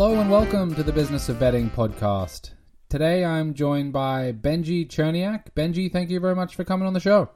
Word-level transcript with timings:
Hello 0.00 0.18
and 0.18 0.30
welcome 0.30 0.74
to 0.76 0.82
the 0.82 0.94
Business 0.94 1.28
of 1.28 1.38
Betting 1.38 1.68
podcast. 1.68 2.52
Today 2.88 3.22
I'm 3.22 3.52
joined 3.52 3.92
by 3.92 4.32
Benji 4.32 4.88
Cherniak. 4.88 5.50
Benji, 5.54 5.92
thank 5.92 6.08
you 6.08 6.18
very 6.18 6.34
much 6.34 6.56
for 6.56 6.64
coming 6.64 6.86
on 6.86 6.94
the 6.94 7.00
show. 7.00 7.28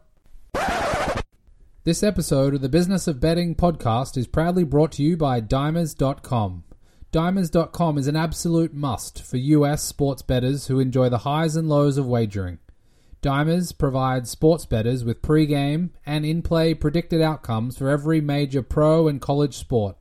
This 1.85 2.03
episode 2.03 2.55
of 2.55 2.63
the 2.63 2.71
Business 2.71 3.07
of 3.07 3.21
Betting 3.21 3.55
podcast 3.55 4.17
is 4.17 4.27
proudly 4.27 4.65
brought 4.65 4.93
to 4.93 5.03
you 5.03 5.15
by 5.15 5.43
Dimers.com. 5.43 6.65
Dimers.com 7.13 7.99
is 7.99 8.07
an 8.07 8.17
absolute 8.17 8.73
must 8.73 9.23
for 9.23 9.37
US 9.37 9.83
sports 9.83 10.23
bettors 10.23 10.69
who 10.69 10.81
enjoy 10.81 11.11
the 11.11 11.19
highs 11.19 11.57
and 11.57 11.69
lows 11.69 11.99
of 11.99 12.07
wagering. 12.07 12.61
Dimers 13.21 13.77
provides 13.77 14.31
sports 14.31 14.65
bettors 14.65 15.05
with 15.05 15.21
pre-game 15.21 15.91
and 16.07 16.25
in-play 16.25 16.73
predicted 16.73 17.21
outcomes 17.21 17.77
for 17.77 17.91
every 17.91 18.23
major 18.23 18.63
pro 18.63 19.07
and 19.07 19.21
college 19.21 19.59
sport. 19.59 19.99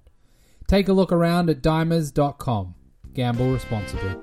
Take 0.73 0.87
a 0.87 0.93
look 0.93 1.11
around 1.11 1.51
at 1.51 1.61
dimers.com. 1.61 2.73
Gamble 3.13 3.51
responsibly. 3.51 4.15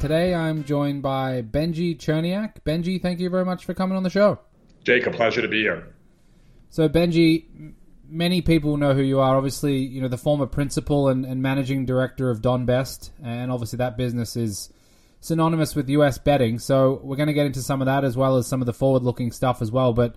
Today 0.00 0.34
I'm 0.34 0.62
joined 0.62 1.00
by 1.00 1.40
Benji 1.40 1.96
Cherniak. 1.96 2.56
Benji, 2.62 3.00
thank 3.00 3.20
you 3.20 3.30
very 3.30 3.46
much 3.46 3.64
for 3.64 3.72
coming 3.72 3.96
on 3.96 4.02
the 4.02 4.10
show. 4.10 4.38
Jake, 4.84 5.06
a 5.06 5.10
pleasure 5.10 5.40
to 5.40 5.48
be 5.48 5.62
here. 5.62 5.94
So, 6.68 6.90
Benji, 6.90 7.72
many 8.08 8.40
people 8.40 8.76
know 8.76 8.94
who 8.94 9.02
you 9.02 9.20
are. 9.20 9.36
Obviously, 9.36 9.78
you 9.78 10.00
know 10.00 10.08
the 10.08 10.18
former 10.18 10.46
principal 10.46 11.08
and, 11.08 11.24
and 11.24 11.42
managing 11.42 11.86
director 11.86 12.30
of 12.30 12.42
Don 12.42 12.66
Best, 12.66 13.12
and 13.22 13.50
obviously 13.50 13.78
that 13.78 13.96
business 13.96 14.36
is 14.36 14.70
synonymous 15.20 15.74
with 15.74 15.88
US 15.88 16.18
betting. 16.18 16.58
So 16.58 17.00
we're 17.02 17.16
going 17.16 17.28
to 17.28 17.32
get 17.32 17.46
into 17.46 17.62
some 17.62 17.80
of 17.80 17.86
that 17.86 18.04
as 18.04 18.16
well 18.16 18.36
as 18.36 18.46
some 18.46 18.62
of 18.62 18.66
the 18.66 18.72
forward-looking 18.72 19.32
stuff 19.32 19.60
as 19.60 19.70
well. 19.70 19.92
But 19.92 20.16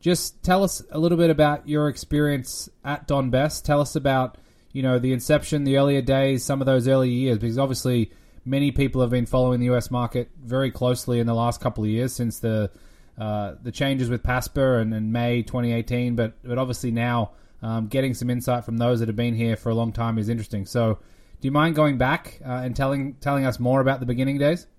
just 0.00 0.42
tell 0.42 0.64
us 0.64 0.82
a 0.90 0.98
little 0.98 1.18
bit 1.18 1.30
about 1.30 1.68
your 1.68 1.88
experience 1.88 2.68
at 2.84 3.06
Don 3.06 3.30
Best. 3.30 3.64
Tell 3.64 3.80
us 3.80 3.96
about 3.96 4.38
you 4.72 4.82
know 4.82 4.98
the 4.98 5.12
inception, 5.12 5.64
the 5.64 5.78
earlier 5.78 6.02
days, 6.02 6.44
some 6.44 6.60
of 6.60 6.66
those 6.66 6.88
early 6.88 7.10
years, 7.10 7.38
because 7.38 7.58
obviously 7.58 8.10
many 8.44 8.70
people 8.70 9.00
have 9.00 9.10
been 9.10 9.26
following 9.26 9.60
the 9.60 9.70
US 9.74 9.90
market 9.90 10.30
very 10.42 10.70
closely 10.70 11.20
in 11.20 11.26
the 11.26 11.34
last 11.34 11.60
couple 11.60 11.84
of 11.84 11.90
years 11.90 12.12
since 12.12 12.38
the 12.38 12.70
uh, 13.18 13.54
the 13.62 13.72
changes 13.72 14.08
with 14.08 14.22
PASPA 14.22 14.80
and, 14.80 14.94
and, 14.94 15.12
May 15.12 15.42
2018, 15.42 16.14
but 16.14 16.34
but 16.44 16.56
obviously 16.56 16.90
now 16.90 17.32
um, 17.62 17.88
getting 17.88 18.14
some 18.14 18.30
insight 18.30 18.64
from 18.64 18.76
those 18.76 19.00
that 19.00 19.08
have 19.08 19.16
been 19.16 19.34
here 19.34 19.56
for 19.56 19.70
a 19.70 19.74
long 19.74 19.92
time 19.92 20.18
is 20.18 20.28
interesting. 20.28 20.66
So, 20.66 20.98
do 21.40 21.48
you 21.48 21.52
mind 21.52 21.74
going 21.74 21.98
back 21.98 22.40
uh, 22.44 22.62
and 22.64 22.76
telling 22.76 23.14
telling 23.14 23.44
us 23.44 23.58
more 23.58 23.80
about 23.80 24.00
the 24.00 24.06
beginning 24.06 24.38
days? 24.38 24.66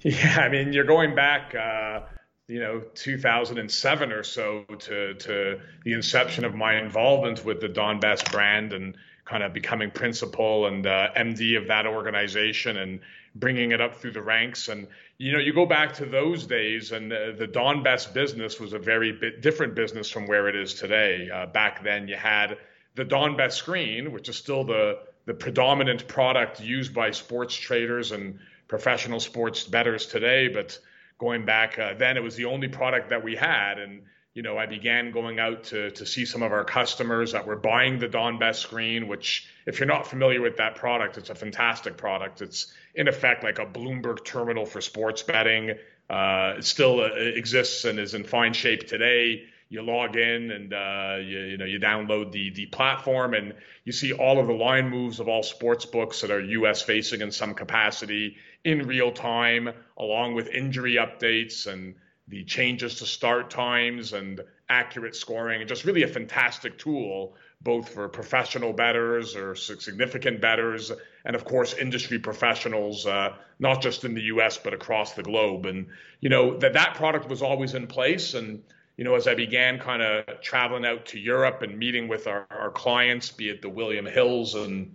Yeah, 0.00 0.42
I 0.42 0.48
mean, 0.48 0.72
you're 0.72 0.84
going 0.84 1.16
back, 1.16 1.56
uh, 1.56 2.02
you 2.46 2.60
know, 2.60 2.82
2007 2.94 4.12
or 4.12 4.22
so 4.22 4.62
to 4.62 5.14
to 5.14 5.60
the 5.84 5.92
inception 5.92 6.44
of 6.44 6.54
my 6.54 6.78
involvement 6.78 7.44
with 7.44 7.60
the 7.60 7.68
Don 7.68 7.98
Best 7.98 8.30
brand 8.30 8.72
and 8.72 8.96
kind 9.24 9.42
of 9.42 9.52
becoming 9.52 9.90
principal 9.90 10.66
and 10.66 10.86
uh, 10.86 11.08
MD 11.16 11.58
of 11.58 11.66
that 11.66 11.84
organization 11.86 12.76
and 12.76 13.00
bringing 13.38 13.72
it 13.72 13.80
up 13.80 13.96
through 13.96 14.12
the 14.12 14.22
ranks. 14.22 14.68
And 14.68 14.88
you 15.16 15.32
know, 15.32 15.38
you 15.38 15.52
go 15.52 15.66
back 15.66 15.94
to 15.94 16.06
those 16.06 16.46
days, 16.46 16.92
and 16.92 17.12
uh, 17.12 17.32
the 17.36 17.46
Don 17.46 17.82
Best 17.82 18.14
business 18.14 18.60
was 18.60 18.72
a 18.72 18.78
very 18.78 19.12
bit 19.12 19.42
different 19.42 19.74
business 19.74 20.10
from 20.10 20.26
where 20.26 20.48
it 20.48 20.56
is 20.56 20.74
today. 20.74 21.28
Uh, 21.32 21.46
back 21.46 21.82
then, 21.82 22.08
you 22.08 22.16
had 22.16 22.58
the 22.94 23.04
Don 23.04 23.36
Best 23.36 23.58
screen, 23.58 24.12
which 24.12 24.28
is 24.28 24.36
still 24.36 24.64
the 24.64 25.00
the 25.26 25.34
predominant 25.34 26.08
product 26.08 26.60
used 26.60 26.94
by 26.94 27.10
sports 27.10 27.54
traders 27.54 28.12
and 28.12 28.38
professional 28.66 29.20
sports 29.20 29.64
bettors 29.64 30.06
today. 30.06 30.48
But 30.48 30.78
going 31.18 31.44
back 31.44 31.78
uh, 31.78 31.94
then, 31.94 32.16
it 32.16 32.22
was 32.22 32.36
the 32.36 32.46
only 32.46 32.68
product 32.68 33.10
that 33.10 33.22
we 33.22 33.36
had, 33.36 33.78
and 33.78 34.02
you 34.34 34.42
know, 34.42 34.56
I 34.56 34.66
began 34.66 35.10
going 35.10 35.40
out 35.40 35.64
to 35.64 35.90
to 35.90 36.06
see 36.06 36.24
some 36.24 36.42
of 36.42 36.52
our 36.52 36.64
customers 36.64 37.32
that 37.32 37.46
were 37.46 37.56
buying 37.56 37.98
the 37.98 38.06
Don 38.06 38.38
Best 38.38 38.62
screen, 38.62 39.08
which 39.08 39.48
if 39.66 39.80
you're 39.80 39.88
not 39.88 40.06
familiar 40.06 40.40
with 40.40 40.58
that 40.58 40.76
product, 40.76 41.18
it's 41.18 41.30
a 41.30 41.34
fantastic 41.34 41.96
product. 41.96 42.40
It's 42.40 42.72
in 42.98 43.06
effect 43.06 43.44
like 43.44 43.60
a 43.60 43.64
Bloomberg 43.64 44.24
terminal 44.24 44.66
for 44.66 44.80
sports 44.80 45.22
betting. 45.22 45.70
Uh, 46.10 46.54
it 46.58 46.64
still 46.64 47.00
uh, 47.00 47.10
exists 47.14 47.84
and 47.84 47.98
is 47.98 48.12
in 48.12 48.24
fine 48.24 48.52
shape 48.52 48.88
today. 48.88 49.44
You 49.70 49.82
log 49.82 50.16
in 50.16 50.50
and 50.50 50.74
uh, 50.74 51.16
you, 51.20 51.38
you, 51.38 51.56
know 51.58 51.64
you 51.64 51.78
download 51.78 52.32
the 52.32 52.50
the 52.50 52.66
platform 52.66 53.34
and 53.34 53.54
you 53.84 53.92
see 53.92 54.12
all 54.14 54.40
of 54.40 54.46
the 54.46 54.54
line 54.54 54.88
moves 54.88 55.20
of 55.20 55.28
all 55.28 55.42
sports 55.42 55.84
books 55.84 56.22
that 56.22 56.30
are 56.30 56.40
U.S. 56.40 56.82
facing 56.82 57.20
in 57.20 57.30
some 57.30 57.54
capacity 57.54 58.36
in 58.64 58.86
real 58.86 59.12
time, 59.12 59.68
along 59.96 60.34
with 60.34 60.48
injury 60.48 60.94
updates 60.94 61.66
and 61.66 61.94
the 62.26 62.44
changes 62.44 62.96
to 62.96 63.06
start 63.06 63.50
times 63.50 64.12
and 64.12 64.40
accurate 64.68 65.14
scoring, 65.14 65.60
and 65.60 65.68
just 65.68 65.84
really 65.84 66.02
a 66.02 66.08
fantastic 66.08 66.78
tool 66.78 67.36
both 67.60 67.88
for 67.88 68.08
professional 68.08 68.72
bettors 68.72 69.34
or 69.34 69.54
significant 69.54 70.40
bettors, 70.40 70.92
and 71.24 71.34
of 71.34 71.44
course 71.44 71.74
industry 71.74 72.18
professionals, 72.18 73.06
uh, 73.06 73.34
not 73.58 73.82
just 73.82 74.04
in 74.04 74.14
the 74.14 74.22
U.S. 74.22 74.58
but 74.58 74.72
across 74.72 75.14
the 75.14 75.22
globe. 75.22 75.66
And 75.66 75.86
you 76.20 76.28
know 76.28 76.56
that 76.58 76.74
that 76.74 76.94
product 76.94 77.28
was 77.28 77.42
always 77.42 77.74
in 77.74 77.86
place. 77.86 78.34
And 78.34 78.62
you 78.96 79.04
know 79.04 79.14
as 79.14 79.26
I 79.26 79.34
began 79.34 79.78
kind 79.78 80.02
of 80.02 80.40
traveling 80.40 80.86
out 80.86 81.06
to 81.06 81.18
Europe 81.18 81.62
and 81.62 81.76
meeting 81.76 82.06
with 82.08 82.26
our, 82.26 82.46
our 82.50 82.70
clients, 82.70 83.30
be 83.30 83.48
it 83.48 83.60
the 83.62 83.68
William 83.68 84.06
Hills 84.06 84.54
and 84.54 84.94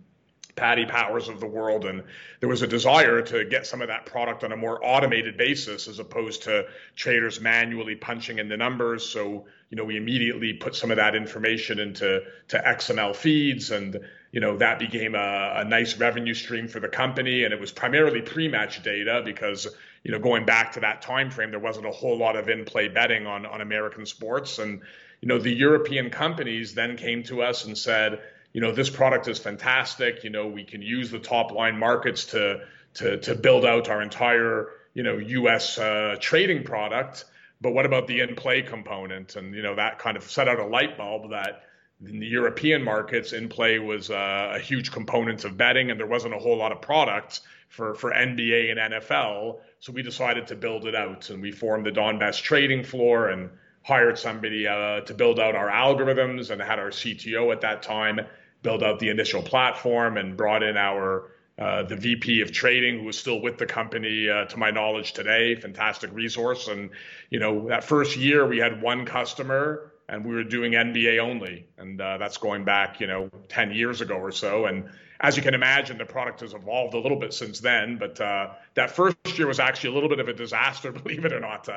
Paddy 0.56 0.86
Powers 0.86 1.30
of 1.30 1.40
the 1.40 1.48
world, 1.48 1.86
and 1.86 2.04
there 2.40 2.50
was 2.50 2.62
a 2.62 2.68
desire 2.68 3.22
to 3.22 3.44
get 3.46 3.66
some 3.66 3.82
of 3.82 3.88
that 3.88 4.06
product 4.06 4.44
on 4.44 4.52
a 4.52 4.58
more 4.58 4.80
automated 4.86 5.36
basis 5.36 5.88
as 5.88 6.00
opposed 6.00 6.44
to 6.44 6.68
traders 6.96 7.42
manually 7.42 7.96
punching 7.96 8.38
in 8.38 8.50
the 8.50 8.58
numbers. 8.58 9.06
So, 9.06 9.46
you 9.74 9.78
know, 9.78 9.86
we 9.86 9.98
immediately 9.98 10.54
put 10.54 10.76
some 10.76 10.92
of 10.92 10.98
that 10.98 11.16
information 11.16 11.80
into 11.80 12.22
to 12.50 12.60
XML 12.60 13.16
feeds, 13.16 13.72
and 13.72 14.02
you 14.32 14.40
know 14.40 14.56
that 14.58 14.78
became 14.78 15.16
a, 15.16 15.54
a 15.56 15.66
nice 15.66 15.98
revenue 15.98 16.36
stream 16.36 16.68
for 16.68 16.80
the 16.80 16.88
company. 16.88 17.44
And 17.44 17.52
it 17.52 17.60
was 17.60 17.72
primarily 17.72 18.22
pre-match 18.22 18.84
data 18.84 19.24
because 19.26 19.66
you 20.04 20.12
know 20.12 20.20
going 20.20 20.46
back 20.46 20.74
to 20.74 20.82
that 20.82 21.02
time 21.02 21.32
frame, 21.32 21.50
there 21.50 21.60
wasn't 21.60 21.88
a 21.88 21.92
whole 21.92 22.20
lot 22.20 22.36
of 22.36 22.50
in-play 22.50 22.90
betting 22.90 23.26
on 23.26 23.48
on 23.48 23.62
American 23.62 24.06
sports, 24.06 24.60
and 24.60 24.84
you 25.22 25.28
know 25.28 25.40
the 25.40 25.52
European 25.52 26.12
companies 26.12 26.76
then 26.76 26.96
came 26.96 27.24
to 27.24 27.42
us 27.42 27.66
and 27.66 27.76
said 27.76 28.22
you 28.52 28.62
know, 28.62 28.72
this 28.72 28.92
product 28.92 29.28
is 29.28 29.40
fantastic. 29.40 30.24
You 30.24 30.30
know, 30.30 30.46
we 30.46 30.66
can 30.66 30.84
use 30.84 31.10
the 31.10 31.18
top 31.18 31.52
line 31.52 31.80
markets 31.80 32.26
to 32.26 32.62
to 32.94 33.18
to 33.22 33.34
build 33.34 33.66
out 33.66 33.90
our 33.90 34.04
entire 34.04 34.68
you 34.94 35.02
know 35.02 35.18
U.S. 35.18 35.80
Uh, 35.80 36.18
trading 36.20 36.64
product. 36.64 37.26
But 37.64 37.74
what 37.74 37.86
about 37.86 38.08
the 38.08 38.20
in 38.20 38.36
play 38.36 38.62
component? 38.62 39.38
And 39.38 39.56
you 39.56 39.64
know, 39.64 39.76
that 39.76 39.98
kind 39.98 40.18
of 40.18 40.24
set 40.30 40.50
out 40.50 40.60
a 40.60 40.66
light 40.66 40.98
bulb 40.98 41.32
that 41.32 41.64
in 42.06 42.20
the 42.20 42.28
European 42.28 42.84
markets, 42.84 43.32
in 43.32 43.48
play 43.48 43.80
was 43.80 44.12
uh, 44.12 44.52
a 44.54 44.60
huge 44.60 44.92
component 44.92 45.46
of 45.46 45.56
betting, 45.56 45.90
and 45.90 45.98
there 45.98 46.06
wasn't 46.06 46.34
a 46.34 46.38
whole 46.38 46.58
lot 46.58 46.74
of 46.74 46.82
products 46.82 47.40
for 47.70 47.96
for 47.96 48.12
NBA 48.12 48.70
and 48.70 48.94
NFL. 48.94 49.62
So 49.80 49.94
we 49.94 50.04
decided 50.04 50.48
to 50.48 50.56
build 50.56 50.86
it 50.86 50.94
out, 50.94 51.30
and 51.30 51.42
we 51.42 51.54
formed 51.54 51.86
the 51.86 51.92
Don 51.92 52.20
Best 52.20 52.44
trading 52.44 52.84
floor 52.84 53.30
and 53.30 53.50
hired 53.82 54.20
somebody 54.20 54.68
uh, 54.68 55.00
to 55.02 55.14
build 55.14 55.40
out 55.40 55.56
our 55.56 55.70
algorithms, 55.70 56.52
and 56.52 56.62
had 56.62 56.80
our 56.80 56.90
CTO 56.90 57.54
at 57.54 57.62
that 57.62 57.82
time 57.82 58.20
build 58.62 58.84
out 58.84 59.00
the 59.00 59.10
initial 59.10 59.42
platform 59.42 60.18
and 60.18 60.36
brought 60.36 60.64
in 60.64 60.76
our 60.76 61.32
uh, 61.60 61.84
the 61.84 61.96
VP 61.96 62.42
of 62.42 62.52
trading 62.52 63.00
who 63.00 63.10
is 63.10 63.18
still 63.18 63.42
with 63.42 63.58
the 63.58 63.66
company 63.66 64.28
uh, 64.30 64.46
to 64.46 64.58
my 64.58 64.72
knowledge 64.72 65.14
today. 65.14 65.56
Fantastic 65.56 66.12
resource. 66.12 66.68
And 66.68 66.90
you 67.30 67.40
know 67.40 67.68
that 67.70 67.84
first 67.84 68.18
year 68.18 68.48
we 68.48 68.58
had 68.58 68.82
one 68.82 69.06
customer 69.06 69.92
and 70.10 70.26
we 70.26 70.34
were 70.34 70.44
doing 70.44 70.74
NBA 70.74 71.20
only, 71.20 71.68
and 71.78 72.02
uh, 72.02 72.18
that's 72.18 72.38
going 72.38 72.66
back 72.66 73.00
you 73.00 73.08
know 73.08 73.30
10 73.50 73.72
years 73.72 74.02
ago 74.02 74.16
or 74.16 74.32
so. 74.32 74.66
And 74.66 74.90
as 75.20 75.38
you 75.38 75.44
can 75.44 75.54
imagine, 75.54 75.98
the 75.98 76.06
product 76.06 76.42
has 76.42 76.54
evolved 76.54 76.96
a 76.96 77.00
little 77.00 77.18
bit 77.18 77.34
since 77.34 77.60
then. 77.60 77.98
But 77.98 78.20
uh, 78.20 78.50
that 78.74 78.92
first 78.92 79.16
year 79.38 79.48
was 79.48 79.60
actually 79.60 79.92
a 79.92 79.94
little 79.94 80.10
bit 80.10 80.20
of 80.20 80.28
a 80.28 80.34
disaster, 80.34 80.92
believe 80.92 81.24
it 81.24 81.34
or 81.34 81.40
not. 81.40 81.70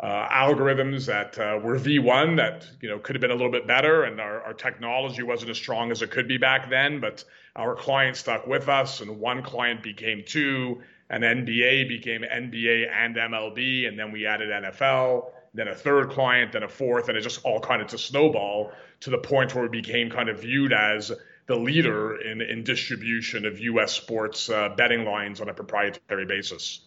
Uh, 0.00 0.26
algorithms 0.30 1.04
that 1.04 1.38
uh, 1.38 1.58
were 1.62 1.78
V1 1.78 2.36
that 2.36 2.66
you 2.80 2.88
know 2.88 2.98
could 2.98 3.14
have 3.16 3.20
been 3.20 3.30
a 3.30 3.34
little 3.34 3.52
bit 3.52 3.66
better, 3.66 4.04
and 4.04 4.18
our, 4.18 4.40
our, 4.40 4.54
technology 4.54 5.22
wasn't 5.22 5.50
as 5.50 5.58
strong 5.58 5.90
as 5.90 6.00
it 6.00 6.10
could 6.10 6.26
be 6.26 6.38
back 6.38 6.70
then. 6.70 7.00
But 7.00 7.22
our 7.54 7.74
client 7.74 8.16
stuck 8.16 8.46
with 8.46 8.70
us, 8.70 9.02
and 9.02 9.20
one 9.20 9.42
client 9.42 9.82
became 9.82 10.22
two, 10.26 10.80
and 11.10 11.22
NBA 11.22 11.86
became 11.88 12.22
NBA 12.22 12.90
and 12.90 13.14
MLB, 13.14 13.86
and 13.86 13.98
then 13.98 14.10
we 14.10 14.26
added 14.26 14.48
NFL, 14.48 15.32
then 15.52 15.68
a 15.68 15.74
third 15.74 16.08
client, 16.08 16.52
then 16.52 16.62
a 16.62 16.68
fourth, 16.68 17.10
and 17.10 17.18
it 17.18 17.20
just 17.20 17.44
all 17.44 17.60
kind 17.60 17.82
of 17.82 17.88
to 17.88 17.98
snowball 17.98 18.72
to 19.00 19.10
the 19.10 19.18
point 19.18 19.54
where 19.54 19.64
we 19.64 19.82
became 19.82 20.08
kind 20.08 20.30
of 20.30 20.40
viewed 20.40 20.72
as 20.72 21.12
the 21.44 21.56
leader 21.56 22.18
in, 22.18 22.40
in 22.40 22.64
distribution 22.64 23.44
of 23.44 23.58
U.S. 23.58 23.92
sports 23.92 24.48
uh, 24.48 24.70
betting 24.70 25.04
lines 25.04 25.42
on 25.42 25.50
a 25.50 25.54
proprietary 25.54 26.24
basis. 26.24 26.80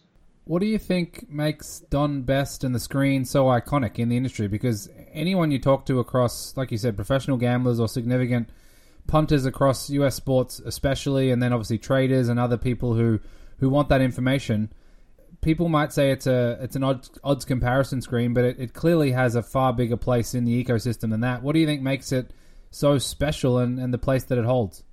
What 0.46 0.60
do 0.60 0.66
you 0.66 0.78
think 0.78 1.30
makes 1.30 1.80
Don 1.88 2.22
Best 2.22 2.64
and 2.64 2.74
the 2.74 2.80
screen 2.80 3.24
so 3.24 3.46
iconic 3.46 3.98
in 3.98 4.10
the 4.10 4.16
industry? 4.18 4.46
Because 4.46 4.90
anyone 5.10 5.50
you 5.50 5.58
talk 5.58 5.86
to 5.86 6.00
across, 6.00 6.54
like 6.54 6.70
you 6.70 6.76
said, 6.76 6.96
professional 6.96 7.38
gamblers 7.38 7.80
or 7.80 7.88
significant 7.88 8.50
punters 9.06 9.46
across 9.46 9.88
US 9.88 10.14
sports, 10.14 10.60
especially, 10.60 11.30
and 11.30 11.42
then 11.42 11.54
obviously 11.54 11.78
traders 11.78 12.28
and 12.28 12.38
other 12.38 12.58
people 12.58 12.94
who, 12.94 13.20
who 13.58 13.70
want 13.70 13.88
that 13.88 14.02
information, 14.02 14.70
people 15.40 15.70
might 15.70 15.94
say 15.94 16.10
it's 16.10 16.26
a 16.26 16.58
it's 16.60 16.76
an 16.76 16.84
odds, 16.84 17.10
odds 17.24 17.46
comparison 17.46 18.02
screen, 18.02 18.34
but 18.34 18.44
it, 18.44 18.60
it 18.60 18.74
clearly 18.74 19.12
has 19.12 19.36
a 19.36 19.42
far 19.42 19.72
bigger 19.72 19.96
place 19.96 20.34
in 20.34 20.44
the 20.44 20.64
ecosystem 20.64 21.10
than 21.10 21.20
that. 21.20 21.42
What 21.42 21.54
do 21.54 21.60
you 21.60 21.66
think 21.66 21.80
makes 21.80 22.12
it 22.12 22.32
so 22.70 22.98
special 22.98 23.58
and, 23.58 23.78
and 23.78 23.94
the 23.94 23.98
place 23.98 24.24
that 24.24 24.36
it 24.36 24.44
holds? 24.44 24.83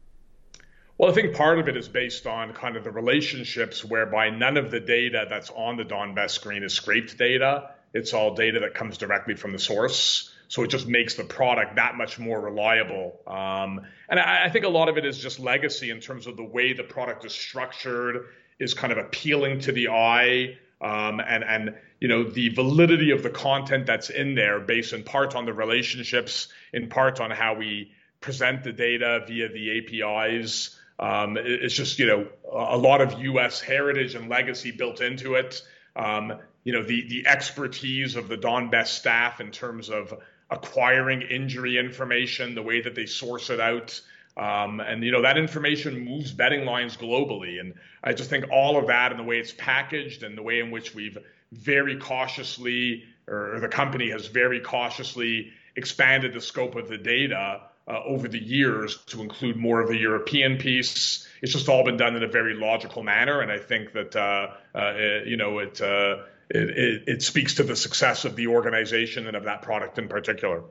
Well, 1.02 1.10
I 1.10 1.14
think 1.16 1.34
part 1.34 1.58
of 1.58 1.68
it 1.68 1.76
is 1.76 1.88
based 1.88 2.28
on 2.28 2.54
kind 2.54 2.78
of 2.78 2.84
the 2.84 2.92
relationships 2.92 3.84
whereby 3.84 4.30
none 4.30 4.56
of 4.56 4.70
the 4.70 4.80
data 4.80 5.26
that's 5.28 5.50
on 5.50 5.76
the 5.76 5.84
Don 5.84 6.14
Best 6.14 6.36
screen 6.36 6.62
is 6.62 6.74
scraped 6.74 7.18
data. 7.18 7.72
It's 7.92 8.14
all 8.14 8.36
data 8.36 8.60
that 8.60 8.76
comes 8.76 9.00
directly 9.00 9.34
from 9.34 9.52
the 9.52 9.58
source. 9.58 10.32
So 10.48 10.62
it 10.62 10.68
just 10.68 10.86
makes 10.86 11.16
the 11.16 11.24
product 11.24 11.78
that 11.78 11.96
much 11.96 12.20
more 12.20 12.40
reliable. 12.40 13.20
Um, 13.26 13.82
and 14.10 14.20
I, 14.20 14.46
I, 14.46 14.50
think 14.50 14.64
a 14.64 14.70
lot 14.70 14.90
of 14.90 15.00
it 15.00 15.04
is 15.04 15.18
just 15.18 15.40
legacy 15.40 15.90
in 15.90 16.02
terms 16.02 16.28
of 16.28 16.38
the 16.38 16.44
way 16.44 16.74
the 16.74 16.84
product 16.84 17.26
is 17.26 17.34
structured, 17.34 18.28
is 18.60 18.76
kind 18.76 18.94
of 18.94 19.00
appealing 19.00 19.62
to 19.62 19.72
the 19.72 19.88
eye, 19.88 20.56
um, 20.82 21.20
and 21.20 21.44
and 21.44 21.76
you 22.00 22.10
know 22.10 22.26
the 22.26 22.50
validity 22.50 23.10
of 23.10 23.24
the 23.24 23.32
content 23.32 23.88
that's 23.88 24.12
in 24.12 24.36
there, 24.36 24.60
based 24.60 24.94
in 24.94 25.04
part 25.04 25.34
on 25.34 25.46
the 25.46 25.54
relationships, 25.54 26.50
in 26.74 26.90
part 26.90 27.20
on 27.20 27.32
how 27.32 27.56
we 27.56 27.92
present 28.20 28.64
the 28.64 28.72
data 28.72 29.24
via 29.28 29.50
the 29.50 30.04
APIs. 30.04 30.78
Um, 31.02 31.36
it's 31.40 31.74
just 31.74 31.98
you 31.98 32.06
know 32.06 32.28
a 32.52 32.78
lot 32.78 33.02
of 33.02 33.20
U.S. 33.20 33.60
heritage 33.60 34.14
and 34.14 34.30
legacy 34.30 34.72
built 34.72 35.02
into 35.02 35.34
it. 35.34 35.62
Um, 35.96 36.34
you 36.64 36.74
know 36.74 36.84
the 36.84 37.08
the 37.08 37.28
expertise 37.28 38.16
of 38.16 38.28
the 38.28 38.38
Don 38.38 38.70
Best 38.70 38.96
staff 39.00 39.42
in 39.42 39.52
terms 39.52 39.90
of 39.90 40.14
acquiring 40.52 41.24
injury 41.24 41.78
information, 41.78 42.54
the 42.54 42.62
way 42.62 42.82
that 42.82 42.94
they 42.94 43.08
source 43.08 43.50
it 43.50 43.60
out. 43.60 44.00
Um, 44.38 44.80
and 44.80 45.04
you 45.04 45.12
know 45.12 45.24
that 45.24 45.38
information 45.38 46.06
moves 46.06 46.32
betting 46.32 46.66
lines 46.66 46.96
globally, 46.96 47.60
and 47.60 47.74
I 48.04 48.14
just 48.14 48.30
think 48.30 48.46
all 48.52 48.78
of 48.78 48.88
that 48.88 49.12
and 49.12 49.20
the 49.20 49.24
way 49.24 49.40
it's 49.40 49.54
packaged 49.54 50.22
and 50.22 50.38
the 50.38 50.44
way 50.44 50.60
in 50.60 50.70
which 50.70 50.94
we've 50.94 51.18
very 51.52 51.98
cautiously, 51.98 53.06
or 53.28 53.60
the 53.60 53.68
company 53.68 54.12
has 54.12 54.28
very 54.28 54.62
cautiously 54.62 55.52
expanded 55.76 56.34
the 56.34 56.42
scope 56.42 56.76
of 56.76 56.88
the 56.88 56.98
data 56.98 57.62
uh, 57.88 58.00
over 58.06 58.28
the 58.28 58.42
years 58.42 58.98
to 59.08 59.22
include 59.22 59.58
more 59.58 59.82
of 59.82 59.90
the 59.90 59.98
European 59.98 60.58
piece. 60.58 61.28
It's 61.42 61.52
just 61.52 61.68
all 61.68 61.84
been 61.84 61.98
done 61.98 62.16
in 62.16 62.24
a 62.24 62.28
very 62.28 62.56
logical 62.56 63.04
manner, 63.04 63.42
and 63.42 63.52
I 63.52 63.58
think 63.58 63.94
that 63.94 64.16
uh, 64.16 64.48
uh, 64.76 65.24
you 65.26 65.38
know 65.38 65.60
it, 65.60 65.82
uh, 65.82 66.24
it, 66.50 66.70
it, 66.70 67.04
it 67.08 67.24
speaks 67.24 67.56
to 67.56 67.64
the 67.64 67.76
success 67.76 68.26
of 68.26 68.36
the 68.36 68.48
organization 68.48 69.28
and 69.28 69.36
of 69.36 69.46
that 69.46 69.62
product 69.62 69.98
in 69.98 70.08
particular. 70.08 70.64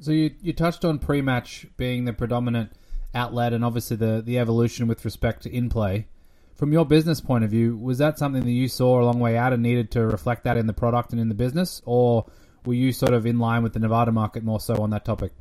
So 0.00 0.10
you 0.12 0.32
you 0.42 0.52
touched 0.52 0.84
on 0.84 0.98
pre-match 0.98 1.66
being 1.76 2.04
the 2.04 2.12
predominant 2.12 2.72
outlet, 3.14 3.52
and 3.52 3.64
obviously 3.64 3.96
the 3.96 4.22
the 4.24 4.38
evolution 4.38 4.86
with 4.86 5.04
respect 5.04 5.44
to 5.44 5.54
in 5.54 5.68
play. 5.68 6.08
From 6.54 6.72
your 6.72 6.84
business 6.84 7.20
point 7.20 7.44
of 7.44 7.50
view, 7.50 7.76
was 7.76 7.98
that 7.98 8.18
something 8.18 8.44
that 8.44 8.50
you 8.50 8.68
saw 8.68 9.00
a 9.00 9.04
long 9.04 9.18
way 9.18 9.36
out 9.36 9.52
and 9.52 9.62
needed 9.62 9.90
to 9.92 10.06
reflect 10.06 10.44
that 10.44 10.56
in 10.56 10.66
the 10.66 10.72
product 10.72 11.10
and 11.10 11.20
in 11.20 11.28
the 11.28 11.34
business, 11.34 11.82
or 11.84 12.26
were 12.64 12.74
you 12.74 12.92
sort 12.92 13.14
of 13.14 13.26
in 13.26 13.38
line 13.38 13.62
with 13.62 13.72
the 13.72 13.80
Nevada 13.80 14.12
market 14.12 14.44
more 14.44 14.60
so 14.60 14.76
on 14.76 14.90
that 14.90 15.04
topic? 15.04 15.32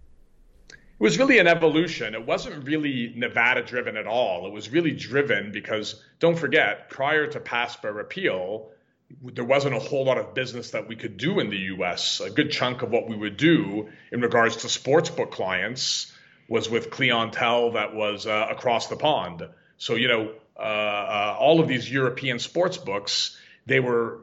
It 1.02 1.04
was 1.04 1.18
really 1.18 1.40
an 1.40 1.48
evolution. 1.48 2.14
It 2.14 2.28
wasn't 2.28 2.64
really 2.64 3.12
Nevada 3.16 3.64
driven 3.64 3.98
at 3.98 4.06
all. 4.06 4.46
It 4.46 4.54
was 4.54 4.70
really 4.70 4.92
driven 4.92 5.52
because 5.52 6.00
don't 6.20 6.38
forget, 6.38 6.92
prior 6.92 7.26
to 7.26 7.40
PASPA 7.40 7.92
repeal, 7.92 8.70
there 9.24 9.44
wasn't 9.44 9.74
a 9.74 9.80
whole 9.80 10.06
lot 10.06 10.20
of 10.20 10.36
business 10.36 10.72
that 10.72 10.88
we 10.88 10.96
could 10.96 11.18
do 11.18 11.40
in 11.40 11.50
the 11.50 11.58
US. 11.58 12.20
A 12.20 12.30
good 12.30 12.52
chunk 12.52 12.84
of 12.84 12.92
what 12.92 13.10
we 13.10 13.16
would 13.16 13.36
do 13.36 13.90
in 14.12 14.22
regards 14.22 14.58
to 14.58 14.68
sportsbook 14.68 15.32
clients 15.32 16.14
was 16.48 16.70
with 16.70 16.92
clientele 16.92 17.72
that 17.72 17.96
was 17.96 18.28
uh, 18.28 18.50
across 18.52 18.86
the 18.88 18.96
pond. 18.96 19.42
So, 19.80 19.96
you 19.96 20.08
know, 20.08 20.32
uh, 20.56 20.62
uh, 20.62 21.36
all 21.40 21.62
of 21.62 21.68
these 21.68 21.92
European 21.92 22.38
sports 22.38 22.78
books, 22.78 23.36
they 23.66 23.80
were 23.80 24.20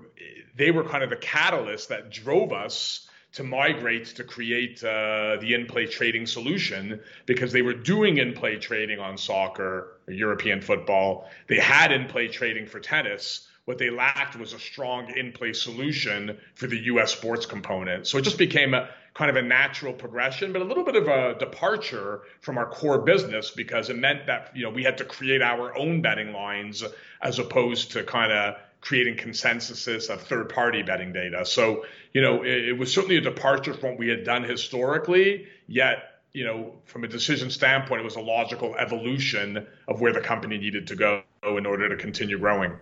they 0.55 0.71
were 0.71 0.85
kind 0.85 1.03
of 1.03 1.11
the 1.11 1.17
catalyst 1.17 1.89
that 1.89 2.11
drove 2.11 2.53
us 2.53 3.08
to 3.33 3.45
migrate 3.45 4.07
to 4.07 4.25
create 4.25 4.83
uh, 4.83 5.37
the 5.41 5.55
in-play 5.55 5.87
trading 5.87 6.27
solution 6.27 7.01
because 7.27 7.53
they 7.53 7.63
were 7.63 7.75
doing 7.75 8.17
in-play 8.19 8.57
trading 8.57 8.99
on 8.99 9.19
soccer, 9.19 9.99
European 10.09 10.61
football. 10.61 11.29
They 11.47 11.59
had 11.59 11.93
in-play 11.93 12.29
trading 12.29 12.67
for 12.67 12.81
tennis. 12.81 13.47
What 13.67 13.77
they 13.77 13.91
lacked 13.91 14.37
was 14.37 14.55
a 14.55 14.59
strong 14.59 15.15
in-play 15.15 15.53
solution 15.53 16.39
for 16.55 16.67
the 16.67 16.79
U.S. 16.85 17.13
sports 17.13 17.45
component. 17.45 18.07
So 18.07 18.17
it 18.17 18.23
just 18.23 18.39
became 18.39 18.73
a 18.73 18.89
kind 19.13 19.29
of 19.31 19.37
a 19.37 19.43
natural 19.43 19.93
progression, 19.93 20.53
but 20.53 20.63
a 20.63 20.65
little 20.65 20.85
bit 20.85 20.97
of 20.97 21.09
a 21.09 21.39
departure 21.39 22.23
from 22.41 22.57
our 22.57 22.67
core 22.71 22.99
business 22.99 23.51
because 23.51 23.91
it 23.91 23.97
meant 23.97 24.27
that 24.27 24.53
you 24.55 24.63
know 24.63 24.71
we 24.71 24.85
had 24.85 24.97
to 24.99 25.05
create 25.05 25.43
our 25.43 25.77
own 25.77 26.01
betting 26.01 26.33
lines 26.33 26.85
as 27.21 27.39
opposed 27.39 27.93
to 27.93 28.05
kind 28.05 28.33
of 28.33 28.55
creating 28.81 29.17
consensuses 29.17 30.09
of 30.09 30.23
third 30.23 30.49
party 30.49 30.83
betting 30.83 31.13
data. 31.13 31.45
So, 31.45 31.85
you 32.13 32.23
know, 32.23 32.43
it, 32.43 32.69
it, 32.69 32.79
was 32.79 32.93
certainly 32.93 33.17
a 33.17 33.21
departure 33.21 33.75
from 33.75 33.91
what 33.91 33.99
we 33.99 34.09
had 34.09 34.25
done 34.25 34.45
historically, 34.45 35.47
yet, 35.67 36.23
you 36.33 36.45
know, 36.45 36.75
from 36.85 37.05
a 37.05 37.09
decision 37.09 37.51
standpoint, 37.51 38.01
it 38.01 38.05
was 38.05 38.17
a 38.17 38.21
logical 38.21 38.77
evolution 38.77 39.67
of 39.89 40.01
where 40.01 40.13
the 40.13 40.21
company 40.21 40.59
needed 40.59 40.87
to 40.89 40.97
go 40.97 41.23
in 41.43 41.67
order 41.67 41.89
to 41.89 41.97
continue 41.97 42.39
growing. 42.39 42.73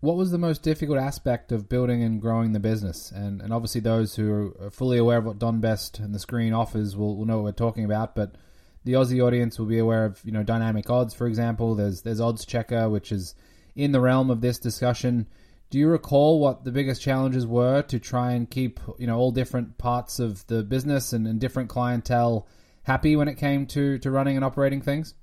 What 0.00 0.16
was 0.16 0.30
the 0.30 0.38
most 0.38 0.62
difficult 0.62 0.98
aspect 0.98 1.52
of 1.52 1.68
building 1.68 2.02
and 2.02 2.22
growing 2.22 2.52
the 2.52 2.60
business? 2.60 3.10
And, 3.10 3.42
and 3.42 3.52
obviously, 3.52 3.82
those 3.82 4.16
who 4.16 4.54
are 4.58 4.70
fully 4.70 4.96
aware 4.96 5.18
of 5.18 5.26
what 5.26 5.38
Don 5.38 5.60
Best 5.60 5.98
and 5.98 6.14
the 6.14 6.18
screen 6.18 6.54
offers 6.54 6.96
will, 6.96 7.16
will 7.16 7.26
know 7.26 7.36
what 7.36 7.44
we're 7.44 7.52
talking 7.52 7.84
about. 7.84 8.14
But 8.14 8.36
the 8.84 8.94
Aussie 8.94 9.22
audience 9.22 9.58
will 9.58 9.66
be 9.66 9.78
aware 9.78 10.06
of, 10.06 10.20
you 10.24 10.32
know, 10.32 10.42
dynamic 10.42 10.88
odds, 10.88 11.12
for 11.12 11.26
example. 11.26 11.74
There's 11.74 12.00
there's 12.00 12.20
Odds 12.20 12.46
Checker, 12.46 12.88
which 12.88 13.12
is 13.12 13.34
in 13.76 13.92
the 13.92 14.00
realm 14.00 14.30
of 14.30 14.40
this 14.40 14.58
discussion. 14.58 15.26
Do 15.70 15.78
you 15.78 15.88
recall 15.88 16.40
what 16.40 16.64
the 16.64 16.72
biggest 16.72 17.00
challenges 17.00 17.46
were 17.46 17.82
to 17.82 17.98
try 17.98 18.32
and 18.32 18.50
keep 18.50 18.80
you 18.98 19.06
know 19.06 19.16
all 19.16 19.30
different 19.30 19.78
parts 19.78 20.18
of 20.18 20.46
the 20.48 20.62
business 20.62 21.12
and, 21.12 21.26
and 21.26 21.40
different 21.40 21.68
clientele 21.68 22.48
happy 22.82 23.14
when 23.16 23.28
it 23.28 23.36
came 23.36 23.66
to 23.66 23.98
to 23.98 24.10
running 24.10 24.36
and 24.36 24.44
operating 24.44 24.82
things? 24.82 25.14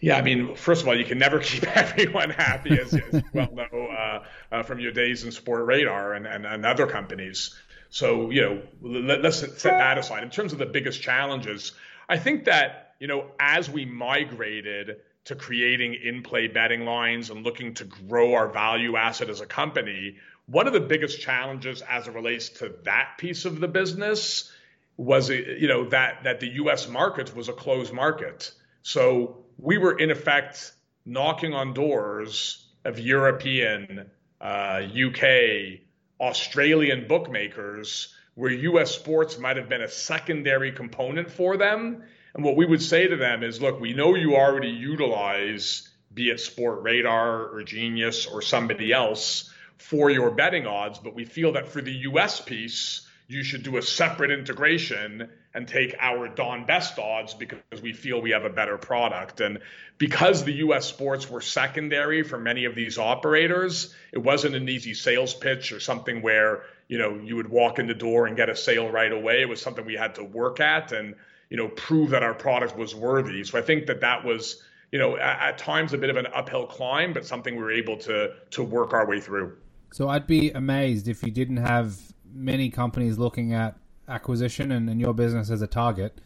Yeah, 0.00 0.16
I 0.16 0.22
mean, 0.22 0.54
first 0.54 0.82
of 0.82 0.88
all, 0.88 0.96
you 0.96 1.04
can 1.04 1.18
never 1.18 1.38
keep 1.40 1.64
everyone 1.64 2.30
happy, 2.30 2.78
as, 2.78 2.94
as 2.94 3.12
you 3.12 3.22
well 3.34 3.48
know 3.52 3.86
uh, 3.86 4.24
uh, 4.50 4.62
from 4.62 4.80
your 4.80 4.92
days 4.92 5.24
in 5.24 5.30
Sportradar 5.30 6.16
and, 6.16 6.26
and, 6.26 6.46
and 6.46 6.64
other 6.64 6.86
companies. 6.86 7.54
So, 7.90 8.30
you 8.30 8.42
know, 8.42 8.62
let, 8.80 9.24
us 9.24 9.40
set 9.40 9.56
that 9.64 9.98
aside. 9.98 10.22
In 10.22 10.30
terms 10.30 10.52
of 10.52 10.58
the 10.58 10.66
biggest 10.66 11.02
challenges, 11.02 11.72
I 12.08 12.18
think 12.18 12.44
that, 12.44 12.94
you 12.98 13.08
know, 13.08 13.26
as 13.38 13.68
we 13.68 13.84
migrated 13.84 14.98
to 15.24 15.34
creating 15.34 15.94
in 15.94 16.22
play 16.22 16.48
betting 16.48 16.84
lines 16.84 17.30
and 17.30 17.44
looking 17.44 17.74
to 17.74 17.84
grow 17.84 18.34
our 18.34 18.48
value 18.48 18.96
asset 18.96 19.28
as 19.28 19.40
a 19.40 19.46
company, 19.46 20.16
one 20.46 20.66
of 20.66 20.72
the 20.72 20.80
biggest 20.80 21.20
challenges 21.20 21.82
as 21.88 22.08
it 22.08 22.14
relates 22.14 22.48
to 22.48 22.74
that 22.84 23.14
piece 23.18 23.44
of 23.44 23.60
the 23.60 23.68
business 23.68 24.50
was 24.96 25.30
you 25.30 25.68
know 25.68 25.88
that 25.88 26.24
that 26.24 26.40
the 26.40 26.48
US 26.48 26.88
market 26.88 27.34
was 27.34 27.48
a 27.48 27.52
closed 27.52 27.92
market. 27.92 28.52
So 28.82 29.44
we 29.58 29.78
were 29.78 29.98
in 29.98 30.10
effect 30.10 30.72
knocking 31.06 31.54
on 31.54 31.72
doors 31.72 32.66
of 32.84 32.98
European, 32.98 34.10
uh, 34.40 34.82
UK, 34.82 35.80
Australian 36.20 37.06
bookmakers 37.08 38.14
where 38.34 38.50
US 38.50 38.90
sports 38.90 39.38
might 39.38 39.56
have 39.56 39.68
been 39.68 39.82
a 39.82 39.88
secondary 39.88 40.72
component 40.72 41.30
for 41.30 41.56
them 41.56 42.02
and 42.34 42.44
what 42.44 42.56
we 42.56 42.66
would 42.66 42.82
say 42.82 43.06
to 43.06 43.16
them 43.16 43.42
is, 43.42 43.60
look, 43.60 43.80
we 43.80 43.92
know 43.92 44.14
you 44.14 44.36
already 44.36 44.70
utilize, 44.70 45.88
be 46.12 46.30
it 46.30 46.38
Sportradar 46.38 47.52
or 47.52 47.62
Genius 47.64 48.26
or 48.26 48.42
somebody 48.42 48.92
else, 48.92 49.50
for 49.78 50.10
your 50.10 50.30
betting 50.30 50.66
odds, 50.66 50.98
but 50.98 51.14
we 51.14 51.24
feel 51.24 51.52
that 51.52 51.68
for 51.68 51.80
the 51.80 51.92
US 51.92 52.40
piece, 52.40 53.06
you 53.28 53.42
should 53.44 53.62
do 53.62 53.76
a 53.76 53.82
separate 53.82 54.30
integration 54.32 55.30
and 55.54 55.66
take 55.66 55.94
our 56.00 56.28
Don 56.28 56.66
Best 56.66 56.98
odds 56.98 57.32
because 57.34 57.58
we 57.82 57.92
feel 57.92 58.20
we 58.20 58.32
have 58.32 58.44
a 58.44 58.50
better 58.50 58.76
product. 58.76 59.40
And 59.40 59.60
because 59.98 60.44
the 60.44 60.54
US 60.54 60.86
sports 60.86 61.30
were 61.30 61.40
secondary 61.40 62.22
for 62.22 62.38
many 62.38 62.64
of 62.64 62.74
these 62.74 62.98
operators, 62.98 63.94
it 64.12 64.18
wasn't 64.18 64.54
an 64.54 64.68
easy 64.68 64.94
sales 64.94 65.32
pitch 65.32 65.72
or 65.72 65.80
something 65.80 66.22
where, 66.22 66.64
you 66.88 66.98
know, 66.98 67.20
you 67.22 67.36
would 67.36 67.48
walk 67.48 67.78
in 67.78 67.86
the 67.86 67.94
door 67.94 68.26
and 68.26 68.36
get 68.36 68.48
a 68.48 68.56
sale 68.56 68.90
right 68.90 69.12
away. 69.12 69.42
It 69.42 69.48
was 69.48 69.62
something 69.62 69.84
we 69.86 69.94
had 69.94 70.16
to 70.16 70.24
work 70.24 70.60
at. 70.60 70.92
And 70.92 71.14
you 71.50 71.56
know, 71.56 71.68
prove 71.68 72.10
that 72.10 72.22
our 72.22 72.34
product 72.34 72.76
was 72.76 72.94
worthy. 72.94 73.44
So 73.44 73.58
I 73.58 73.62
think 73.62 73.86
that 73.86 74.00
that 74.00 74.24
was, 74.24 74.62
you 74.92 74.98
know, 74.98 75.16
at, 75.16 75.40
at 75.40 75.58
times 75.58 75.92
a 75.92 75.98
bit 75.98 76.08
of 76.08 76.16
an 76.16 76.26
uphill 76.32 76.66
climb, 76.66 77.12
but 77.12 77.26
something 77.26 77.56
we 77.56 77.62
were 77.62 77.72
able 77.72 77.96
to 77.98 78.32
to 78.50 78.62
work 78.62 78.94
our 78.94 79.06
way 79.06 79.20
through. 79.20 79.56
So 79.92 80.08
I'd 80.08 80.26
be 80.26 80.50
amazed 80.52 81.08
if 81.08 81.22
you 81.22 81.30
didn't 81.30 81.58
have 81.58 81.98
many 82.32 82.70
companies 82.70 83.18
looking 83.18 83.52
at 83.52 83.76
acquisition 84.08 84.70
and, 84.72 84.88
and 84.88 85.00
your 85.00 85.12
business 85.12 85.50
as 85.50 85.60
a 85.60 85.66
target. 85.66 86.20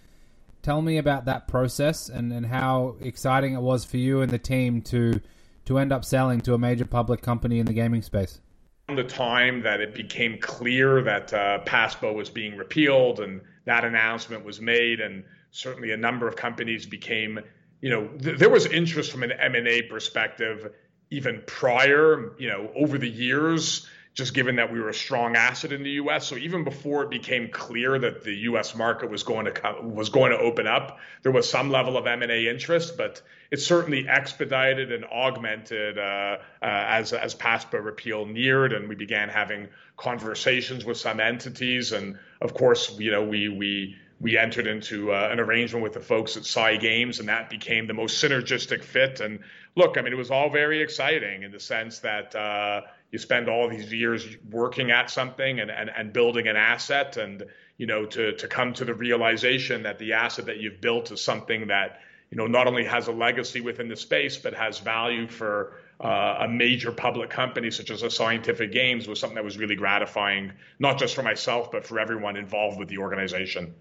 Tell 0.62 0.80
me 0.80 0.98
about 0.98 1.24
that 1.24 1.48
process 1.48 2.08
and, 2.08 2.32
and 2.32 2.46
how 2.46 2.96
exciting 3.00 3.54
it 3.54 3.60
was 3.60 3.84
for 3.84 3.96
you 3.96 4.20
and 4.20 4.30
the 4.30 4.38
team 4.38 4.82
to 4.82 5.20
to 5.64 5.78
end 5.78 5.92
up 5.92 6.04
selling 6.04 6.42
to 6.42 6.52
a 6.52 6.58
major 6.58 6.84
public 6.84 7.22
company 7.22 7.58
in 7.58 7.64
the 7.64 7.72
gaming 7.72 8.02
space 8.02 8.40
the 8.88 9.02
time 9.02 9.62
that 9.62 9.80
it 9.80 9.94
became 9.94 10.38
clear 10.38 11.00
that 11.02 11.32
uh, 11.32 11.58
PASPA 11.64 12.12
was 12.12 12.28
being 12.28 12.56
repealed 12.56 13.20
and 13.20 13.40
that 13.64 13.84
announcement 13.84 14.44
was 14.44 14.60
made, 14.60 15.00
and 15.00 15.24
certainly 15.50 15.92
a 15.92 15.96
number 15.96 16.28
of 16.28 16.36
companies 16.36 16.86
became, 16.86 17.40
you 17.80 17.90
know, 17.90 18.08
th- 18.08 18.38
there 18.38 18.50
was 18.50 18.66
interest 18.66 19.10
from 19.10 19.22
an 19.22 19.32
M&A 19.32 19.82
perspective 19.82 20.72
even 21.10 21.42
prior, 21.46 22.34
you 22.38 22.48
know, 22.48 22.70
over 22.74 22.98
the 22.98 23.08
years, 23.08 23.86
just 24.14 24.32
given 24.32 24.56
that 24.56 24.72
we 24.72 24.80
were 24.80 24.88
a 24.88 24.94
strong 24.94 25.34
asset 25.36 25.72
in 25.72 25.82
the 25.82 25.90
U.S. 25.90 26.26
So 26.26 26.36
even 26.36 26.62
before 26.62 27.02
it 27.02 27.10
became 27.10 27.50
clear 27.50 27.98
that 27.98 28.22
the 28.22 28.34
U.S. 28.48 28.74
market 28.74 29.10
was 29.10 29.24
going 29.24 29.44
to 29.46 29.50
come, 29.50 29.94
was 29.94 30.08
going 30.08 30.30
to 30.30 30.38
open 30.38 30.68
up, 30.68 30.98
there 31.22 31.32
was 31.32 31.48
some 31.50 31.70
level 31.70 31.96
of 31.96 32.06
M&A 32.06 32.48
interest, 32.48 32.96
but 32.96 33.20
it 33.50 33.60
certainly 33.60 34.08
expedited 34.08 34.92
and 34.92 35.04
augmented 35.04 35.98
uh, 35.98 36.00
uh, 36.00 36.36
as 36.62 37.12
as 37.12 37.34
PASPA 37.34 37.80
repeal 37.80 38.24
neared, 38.24 38.72
and 38.72 38.88
we 38.88 38.94
began 38.94 39.28
having 39.28 39.68
conversations 39.96 40.84
with 40.84 40.96
some 40.96 41.20
entities, 41.20 41.92
and 41.92 42.18
of 42.40 42.54
course, 42.54 42.98
you 42.98 43.10
know, 43.10 43.22
we 43.22 43.48
we 43.48 43.96
we 44.20 44.38
entered 44.38 44.66
into 44.66 45.12
uh, 45.12 45.28
an 45.30 45.40
arrangement 45.40 45.82
with 45.82 45.92
the 45.92 46.00
folks 46.00 46.36
at 46.36 46.44
Sci 46.44 46.76
Games, 46.78 47.20
and 47.20 47.28
that 47.28 47.50
became 47.50 47.86
the 47.86 47.94
most 47.94 48.22
synergistic 48.22 48.82
fit. 48.82 49.20
And 49.20 49.40
look, 49.76 49.98
I 49.98 50.02
mean, 50.02 50.12
it 50.12 50.16
was 50.16 50.30
all 50.30 50.50
very 50.50 50.82
exciting 50.82 51.42
in 51.42 51.50
the 51.50 51.60
sense 51.60 51.98
that 52.00 52.34
uh, 52.34 52.82
you 53.14 53.18
spend 53.18 53.48
all 53.48 53.68
these 53.68 53.92
years 53.92 54.26
working 54.50 54.90
at 54.90 55.08
something 55.08 55.60
and, 55.60 55.70
and, 55.70 55.88
and 55.88 56.12
building 56.12 56.48
an 56.48 56.56
asset 56.56 57.16
and 57.16 57.44
you 57.76 57.86
know 57.86 58.06
to, 58.06 58.34
to 58.36 58.48
come 58.48 58.72
to 58.74 58.84
the 58.84 58.92
realization 58.92 59.84
that 59.84 60.00
the 60.00 60.14
asset 60.14 60.46
that 60.46 60.58
you've 60.58 60.80
built 60.80 61.12
is 61.12 61.20
something 61.20 61.68
that 61.68 62.00
you 62.30 62.36
know 62.36 62.48
not 62.48 62.66
only 62.66 62.84
has 62.84 63.06
a 63.06 63.12
legacy 63.12 63.60
within 63.60 63.86
the 63.86 63.94
space 63.94 64.36
but 64.36 64.52
has 64.52 64.80
value 64.80 65.28
for 65.28 65.76
uh, 66.04 66.36
a 66.40 66.48
major 66.48 66.92
public 66.92 67.30
company 67.30 67.70
such 67.70 67.90
as 67.90 68.02
a 68.02 68.10
scientific 68.10 68.70
games 68.70 69.08
was 69.08 69.18
something 69.18 69.34
that 69.34 69.44
was 69.44 69.58
really 69.58 69.76
gratifying 69.76 70.52
not 70.78 70.98
just 70.98 71.14
for 71.14 71.22
myself 71.22 71.70
but 71.70 71.84
for 71.84 71.98
everyone 71.98 72.36
involved 72.36 72.78
with 72.78 72.88
the 72.88 72.98
organization 72.98 73.74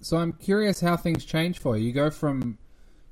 so 0.00 0.16
i'm 0.16 0.32
curious 0.34 0.80
how 0.80 0.96
things 0.96 1.24
change 1.24 1.58
for 1.58 1.76
you 1.76 1.86
you 1.86 1.92
go 1.92 2.10
from 2.10 2.56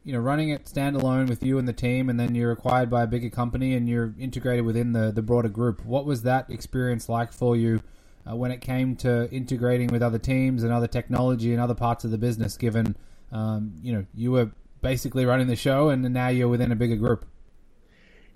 you 0.04 0.12
know 0.12 0.20
running 0.20 0.50
it 0.50 0.66
standalone 0.66 1.28
with 1.28 1.42
you 1.42 1.58
and 1.58 1.66
the 1.66 1.72
team, 1.72 2.08
and 2.08 2.20
then 2.20 2.34
you're 2.34 2.52
acquired 2.52 2.90
by 2.90 3.02
a 3.02 3.06
bigger 3.06 3.30
company 3.30 3.74
and 3.74 3.88
you're 3.88 4.14
integrated 4.18 4.64
within 4.64 4.92
the 4.92 5.10
the 5.10 5.22
broader 5.22 5.48
group. 5.48 5.84
What 5.84 6.04
was 6.04 6.22
that 6.22 6.50
experience 6.50 7.08
like 7.08 7.32
for 7.32 7.56
you 7.56 7.82
uh, 8.30 8.36
when 8.36 8.50
it 8.50 8.60
came 8.60 8.94
to 8.96 9.30
integrating 9.30 9.88
with 9.88 10.02
other 10.02 10.18
teams 10.18 10.62
and 10.62 10.72
other 10.72 10.86
technology 10.86 11.52
and 11.52 11.60
other 11.60 11.74
parts 11.74 12.04
of 12.04 12.10
the 12.10 12.18
business? 12.18 12.56
Given 12.56 12.96
um, 13.32 13.72
you 13.82 13.92
know 13.92 14.04
you 14.14 14.30
were 14.30 14.52
basically 14.82 15.24
running 15.24 15.46
the 15.46 15.56
show, 15.56 15.88
and 15.88 16.02
now 16.12 16.28
you're 16.28 16.48
within 16.48 16.70
a 16.70 16.76
bigger 16.76 16.96
group. 16.96 17.24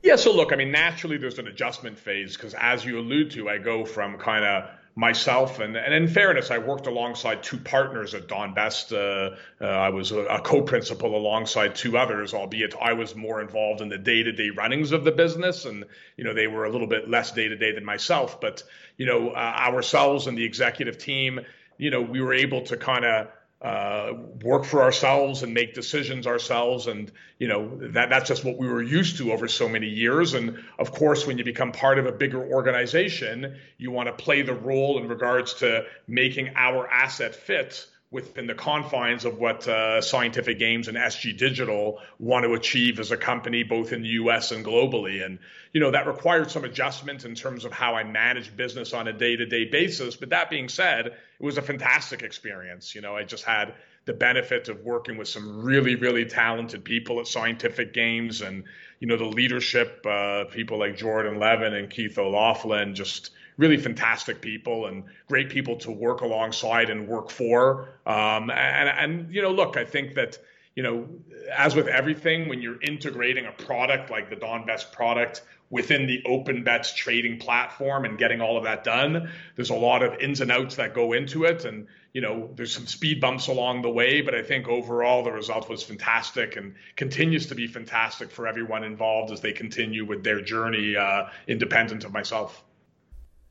Yeah, 0.03 0.17
so 0.17 0.33
look, 0.33 0.53
I 0.53 0.57
mean, 0.57 0.71
naturally 0.71 1.19
there's 1.19 1.39
an 1.39 1.49
adjustment 1.49 1.99
phase 1.99 2.37
because, 2.37 2.55
as 2.55 2.85
you 2.85 2.99
allude 2.99 3.33
to, 3.33 3.49
I 3.49 3.59
go 3.59 3.85
from 3.85 4.17
kind 4.19 4.45
of 4.45 4.71
myself 4.99 5.61
and, 5.61 5.77
and 5.77 5.95
in 5.95 6.09
fairness 6.09 6.51
i 6.51 6.59
worked 6.59 6.89
alongside 6.89 7.41
two 7.41 7.57
partners 7.57 8.15
at 8.15 8.27
don 8.27 8.53
best 8.53 8.93
uh, 8.93 9.31
uh, 9.61 9.65
i 9.65 9.91
was 9.91 10.11
a, 10.11 10.19
a, 10.25 10.41
co-principal 10.41 11.15
alongside 11.17 11.77
two 11.77 11.97
others 11.97 12.35
albeit 12.35 12.75
i 12.83 12.93
was 12.93 13.15
more 13.15 13.41
involved 13.41 13.81
in 13.81 13.89
the 13.89 13.97
day-to-day 13.97 14.51
runnings 14.51 14.91
of 14.91 15.05
the 15.05 15.13
business 15.13 15.67
and 15.67 15.85
you 16.17 16.25
know 16.25 16.35
they 16.35 16.49
were 16.49 16.65
a 16.65 16.71
little 16.71 16.89
bit 16.89 17.09
less 17.09 17.31
day-to-day 17.31 17.71
than 17.71 17.85
myself. 17.85 18.41
But 18.41 18.65
you 18.97 19.07
know 19.07 19.31
uh, 19.31 19.55
ourselves 19.69 20.27
and 20.27 20.37
the 20.37 20.45
executive 20.45 20.99
team 20.99 21.43
you 21.77 21.93
know 21.93 22.03
we 22.03 22.21
were 22.21 22.35
able 22.35 22.63
to 22.63 22.77
kind 22.77 23.05
of 23.05 23.29
uh, 23.61 24.13
work 24.43 24.65
for 24.65 24.83
ourselves 24.83 25.43
and 25.43 25.53
make 25.53 25.75
decisions 25.75 26.27
ourselves. 26.27 26.87
And, 26.87 27.11
you 27.39 27.49
know, 27.49 27.77
that, 27.93 28.09
that's 28.09 28.29
just 28.29 28.45
what 28.45 28.57
we 28.57 28.69
were 28.69 28.83
used 28.83 29.17
to 29.19 29.33
over 29.33 29.49
so 29.49 29.69
many 29.69 29.89
years. 29.89 30.35
And 30.35 30.63
of 30.79 30.93
course, 30.93 31.27
when 31.27 31.39
you 31.39 31.45
become 31.45 31.73
part 31.73 31.99
of 31.99 32.07
a 32.07 32.13
bigger 32.13 32.45
organization, 32.45 33.57
you 33.77 33.91
want 33.91 34.07
to 34.07 34.13
play 34.13 34.43
the 34.43 34.55
role 34.55 34.99
in 34.99 35.09
regards 35.09 35.55
to 35.55 35.85
making 36.07 36.51
our 36.55 36.89
asset 36.89 37.35
fit 37.35 37.85
within 38.11 38.47
the 38.47 38.55
confines 38.55 39.27
of 39.27 39.39
what 39.39 39.69
uh, 39.69 40.01
Scientific 40.01 40.59
Games 40.59 40.89
and 40.89 40.97
SG 40.97 41.37
Digital 41.37 42.01
want 42.19 42.45
to 42.47 42.55
achieve 42.55 43.01
as 43.01 43.11
a 43.11 43.19
company, 43.19 43.65
both 43.65 43.93
in 43.93 44.01
the 44.03 44.09
US 44.09 44.51
and 44.51 44.65
globally. 44.65 45.25
And, 45.25 45.39
you 45.73 45.81
know, 45.81 45.91
that 45.91 46.07
required 46.07 46.51
some 46.51 46.65
adjustment 46.65 47.27
in 47.27 47.35
terms 47.35 47.67
of 47.67 47.73
how 47.73 47.97
I 47.97 48.05
manage 48.05 48.57
business 48.57 48.95
on 48.95 49.09
a 49.09 49.13
day 49.13 49.37
to 49.37 49.45
day 49.45 49.67
basis. 49.67 50.17
But 50.17 50.31
that 50.31 50.49
being 50.49 50.71
said, 50.71 51.07
it 51.07 51.15
was 51.39 51.59
a 51.59 51.63
fantastic 51.63 52.23
experience. 52.23 52.95
You 52.95 53.03
know, 53.03 53.15
I 53.15 53.25
just 53.25 53.45
had 53.45 53.75
the 54.07 54.15
benefit 54.15 54.71
of 54.71 54.85
working 54.85 55.19
with 55.19 55.29
some 55.29 55.63
really, 55.63 55.95
really 55.95 56.25
talented 56.25 56.85
people 56.85 57.21
at 57.21 57.27
Scientific 57.27 57.93
Games 57.93 58.41
and, 58.41 58.65
you 59.01 59.07
know, 59.07 59.19
the 59.19 59.27
leadership, 59.27 60.07
uh, 60.09 60.45
people 60.45 60.79
like 60.79 60.97
Jordan 60.97 61.39
Levin 61.39 61.75
and 61.75 61.91
Keith 61.91 62.17
O'Loughlin, 62.17 62.95
just 62.95 63.33
really 63.59 63.77
fantastic 63.77 64.41
people 64.41 64.87
and 64.87 65.05
great 65.29 65.51
people 65.51 65.77
to 65.77 65.91
work 65.91 66.23
alongside 66.23 66.89
and 66.89 67.07
work 67.07 67.29
for. 67.29 67.91
Um, 68.07 68.51
and, 68.51 68.89
and, 68.89 69.35
you 69.35 69.43
know, 69.43 69.51
look, 69.51 69.77
I 69.77 69.85
think 69.85 70.15
that, 70.15 70.39
you 70.75 70.83
know, 70.85 71.09
as 71.55 71.75
with 71.75 71.89
everything, 71.89 72.49
when 72.49 72.63
you're 72.63 72.81
integrating 72.81 73.47
a 73.47 73.53
product 73.53 74.11
like 74.11 74.31
the 74.31 74.37
Don 74.37 74.65
Best 74.65 74.93
product 74.93 75.43
within 75.71 76.07
the 76.07 76.23
OpenBets 76.25 76.95
trading 76.95 77.39
platform 77.39 78.05
and 78.05 78.17
getting 78.17 78.41
all 78.41 78.57
of 78.57 78.65
that 78.65 78.85
done, 78.85 79.29
there's 79.57 79.71
a 79.71 79.75
lot 79.75 80.03
of 80.03 80.21
ins 80.21 80.41
and 80.41 80.53
outs 80.53 80.77
that 80.77 80.95
go 80.95 81.13
into 81.13 81.45
it. 81.45 81.65
And, 81.65 81.89
you 82.13 82.21
know, 82.21 82.51
there's 82.55 82.73
some 82.73 82.87
speed 82.87 83.21
bumps 83.21 83.49
along 83.49 83.83
the 83.83 83.91
way, 83.91 84.21
but 84.21 84.37
I 84.37 84.43
think 84.43 84.69
overall 84.69 85.25
the 85.25 85.33
result 85.33 85.69
was 85.69 85.83
fantastic 85.83 86.57
and 86.57 86.77
continues 86.95 87.47
to 87.47 87.57
be 87.57 87.67
fantastic 87.67 88.31
for 88.31 88.47
everyone 88.47 88.85
involved 88.85 89.33
as 89.33 89.41
they 89.41 89.53
continue 89.53 90.07
with 90.07 90.23
their 90.23 90.41
journey 90.41 90.97
uh, 90.97 91.25
independent 91.49 92.05
of 92.05 92.13
myself. 92.13 92.65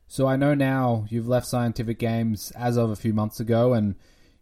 So 0.08 0.26
I 0.26 0.38
know 0.38 0.54
now 0.54 1.06
you've 1.10 1.28
left 1.28 1.48
Scientific 1.48 2.00
Games 2.00 2.52
as 2.52 2.78
of 2.78 2.90
a 2.90 2.96
few 2.96 3.14
months 3.14 3.40
ago, 3.40 3.74
and 3.74 3.96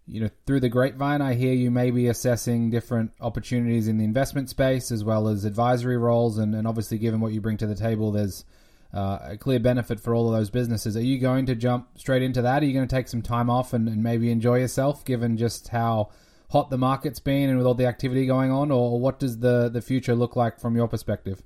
you 0.08 0.22
know 0.22 0.30
through 0.46 0.60
the 0.60 0.70
grapevine, 0.70 1.22
I 1.22 1.34
hear 1.34 1.54
you 1.54 1.72
may 1.72 1.90
be 1.90 2.08
assessing 2.08 2.70
different 2.70 3.12
opportunities 3.20 3.88
in 3.88 3.98
the 3.98 4.06
investment 4.06 4.50
space 4.50 4.92
as 4.92 5.04
well 5.04 5.28
as 5.28 5.44
advisory 5.44 5.98
roles, 5.98 6.38
and, 6.38 6.54
and 6.54 6.68
obviously 6.68 7.00
given 7.00 7.20
what 7.20 7.34
you 7.34 7.42
bring 7.42 7.58
to 7.58 7.68
the 7.68 7.76
table, 7.76 8.12
there's 8.12 8.46
uh, 8.94 9.20
a 9.24 9.38
clear 9.38 9.60
benefit 9.60 10.00
for 10.00 10.14
all 10.14 10.32
of 10.32 10.38
those 10.38 10.52
businesses. 10.52 10.96
Are 10.96 11.02
you 11.02 11.20
going 11.20 11.48
to 11.48 11.56
jump 11.56 11.98
straight 11.98 12.22
into 12.22 12.44
that? 12.44 12.62
Are 12.62 12.66
you 12.66 12.74
going 12.74 12.88
to 12.88 12.96
take 12.96 13.08
some 13.08 13.24
time 13.24 13.50
off 13.50 13.74
and, 13.74 13.88
and 13.90 14.04
maybe 14.04 14.30
enjoy 14.30 14.60
yourself, 14.60 15.04
given 15.04 15.36
just 15.36 15.70
how 15.70 16.12
hot 16.52 16.70
the 16.70 16.78
market's 16.78 17.20
been 17.20 17.50
and 17.50 17.58
with 17.58 17.66
all 17.66 17.74
the 17.74 17.88
activity 17.88 18.28
going 18.28 18.52
on, 18.52 18.70
or 18.70 19.00
what 19.00 19.20
does 19.20 19.40
the 19.40 19.70
the 19.70 19.82
future 19.82 20.14
look 20.14 20.36
like 20.36 20.60
from 20.60 20.76
your 20.76 20.88
perspective? 20.88 21.42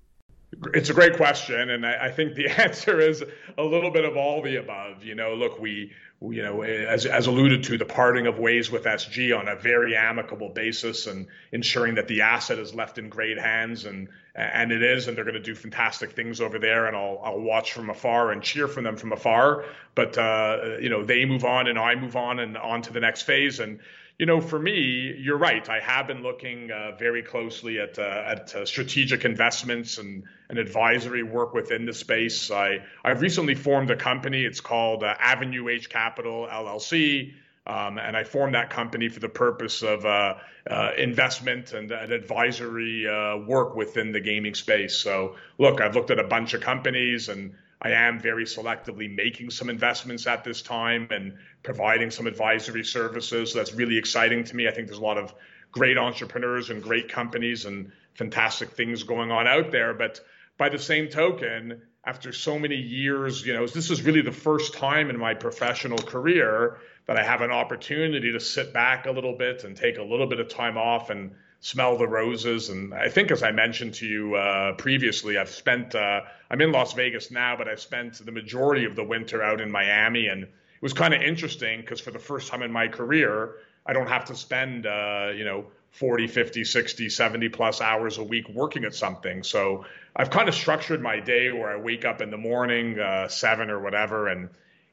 It's 0.73 0.89
a 0.89 0.93
great 0.93 1.15
question, 1.15 1.69
and 1.69 1.85
I, 1.85 2.07
I, 2.07 2.11
think 2.11 2.33
the 2.33 2.47
answer 2.61 2.99
is 2.99 3.23
a 3.57 3.63
little 3.63 3.91
bit 3.91 4.03
of 4.03 4.17
all 4.17 4.41
the 4.41 4.55
above. 4.55 5.03
You 5.03 5.13
know, 5.13 5.35
look, 5.35 5.59
we, 5.59 5.93
we, 6.19 6.37
you 6.37 6.43
know, 6.43 6.63
as 6.63 7.05
as 7.05 7.27
alluded 7.27 7.63
to, 7.65 7.77
the 7.77 7.85
parting 7.85 8.25
of 8.25 8.39
ways 8.39 8.71
with 8.71 8.85
SG 8.85 9.37
on 9.37 9.47
a 9.47 9.55
very 9.55 9.95
amicable 9.95 10.49
basis, 10.49 11.05
and 11.05 11.27
ensuring 11.51 11.95
that 11.95 12.07
the 12.07 12.21
asset 12.21 12.57
is 12.57 12.73
left 12.73 12.97
in 12.97 13.09
great 13.09 13.37
hands, 13.37 13.85
and 13.85 14.09
and 14.33 14.71
it 14.71 14.81
is, 14.81 15.07
and 15.07 15.15
they're 15.15 15.23
going 15.23 15.35
to 15.35 15.39
do 15.39 15.53
fantastic 15.53 16.13
things 16.13 16.41
over 16.41 16.57
there, 16.57 16.87
and 16.87 16.97
I'll 16.97 17.21
I'll 17.23 17.39
watch 17.39 17.73
from 17.73 17.91
afar 17.91 18.31
and 18.31 18.41
cheer 18.41 18.67
for 18.67 18.81
them 18.81 18.97
from 18.97 19.11
afar. 19.11 19.65
But 19.93 20.17
uh, 20.17 20.77
you 20.81 20.89
know, 20.89 21.03
they 21.03 21.25
move 21.25 21.45
on, 21.45 21.67
and 21.67 21.77
I 21.77 21.93
move 21.93 22.15
on, 22.15 22.39
and 22.39 22.57
on 22.57 22.81
to 22.83 22.93
the 22.93 22.99
next 22.99 23.21
phase, 23.21 23.59
and 23.59 23.79
you 24.19 24.25
know, 24.25 24.41
for 24.41 24.59
me, 24.59 25.15
you're 25.17 25.37
right. 25.37 25.67
I 25.69 25.79
have 25.79 26.07
been 26.07 26.21
looking 26.21 26.71
uh, 26.71 26.91
very 26.99 27.23
closely 27.23 27.79
at 27.79 27.97
uh, 27.97 28.23
at 28.27 28.53
uh, 28.53 28.65
strategic 28.65 29.23
investments 29.23 29.97
and, 29.97 30.25
and 30.49 30.59
advisory 30.59 31.23
work 31.23 31.53
within 31.53 31.85
the 31.85 31.93
space. 31.93 32.51
I 32.51 32.83
I've 33.03 33.21
recently 33.21 33.55
formed 33.55 33.89
a 33.91 33.95
company. 33.95 34.43
It's 34.43 34.59
called 34.59 35.05
uh, 35.05 35.15
Avenue 35.17 35.69
H 35.69 35.89
Capital 35.89 36.49
LLC, 36.51 37.33
um, 37.65 37.97
and 37.97 38.17
I 38.17 38.25
formed 38.25 38.55
that 38.55 38.69
company 38.69 39.07
for 39.07 39.21
the 39.21 39.29
purpose 39.29 39.83
of 39.83 40.05
uh, 40.05 40.35
uh, 40.69 40.91
investment 40.97 41.71
and, 41.71 41.89
and 41.89 42.11
advisory 42.11 43.05
work 43.47 43.77
within 43.77 44.11
the 44.11 44.19
gaming 44.19 44.53
space. 44.53 44.97
So, 44.97 45.35
look, 45.57 45.79
I've 45.79 45.95
looked 45.95 46.11
at 46.11 46.19
a 46.19 46.27
bunch 46.27 46.53
of 46.53 46.59
companies 46.59 47.29
and 47.29 47.53
I 47.81 47.91
am 47.91 48.19
very 48.19 48.43
selectively 48.43 49.13
making 49.13 49.51
some 49.51 49.69
investments 49.69 50.27
at 50.27 50.43
this 50.43 50.61
time 50.61 51.07
and 51.11 51.37
providing 51.63 52.11
some 52.11 52.27
advisory 52.27 52.83
services. 52.83 53.51
So 53.51 53.59
that's 53.59 53.73
really 53.73 53.97
exciting 53.97 54.43
to 54.45 54.55
me. 54.55 54.67
I 54.67 54.71
think 54.71 54.87
there's 54.87 54.99
a 54.99 55.03
lot 55.03 55.17
of 55.17 55.33
great 55.71 55.97
entrepreneurs 55.97 56.69
and 56.69 56.83
great 56.83 57.09
companies 57.09 57.65
and 57.65 57.91
fantastic 58.15 58.71
things 58.71 59.03
going 59.03 59.31
on 59.31 59.47
out 59.47 59.71
there. 59.71 59.93
But 59.93 60.19
by 60.57 60.67
the 60.69 60.79
same 60.79 61.07
token, 61.07 61.81
after 62.03 62.33
so 62.33 62.59
many 62.59 62.75
years, 62.75 63.45
you 63.45 63.53
know, 63.53 63.65
this 63.67 63.89
is 63.89 64.01
really 64.03 64.21
the 64.21 64.31
first 64.31 64.73
time 64.73 65.09
in 65.09 65.17
my 65.17 65.33
professional 65.33 65.97
career 65.97 66.79
that 67.05 67.17
I 67.17 67.23
have 67.23 67.41
an 67.41 67.51
opportunity 67.51 68.31
to 68.33 68.39
sit 68.39 68.73
back 68.73 69.05
a 69.05 69.11
little 69.11 69.37
bit 69.37 69.63
and 69.63 69.75
take 69.75 69.97
a 69.97 70.03
little 70.03 70.27
bit 70.27 70.39
of 70.39 70.49
time 70.49 70.77
off 70.77 71.09
and 71.09 71.31
smell 71.61 71.97
the 71.97 72.07
roses. 72.07 72.69
And 72.69 72.93
I 72.93 73.09
think, 73.09 73.31
as 73.31 73.43
I 73.43 73.51
mentioned 73.51 73.95
to 73.95 74.05
you 74.05 74.35
uh, 74.35 74.73
previously, 74.73 75.37
I've 75.37 75.49
spent, 75.49 75.95
uh, 75.95 76.21
I'm 76.49 76.61
in 76.61 76.71
Las 76.71 76.93
Vegas 76.93 77.31
now, 77.31 77.55
but 77.57 77.67
I've 77.67 77.81
spent 77.81 78.23
the 78.25 78.31
majority 78.31 78.85
of 78.85 78.95
the 78.95 79.03
winter 79.03 79.43
out 79.43 79.61
in 79.61 79.71
Miami. 79.71 80.27
And 80.27 80.43
it 80.43 80.81
was 80.81 80.93
kind 80.93 81.13
of 81.13 81.21
interesting 81.21 81.81
because 81.81 81.99
for 81.99 82.11
the 82.11 82.19
first 82.19 82.49
time 82.49 82.61
in 82.61 82.71
my 82.71 82.87
career, 82.87 83.55
I 83.85 83.93
don't 83.93 84.07
have 84.07 84.25
to 84.25 84.35
spend, 84.35 84.85
uh, 84.85 85.31
you 85.35 85.43
know, 85.43 85.65
40, 85.91 86.27
50, 86.27 86.63
60, 86.63 87.09
70 87.09 87.49
plus 87.49 87.81
hours 87.81 88.19
a 88.19 88.23
week 88.23 88.47
working 88.49 88.85
at 88.85 88.93
something. 88.93 89.43
So 89.43 89.85
I've 90.15 90.29
kind 90.29 90.47
of 90.47 90.55
structured 90.55 91.01
my 91.01 91.19
day 91.19 91.51
where 91.51 91.71
I 91.71 91.77
wake 91.77 92.05
up 92.05 92.21
in 92.21 92.29
the 92.29 92.37
morning, 92.37 92.99
uh, 92.99 93.27
seven 93.27 93.69
or 93.69 93.79
whatever, 93.79 94.27
and 94.27 94.49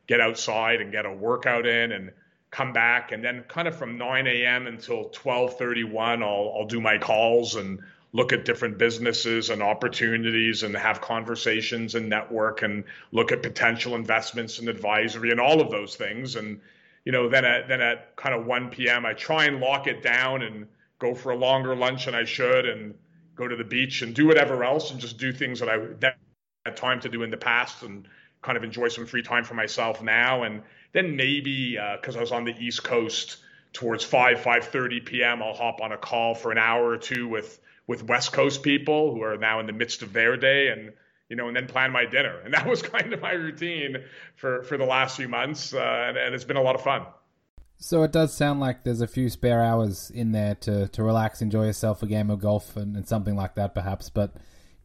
get 0.07 0.21
outside 0.21 0.81
and 0.81 0.91
get 0.91 1.05
a 1.05 1.13
workout 1.13 1.67
in 1.67 1.93
and 1.93 2.13
come 2.51 2.73
back 2.73 3.13
and 3.13 3.23
then 3.23 3.45
kind 3.49 3.69
of 3.69 3.77
from 3.77 3.99
9 3.99 4.27
a.m. 4.27 4.67
until 4.67 5.11
12:31 5.11 6.23
I'll 6.23 6.55
I'll 6.57 6.67
do 6.67 6.81
my 6.81 6.99
calls 6.99 7.57
and 7.57 7.81
look 8.17 8.33
at 8.33 8.47
different 8.47 8.79
businesses 8.79 9.51
and 9.51 9.63
opportunities 9.63 10.63
and 10.63 10.75
have 10.75 11.03
conversations 11.03 11.95
and 11.95 12.09
network 12.09 12.63
and 12.63 12.85
look 13.13 13.31
at 13.31 13.43
potential 13.43 13.95
investments 13.95 14.59
and 14.59 14.71
advisory 14.71 15.31
and 15.31 15.39
all 15.39 15.61
of 15.61 15.71
those 15.71 15.97
things. 15.97 16.37
And, 16.37 16.59
you 17.05 17.13
know, 17.13 17.29
then 17.29 17.45
at, 17.45 17.69
then 17.69 17.83
at 17.83 18.17
kind 18.17 18.35
of 18.35 18.47
1 18.47 18.71
p.m., 18.71 19.05
I 19.05 19.13
try 19.13 19.45
and 19.45 19.61
lock 19.61 19.87
it 19.87 20.03
down 20.03 20.43
and 20.43 20.67
go 20.99 21.15
for 21.15 21.33
a 21.33 21.37
longer 21.37 21.77
lunch 21.77 22.07
than 22.07 22.15
I 22.15 22.25
should 22.25 22.65
and 22.65 22.95
go 23.35 23.47
to 23.47 23.57
the 23.57 23.65
beach 23.65 24.01
and 24.01 24.15
do 24.15 24.27
whatever 24.27 24.65
else 24.65 24.91
and 24.91 24.99
just 24.99 25.19
do 25.19 25.31
things 25.31 25.61
that 25.61 25.69
I 25.69 25.77
that 26.01 26.17
had 26.65 26.77
time 26.77 27.01
to 27.01 27.11
do 27.11 27.23
in 27.23 27.31
the 27.31 27.37
past 27.37 27.83
and 27.83 28.09
kind 28.41 28.57
of 28.57 28.65
enjoy 28.65 28.89
some 28.89 29.05
free 29.05 29.23
time 29.23 29.45
for 29.45 29.55
myself 29.55 30.03
now. 30.03 30.45
And 30.45 30.63
then 30.97 31.17
maybe 31.17 31.79
because 32.01 32.17
uh, 32.17 32.19
I 32.19 32.21
was 32.21 32.33
on 32.33 32.45
the 32.45 32.55
East 32.59 32.83
Coast 32.83 33.39
towards 33.73 34.05
5 34.05 34.39
5:30 34.39 35.05
p.m., 35.05 35.43
I'll 35.43 35.55
hop 35.55 35.81
on 35.81 35.93
a 35.93 35.99
call 35.99 36.35
for 36.35 36.51
an 36.51 36.59
hour 36.59 36.89
or 36.89 36.99
two 36.99 37.29
with 37.29 37.61
with 37.87 38.03
West 38.03 38.33
Coast 38.33 38.63
people 38.63 39.15
who 39.15 39.23
are 39.23 39.37
now 39.37 39.61
in 39.61 39.67
the 39.67 39.73
midst 39.73 40.03
of 40.03 40.13
their 40.13 40.37
day 40.37 40.69
and 40.69 40.93
you 41.29 41.37
know, 41.37 41.49
and 41.49 41.57
then 41.57 41.67
plan 41.67 41.91
my 41.91 42.05
dinner. 42.05 42.41
And 42.45 42.55
that 42.55 42.67
was 42.67 42.83
kind 42.95 43.13
of 43.13 43.21
my 43.21 43.33
routine 43.33 44.05
for, 44.37 44.63
for 44.63 44.79
the 44.79 44.85
last 44.85 45.17
few 45.17 45.29
months. 45.29 45.75
Uh, 45.75 45.79
and, 45.81 46.17
and 46.17 46.35
it's 46.35 46.45
been 46.45 46.57
a 46.57 46.63
lot 46.63 46.75
of 46.75 46.83
fun. 46.83 47.07
So 47.79 48.03
it 48.05 48.13
does 48.13 48.35
sound 48.35 48.61
like 48.61 48.85
there's 48.85 49.03
a 49.03 49.07
few 49.07 49.29
spare 49.29 49.63
hours 49.63 50.11
in 50.11 50.33
there 50.33 50.55
to, 50.57 50.89
to 50.89 51.03
relax, 51.03 51.43
enjoy 51.43 51.67
yourself, 51.67 52.03
a 52.03 52.07
game 52.07 52.31
of 52.31 52.41
golf 52.41 52.77
and, 52.77 52.97
and 52.97 53.07
something 53.07 53.37
like 53.37 53.55
that, 53.57 53.75
perhaps. 53.75 54.09
But 54.09 54.35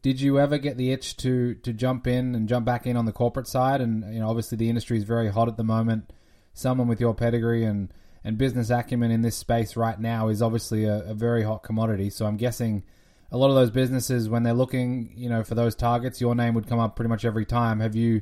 did 0.02 0.20
you 0.20 0.38
ever 0.38 0.58
get 0.58 0.76
the 0.76 0.92
itch 0.92 1.16
to, 1.18 1.54
to 1.54 1.72
jump 1.72 2.06
in 2.06 2.34
and 2.34 2.48
jump 2.48 2.66
back 2.66 2.86
in 2.86 2.96
on 2.96 3.06
the 3.06 3.12
corporate 3.12 3.48
side? 3.48 3.80
And, 3.80 4.12
you 4.12 4.20
know, 4.20 4.28
obviously 4.28 4.58
the 4.58 4.68
industry 4.68 4.98
is 4.98 5.04
very 5.04 5.30
hot 5.30 5.48
at 5.48 5.56
the 5.56 5.64
moment. 5.64 6.12
Someone 6.52 6.88
with 6.88 7.00
your 7.00 7.14
pedigree 7.14 7.64
and, 7.64 7.92
and 8.24 8.36
business 8.36 8.70
acumen 8.70 9.10
in 9.10 9.22
this 9.22 9.36
space 9.36 9.76
right 9.76 9.98
now 9.98 10.28
is 10.28 10.42
obviously 10.42 10.84
a, 10.84 11.04
a 11.04 11.14
very 11.14 11.44
hot 11.44 11.62
commodity. 11.62 12.10
So 12.10 12.26
I'm 12.26 12.36
guessing– 12.36 12.82
a 13.32 13.38
lot 13.38 13.48
of 13.48 13.54
those 13.54 13.70
businesses 13.70 14.28
when 14.28 14.42
they're 14.42 14.52
looking, 14.52 15.12
you 15.16 15.28
know, 15.28 15.42
for 15.42 15.54
those 15.54 15.74
targets, 15.74 16.20
your 16.20 16.34
name 16.34 16.54
would 16.54 16.68
come 16.68 16.78
up 16.78 16.94
pretty 16.94 17.08
much 17.08 17.24
every 17.24 17.46
time. 17.46 17.80
Have 17.80 17.96
you 17.96 18.20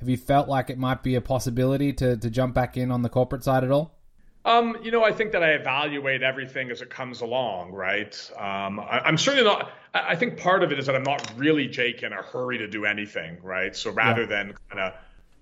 have 0.00 0.08
you 0.08 0.16
felt 0.16 0.48
like 0.48 0.68
it 0.68 0.78
might 0.78 1.02
be 1.02 1.14
a 1.14 1.20
possibility 1.20 1.92
to 1.94 2.16
to 2.16 2.28
jump 2.28 2.54
back 2.54 2.76
in 2.76 2.90
on 2.90 3.02
the 3.02 3.08
corporate 3.08 3.44
side 3.44 3.62
at 3.62 3.70
all? 3.70 3.97
Um, 4.48 4.78
you 4.82 4.90
know, 4.90 5.04
I 5.04 5.12
think 5.12 5.32
that 5.32 5.42
I 5.42 5.50
evaluate 5.50 6.22
everything 6.22 6.70
as 6.70 6.80
it 6.80 6.88
comes 6.88 7.20
along, 7.20 7.72
right? 7.72 8.30
Um, 8.34 8.80
I, 8.80 9.06
am 9.06 9.18
certainly 9.18 9.44
not. 9.44 9.70
I 9.92 10.16
think 10.16 10.38
part 10.38 10.62
of 10.62 10.72
it 10.72 10.78
is 10.78 10.86
that 10.86 10.96
I'm 10.96 11.02
not 11.02 11.30
really, 11.36 11.68
Jake, 11.68 12.02
in 12.02 12.14
a 12.14 12.22
hurry 12.22 12.56
to 12.56 12.66
do 12.66 12.86
anything, 12.86 13.36
right? 13.42 13.76
So 13.76 13.90
rather 13.90 14.22
yeah. 14.22 14.28
than 14.28 14.54
kind 14.70 14.80
of 14.80 14.94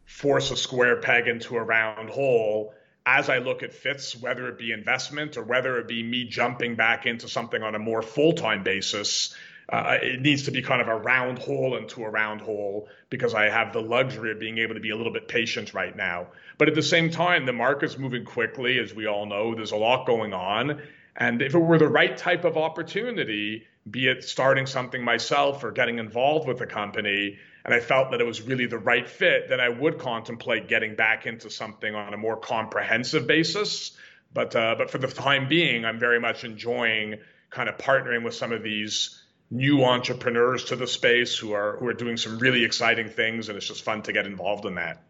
force 0.06 0.50
a 0.50 0.56
square 0.56 0.96
peg 0.96 1.28
into 1.28 1.56
a 1.56 1.62
round 1.62 2.10
hole, 2.10 2.74
as 3.06 3.28
I 3.28 3.38
look 3.38 3.62
at 3.62 3.72
fits, 3.72 4.20
whether 4.20 4.48
it 4.48 4.58
be 4.58 4.72
investment 4.72 5.36
or 5.36 5.44
whether 5.44 5.78
it 5.78 5.86
be 5.86 6.02
me 6.02 6.24
jumping 6.24 6.74
back 6.74 7.06
into 7.06 7.28
something 7.28 7.62
on 7.62 7.76
a 7.76 7.78
more 7.78 8.02
full 8.02 8.32
time 8.32 8.64
basis, 8.64 9.36
uh, 9.68 9.98
it 10.00 10.20
needs 10.20 10.44
to 10.44 10.52
be 10.52 10.62
kind 10.62 10.80
of 10.80 10.88
a 10.88 10.94
round 10.94 11.38
hole 11.38 11.76
into 11.76 12.04
a 12.04 12.10
round 12.10 12.40
hole 12.40 12.88
because 13.10 13.34
I 13.34 13.48
have 13.48 13.72
the 13.72 13.80
luxury 13.80 14.30
of 14.30 14.38
being 14.38 14.58
able 14.58 14.74
to 14.74 14.80
be 14.80 14.90
a 14.90 14.96
little 14.96 15.12
bit 15.12 15.26
patient 15.26 15.74
right 15.74 15.94
now. 15.94 16.28
But 16.56 16.68
at 16.68 16.74
the 16.74 16.82
same 16.82 17.10
time, 17.10 17.46
the 17.46 17.52
market's 17.52 17.98
moving 17.98 18.24
quickly, 18.24 18.78
as 18.78 18.94
we 18.94 19.06
all 19.06 19.26
know. 19.26 19.54
There's 19.54 19.72
a 19.72 19.76
lot 19.76 20.06
going 20.06 20.32
on. 20.32 20.80
And 21.16 21.42
if 21.42 21.54
it 21.54 21.58
were 21.58 21.78
the 21.78 21.88
right 21.88 22.16
type 22.16 22.44
of 22.44 22.56
opportunity, 22.56 23.66
be 23.90 24.06
it 24.06 24.22
starting 24.22 24.66
something 24.66 25.02
myself 25.02 25.64
or 25.64 25.72
getting 25.72 25.98
involved 25.98 26.46
with 26.46 26.60
a 26.60 26.66
company, 26.66 27.38
and 27.64 27.74
I 27.74 27.80
felt 27.80 28.12
that 28.12 28.20
it 28.20 28.24
was 28.24 28.42
really 28.42 28.66
the 28.66 28.78
right 28.78 29.08
fit, 29.08 29.48
then 29.48 29.58
I 29.58 29.68
would 29.68 29.98
contemplate 29.98 30.68
getting 30.68 30.94
back 30.94 31.26
into 31.26 31.50
something 31.50 31.92
on 31.92 32.14
a 32.14 32.16
more 32.16 32.36
comprehensive 32.36 33.26
basis. 33.26 33.96
But 34.32 34.54
uh, 34.54 34.76
but 34.78 34.90
for 34.90 34.98
the 34.98 35.08
time 35.08 35.48
being, 35.48 35.84
I'm 35.84 35.98
very 35.98 36.20
much 36.20 36.44
enjoying 36.44 37.16
kind 37.50 37.68
of 37.68 37.78
partnering 37.78 38.22
with 38.22 38.34
some 38.34 38.52
of 38.52 38.62
these 38.62 39.22
new 39.50 39.84
entrepreneurs 39.84 40.64
to 40.64 40.76
the 40.76 40.86
space 40.86 41.36
who 41.36 41.52
are 41.52 41.76
who 41.78 41.86
are 41.86 41.94
doing 41.94 42.16
some 42.16 42.38
really 42.38 42.64
exciting 42.64 43.08
things, 43.08 43.48
and 43.48 43.56
it's 43.56 43.68
just 43.68 43.82
fun 43.82 44.02
to 44.02 44.12
get 44.12 44.26
involved 44.26 44.64
in 44.64 44.74
that. 44.74 45.02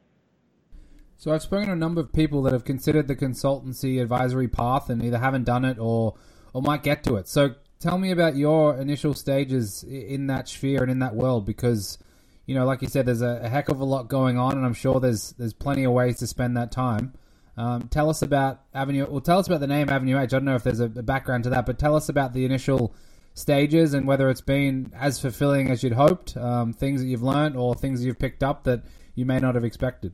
So 1.19 1.33
I've 1.33 1.43
spoken 1.43 1.69
to 1.69 1.73
a 1.73 1.77
number 1.77 2.01
of 2.01 2.13
people 2.13 2.43
that 2.43 2.53
have 2.53 2.65
considered 2.65 3.09
the 3.09 3.17
consultancy 3.17 4.03
advisory 4.03 4.49
path 4.49 4.91
and 4.91 5.03
either 5.03 5.19
haven't 5.19 5.45
done 5.45 5.65
it 5.65 5.79
or 5.79 6.15
or 6.53 6.63
might 6.63 6.83
get 6.83 7.05
to 7.05 7.17
it. 7.17 7.29
So 7.29 7.55
tell 7.79 7.99
me 7.99 8.11
about 8.11 8.37
your 8.37 8.77
initial 8.77 9.15
stages 9.15 9.83
in 9.83 10.27
that 10.27 10.49
sphere 10.49 10.83
and 10.83 10.91
in 10.91 10.99
that 11.01 11.15
world 11.15 11.47
because 11.47 11.99
you 12.47 12.55
know, 12.55 12.65
like 12.65 12.81
you 12.81 12.89
said, 12.89 13.07
there's 13.07 13.23
a, 13.23 13.41
a, 13.43 13.49
heck 13.49 13.69
of 13.69 13.81
a 13.81 13.85
lot 13.85 14.09
going 14.09 14.39
on, 14.39 14.53
and 14.53 14.65
I'm 14.65 14.75
sure 14.75 15.01
there's 15.01 15.33
there's 15.33 15.53
plenty 15.53 15.85
of 15.85 15.93
ways 15.93 16.19
to 16.21 16.27
spend 16.27 16.57
that 16.57 16.71
time. 16.71 17.15
Um, 17.57 17.89
tell 17.89 18.09
us 18.09 18.23
about 18.23 18.61
Avenue. 18.73 19.07
Well, 19.11 19.21
tell 19.21 19.39
us 19.39 19.49
about 19.49 19.61
the 19.61 19.67
name 19.67 19.89
Avenue 19.89 20.17
H. 20.17 20.23
I 20.23 20.27
don't 20.27 20.45
know 20.45 20.55
if 20.55 20.63
there's 20.63 20.81
a, 20.81 20.85
a, 20.85 21.03
background 21.03 21.45
to 21.45 21.51
that, 21.51 21.67
but 21.67 21.79
tell 21.79 21.97
us 21.97 22.09
about 22.09 22.35
the 22.35 22.45
initial 22.45 22.95
stages 23.37 23.93
and 23.95 24.07
whether 24.07 24.29
it's 24.31 24.41
been 24.41 24.91
as 24.97 25.21
fulfilling 25.21 25.71
as 25.71 25.83
you'd 25.83 25.93
hoped. 25.93 26.37
Um, 26.37 26.73
things 26.73 27.03
that 27.03 27.07
you've 27.07 27.23
learned 27.23 27.57
or 27.57 27.75
things 27.75 28.05
you've 28.05 28.19
picked 28.19 28.43
up 28.43 28.65
that 28.65 28.83
you 29.15 29.25
may 29.25 29.39
not 29.39 29.55
have 29.55 29.65
expected. 29.65 30.13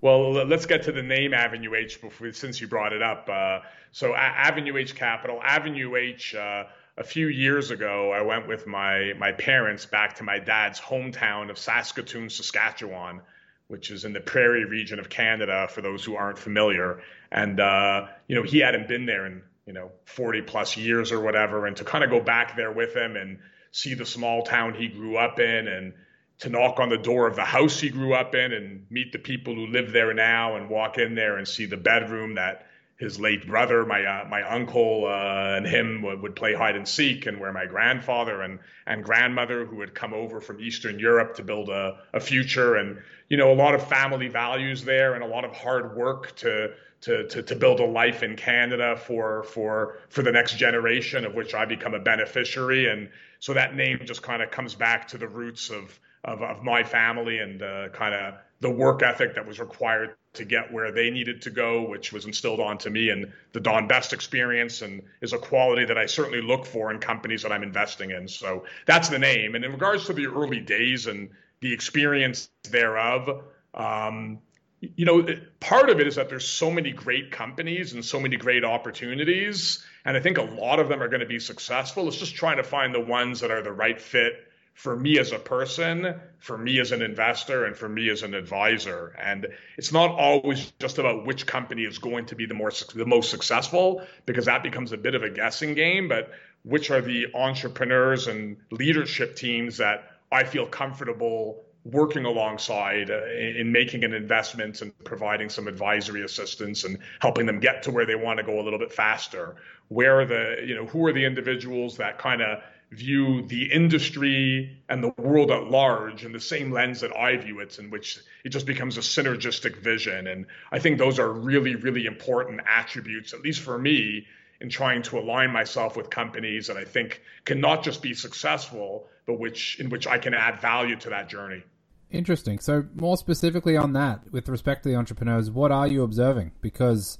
Well, 0.00 0.32
let's 0.32 0.66
get 0.66 0.84
to 0.84 0.92
the 0.92 1.02
name 1.02 1.34
Avenue 1.34 1.74
H 1.74 2.00
before, 2.00 2.32
since 2.32 2.60
you 2.60 2.66
brought 2.66 2.92
it 2.92 3.02
up. 3.02 3.28
Uh, 3.28 3.60
so, 3.92 4.14
Avenue 4.14 4.76
H 4.76 4.96
Capital, 4.96 5.40
Avenue 5.42 5.94
H. 5.94 6.34
Uh, 6.34 6.64
a 6.98 7.04
few 7.04 7.28
years 7.28 7.70
ago, 7.70 8.10
I 8.10 8.20
went 8.22 8.48
with 8.48 8.66
my 8.66 9.12
my 9.16 9.30
parents 9.32 9.86
back 9.86 10.16
to 10.16 10.24
my 10.24 10.40
dad's 10.40 10.80
hometown 10.80 11.50
of 11.50 11.58
Saskatoon, 11.58 12.30
Saskatchewan, 12.30 13.20
which 13.68 13.92
is 13.92 14.04
in 14.04 14.12
the 14.12 14.20
prairie 14.20 14.64
region 14.64 14.98
of 14.98 15.08
Canada. 15.08 15.68
For 15.70 15.82
those 15.82 16.04
who 16.04 16.16
aren't 16.16 16.38
familiar, 16.38 17.00
and 17.30 17.60
uh, 17.60 18.08
you 18.26 18.34
know 18.34 18.42
he 18.42 18.58
hadn't 18.58 18.88
been 18.88 19.06
there 19.06 19.24
in 19.26 19.42
you 19.66 19.72
know 19.72 19.90
40 20.06 20.42
plus 20.42 20.76
years 20.76 21.12
or 21.12 21.20
whatever, 21.20 21.66
and 21.66 21.76
to 21.76 21.84
kind 21.84 22.04
of 22.04 22.10
go 22.10 22.20
back 22.20 22.56
there 22.56 22.72
with 22.72 22.94
him 22.94 23.16
and 23.16 23.38
see 23.70 23.94
the 23.94 24.06
small 24.06 24.42
town 24.42 24.74
he 24.74 24.88
grew 24.88 25.16
up 25.16 25.38
in 25.38 25.68
and 25.68 25.94
to 26.40 26.48
knock 26.48 26.80
on 26.80 26.88
the 26.88 26.98
door 26.98 27.26
of 27.26 27.36
the 27.36 27.44
house 27.44 27.78
he 27.78 27.88
grew 27.88 28.14
up 28.14 28.34
in 28.34 28.52
and 28.52 28.86
meet 28.90 29.12
the 29.12 29.18
people 29.18 29.54
who 29.54 29.66
live 29.68 29.92
there 29.92 30.12
now 30.12 30.56
and 30.56 30.68
walk 30.68 30.98
in 30.98 31.14
there 31.14 31.38
and 31.38 31.46
see 31.46 31.66
the 31.66 31.76
bedroom 31.76 32.34
that 32.34 32.66
his 33.02 33.18
late 33.18 33.48
brother, 33.48 33.84
my 33.84 34.04
uh, 34.04 34.28
my 34.28 34.42
uncle, 34.42 35.06
uh, 35.06 35.56
and 35.56 35.66
him 35.66 36.02
would, 36.02 36.22
would, 36.22 36.36
play 36.36 36.54
hide 36.54 36.76
and 36.76 36.86
seek, 36.86 37.26
and 37.26 37.40
where 37.40 37.52
my 37.52 37.66
grandfather 37.66 38.42
and 38.42 38.60
and 38.86 39.02
grandmother, 39.02 39.66
who 39.66 39.80
had 39.80 39.92
come 39.92 40.14
over 40.14 40.40
from 40.40 40.60
Eastern 40.60 41.00
Europe 41.00 41.34
to 41.34 41.42
build 41.42 41.68
a, 41.68 41.98
a 42.12 42.20
future, 42.20 42.76
and 42.76 42.98
you 43.28 43.36
know 43.36 43.52
a 43.52 43.56
lot 43.56 43.74
of 43.74 43.88
family 43.88 44.28
values 44.28 44.84
there, 44.84 45.14
and 45.14 45.24
a 45.24 45.26
lot 45.26 45.44
of 45.44 45.50
hard 45.52 45.96
work 45.96 46.36
to 46.36 46.74
to, 47.00 47.26
to, 47.26 47.42
to 47.42 47.56
build 47.56 47.80
a 47.80 47.84
life 47.84 48.22
in 48.22 48.36
Canada 48.36 48.96
for 48.96 49.42
for 49.42 49.98
for 50.08 50.22
the 50.22 50.30
next 50.30 50.56
generation, 50.56 51.24
of 51.24 51.34
which 51.34 51.54
I 51.54 51.64
become 51.64 51.94
a 51.94 52.00
beneficiary, 52.00 52.86
and 52.86 53.10
so 53.40 53.54
that 53.54 53.74
name 53.74 53.98
just 54.04 54.22
kind 54.22 54.42
of 54.42 54.52
comes 54.52 54.76
back 54.76 55.08
to 55.08 55.18
the 55.18 55.26
roots 55.26 55.70
of 55.70 55.98
of, 56.22 56.40
of 56.40 56.62
my 56.62 56.84
family 56.84 57.38
and 57.38 57.62
uh, 57.62 57.88
kind 57.88 58.14
of 58.14 58.34
the 58.60 58.70
work 58.70 59.02
ethic 59.02 59.34
that 59.34 59.44
was 59.44 59.58
required 59.58 60.14
to 60.34 60.44
get 60.44 60.72
where 60.72 60.92
they 60.92 61.10
needed 61.10 61.42
to 61.42 61.50
go, 61.50 61.86
which 61.86 62.12
was 62.12 62.24
instilled 62.24 62.60
onto 62.60 62.88
me 62.88 63.10
and 63.10 63.32
the 63.52 63.60
Don 63.60 63.86
Best 63.86 64.12
experience 64.12 64.80
and 64.80 65.02
is 65.20 65.32
a 65.32 65.38
quality 65.38 65.84
that 65.84 65.98
I 65.98 66.06
certainly 66.06 66.40
look 66.40 66.64
for 66.64 66.90
in 66.90 66.98
companies 66.98 67.42
that 67.42 67.52
I'm 67.52 67.62
investing 67.62 68.10
in. 68.10 68.28
So 68.28 68.64
that's 68.86 69.10
the 69.10 69.18
name. 69.18 69.54
And 69.54 69.64
in 69.64 69.72
regards 69.72 70.06
to 70.06 70.14
the 70.14 70.26
early 70.26 70.60
days 70.60 71.06
and 71.06 71.28
the 71.60 71.72
experience 71.72 72.48
thereof, 72.70 73.44
um, 73.74 74.38
you 74.80 75.04
know, 75.04 75.24
part 75.60 75.90
of 75.90 76.00
it 76.00 76.06
is 76.06 76.16
that 76.16 76.28
there's 76.28 76.48
so 76.48 76.70
many 76.70 76.92
great 76.92 77.30
companies 77.30 77.92
and 77.92 78.04
so 78.04 78.18
many 78.18 78.36
great 78.36 78.64
opportunities. 78.64 79.84
And 80.04 80.16
I 80.16 80.20
think 80.20 80.38
a 80.38 80.42
lot 80.42 80.80
of 80.80 80.88
them 80.88 81.02
are 81.02 81.08
going 81.08 81.20
to 81.20 81.26
be 81.26 81.38
successful. 81.38 82.08
It's 82.08 82.16
just 82.16 82.34
trying 82.34 82.56
to 82.56 82.64
find 82.64 82.92
the 82.94 83.00
ones 83.00 83.40
that 83.40 83.50
are 83.50 83.62
the 83.62 83.70
right 83.70 84.00
fit 84.00 84.34
for 84.74 84.96
me 84.96 85.18
as 85.18 85.32
a 85.32 85.38
person, 85.38 86.14
for 86.38 86.56
me 86.56 86.80
as 86.80 86.92
an 86.92 87.02
investor, 87.02 87.64
and 87.64 87.76
for 87.76 87.88
me 87.88 88.08
as 88.10 88.22
an 88.22 88.34
advisor. 88.34 89.14
And 89.22 89.46
it's 89.76 89.92
not 89.92 90.10
always 90.10 90.72
just 90.78 90.98
about 90.98 91.26
which 91.26 91.46
company 91.46 91.82
is 91.82 91.98
going 91.98 92.26
to 92.26 92.34
be 92.34 92.46
the 92.46 92.54
more 92.54 92.72
the 92.94 93.06
most 93.06 93.30
successful, 93.30 94.02
because 94.26 94.46
that 94.46 94.62
becomes 94.62 94.92
a 94.92 94.96
bit 94.96 95.14
of 95.14 95.22
a 95.22 95.30
guessing 95.30 95.74
game. 95.74 96.08
But 96.08 96.30
which 96.64 96.90
are 96.90 97.00
the 97.00 97.26
entrepreneurs 97.34 98.28
and 98.28 98.56
leadership 98.70 99.36
teams 99.36 99.78
that 99.78 100.10
I 100.30 100.44
feel 100.44 100.66
comfortable 100.66 101.64
working 101.84 102.24
alongside 102.24 103.10
in, 103.10 103.72
making 103.72 104.04
an 104.04 104.14
investment 104.14 104.82
and 104.82 104.92
providing 105.04 105.48
some 105.48 105.66
advisory 105.66 106.22
assistance 106.22 106.84
and 106.84 106.98
helping 107.20 107.44
them 107.44 107.58
get 107.58 107.82
to 107.82 107.90
where 107.90 108.06
they 108.06 108.14
want 108.14 108.38
to 108.38 108.44
go 108.44 108.60
a 108.60 108.62
little 108.62 108.78
bit 108.78 108.92
faster 108.92 109.56
where 109.88 110.20
are 110.20 110.24
the 110.24 110.64
you 110.64 110.74
know 110.74 110.86
who 110.86 111.04
are 111.06 111.12
the 111.12 111.24
individuals 111.24 111.96
that 111.96 112.18
kind 112.18 112.40
of 112.40 112.60
view 112.92 113.42
the 113.46 113.72
industry 113.72 114.78
and 114.88 115.02
the 115.02 115.12
world 115.16 115.50
at 115.50 115.70
large 115.70 116.24
in 116.24 116.32
the 116.32 116.40
same 116.40 116.70
lens 116.70 117.00
that 117.00 117.16
I 117.16 117.36
view 117.36 117.60
it, 117.60 117.78
in 117.78 117.90
which 117.90 118.18
it 118.44 118.50
just 118.50 118.66
becomes 118.66 118.96
a 118.98 119.00
synergistic 119.00 119.76
vision. 119.76 120.26
And 120.26 120.46
I 120.70 120.78
think 120.78 120.98
those 120.98 121.18
are 121.18 121.32
really, 121.32 121.74
really 121.74 122.06
important 122.06 122.60
attributes, 122.66 123.32
at 123.32 123.40
least 123.40 123.60
for 123.60 123.78
me, 123.78 124.26
in 124.60 124.68
trying 124.68 125.02
to 125.02 125.18
align 125.18 125.50
myself 125.50 125.96
with 125.96 126.10
companies 126.10 126.66
that 126.68 126.76
I 126.76 126.84
think 126.84 127.22
can 127.44 127.60
not 127.60 127.82
just 127.82 128.02
be 128.02 128.14
successful, 128.14 129.08
but 129.26 129.38
which 129.38 129.80
in 129.80 129.88
which 129.88 130.06
I 130.06 130.18
can 130.18 130.34
add 130.34 130.60
value 130.60 130.96
to 130.96 131.10
that 131.10 131.28
journey. 131.28 131.62
Interesting. 132.10 132.58
So 132.58 132.84
more 132.94 133.16
specifically 133.16 133.76
on 133.76 133.94
that, 133.94 134.30
with 134.32 134.48
respect 134.48 134.82
to 134.82 134.90
the 134.90 134.96
entrepreneurs, 134.96 135.50
what 135.50 135.72
are 135.72 135.86
you 135.86 136.02
observing? 136.02 136.52
Because 136.60 137.18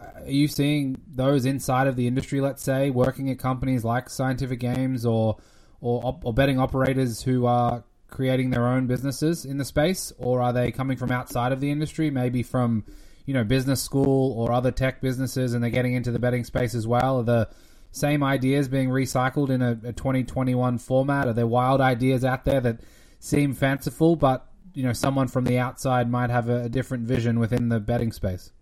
are 0.00 0.30
you 0.30 0.48
seeing 0.48 1.00
those 1.06 1.44
inside 1.44 1.86
of 1.86 1.96
the 1.96 2.06
industry, 2.06 2.40
let's 2.40 2.62
say, 2.62 2.90
working 2.90 3.30
at 3.30 3.38
companies 3.38 3.84
like 3.84 4.08
Scientific 4.08 4.60
Games 4.60 5.04
or 5.04 5.36
or, 5.80 6.18
or 6.22 6.34
betting 6.34 6.58
operators 6.58 7.22
who 7.22 7.46
are 7.46 7.84
creating 8.08 8.50
their 8.50 8.66
own 8.66 8.86
businesses 8.86 9.44
in 9.44 9.56
the 9.56 9.64
space, 9.64 10.12
or 10.18 10.42
are 10.42 10.52
they 10.52 10.70
coming 10.70 10.96
from 10.96 11.10
outside 11.10 11.52
of 11.52 11.60
the 11.60 11.70
industry, 11.70 12.10
maybe 12.10 12.42
from 12.42 12.84
you 13.24 13.34
know 13.34 13.44
business 13.44 13.82
school 13.82 14.32
or 14.32 14.52
other 14.52 14.70
tech 14.70 15.00
businesses, 15.00 15.54
and 15.54 15.62
they're 15.62 15.70
getting 15.70 15.94
into 15.94 16.10
the 16.10 16.18
betting 16.18 16.44
space 16.44 16.74
as 16.74 16.86
well? 16.86 17.20
Are 17.20 17.24
the 17.24 17.48
same 17.92 18.22
ideas 18.22 18.68
being 18.68 18.88
recycled 18.88 19.50
in 19.50 19.62
a, 19.62 19.72
a 19.84 19.92
2021 19.92 20.78
format? 20.78 21.28
Are 21.28 21.32
there 21.32 21.46
wild 21.46 21.80
ideas 21.80 22.24
out 22.24 22.44
there 22.44 22.60
that 22.60 22.80
seem 23.18 23.54
fanciful, 23.54 24.16
but 24.16 24.46
you 24.74 24.82
know 24.82 24.92
someone 24.92 25.28
from 25.28 25.44
the 25.44 25.58
outside 25.58 26.10
might 26.10 26.30
have 26.30 26.48
a, 26.48 26.64
a 26.64 26.68
different 26.68 27.04
vision 27.06 27.38
within 27.38 27.68
the 27.68 27.80
betting 27.80 28.12
space? 28.12 28.52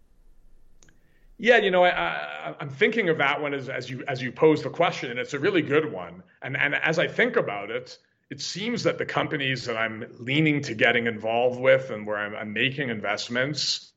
Yeah, 1.40 1.58
you 1.58 1.70
know, 1.70 1.84
I, 1.84 2.54
am 2.60 2.68
thinking 2.68 3.08
of 3.08 3.18
that 3.18 3.40
one 3.40 3.54
as, 3.54 3.68
as 3.68 3.88
you 3.88 4.02
as 4.08 4.20
you 4.20 4.32
pose 4.32 4.62
the 4.62 4.70
question, 4.70 5.12
and 5.12 5.20
it's 5.20 5.34
a 5.34 5.38
really 5.38 5.62
good 5.62 5.90
one. 5.90 6.24
And 6.42 6.56
and 6.56 6.74
as 6.74 6.98
I 6.98 7.06
think 7.06 7.36
about 7.36 7.70
it, 7.70 7.96
it 8.28 8.40
seems 8.40 8.82
that 8.82 8.98
the 8.98 9.06
companies 9.06 9.64
that 9.66 9.76
I'm 9.76 10.04
leaning 10.18 10.60
to 10.62 10.74
getting 10.74 11.06
involved 11.06 11.60
with 11.60 11.90
and 11.90 12.04
where 12.06 12.16
I'm, 12.16 12.34
I'm 12.34 12.52
making 12.52 12.90
investments 12.90 13.92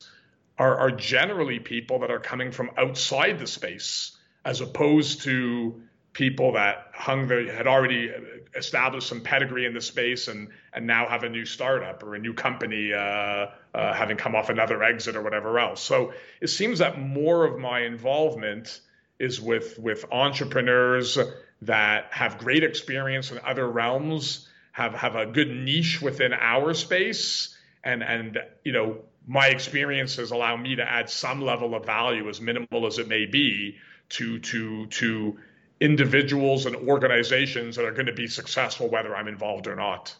are, 0.59 0.77
are 0.77 0.91
generally 0.91 1.59
people 1.59 1.99
that 1.99 2.11
are 2.11 2.19
coming 2.19 2.51
from 2.51 2.69
outside 2.77 3.39
the 3.39 3.47
space, 3.47 4.15
as 4.45 4.61
opposed 4.61 5.23
to 5.23 5.81
people 6.13 6.53
that 6.53 6.87
hung 6.93 7.27
the 7.27 7.51
had 7.55 7.67
already 7.67 8.11
established 8.55 9.07
some 9.07 9.21
pedigree 9.21 9.65
in 9.65 9.73
the 9.73 9.81
space 9.81 10.27
and 10.27 10.49
and 10.73 10.85
now 10.85 11.07
have 11.07 11.23
a 11.23 11.29
new 11.29 11.45
startup 11.45 12.03
or 12.03 12.15
a 12.15 12.19
new 12.19 12.33
company 12.33 12.91
uh, 12.93 13.47
uh, 13.73 13.93
having 13.93 14.17
come 14.17 14.35
off 14.35 14.49
another 14.49 14.83
exit 14.83 15.15
or 15.15 15.21
whatever 15.21 15.57
else. 15.59 15.81
So 15.81 16.13
it 16.41 16.47
seems 16.47 16.79
that 16.79 16.99
more 16.99 17.45
of 17.45 17.59
my 17.59 17.81
involvement 17.81 18.81
is 19.19 19.39
with 19.39 19.79
with 19.79 20.05
entrepreneurs 20.11 21.17
that 21.61 22.07
have 22.11 22.39
great 22.39 22.63
experience 22.63 23.31
in 23.31 23.39
other 23.45 23.69
realms, 23.69 24.49
have 24.71 24.93
have 24.95 25.15
a 25.15 25.25
good 25.25 25.49
niche 25.49 26.01
within 26.01 26.33
our 26.33 26.73
space, 26.73 27.55
and 27.83 28.03
and 28.03 28.39
you 28.65 28.73
know 28.73 28.97
my 29.27 29.47
experiences 29.47 30.31
allow 30.31 30.57
me 30.57 30.75
to 30.75 30.83
add 30.83 31.09
some 31.09 31.41
level 31.41 31.75
of 31.75 31.85
value, 31.85 32.27
as 32.27 32.41
minimal 32.41 32.87
as 32.87 32.97
it 32.97 33.07
may 33.07 33.25
be, 33.25 33.77
to 34.09 34.39
to 34.39 34.87
to 34.87 35.37
individuals 35.81 36.67
and 36.67 36.75
organizations 36.75 37.75
that 37.75 37.83
are 37.83 37.91
going 37.91 38.05
to 38.05 38.13
be 38.13 38.27
successful, 38.27 38.87
whether 38.87 39.15
I'm 39.15 39.27
involved 39.27 39.67
or 39.67 39.75
not. 39.75 40.15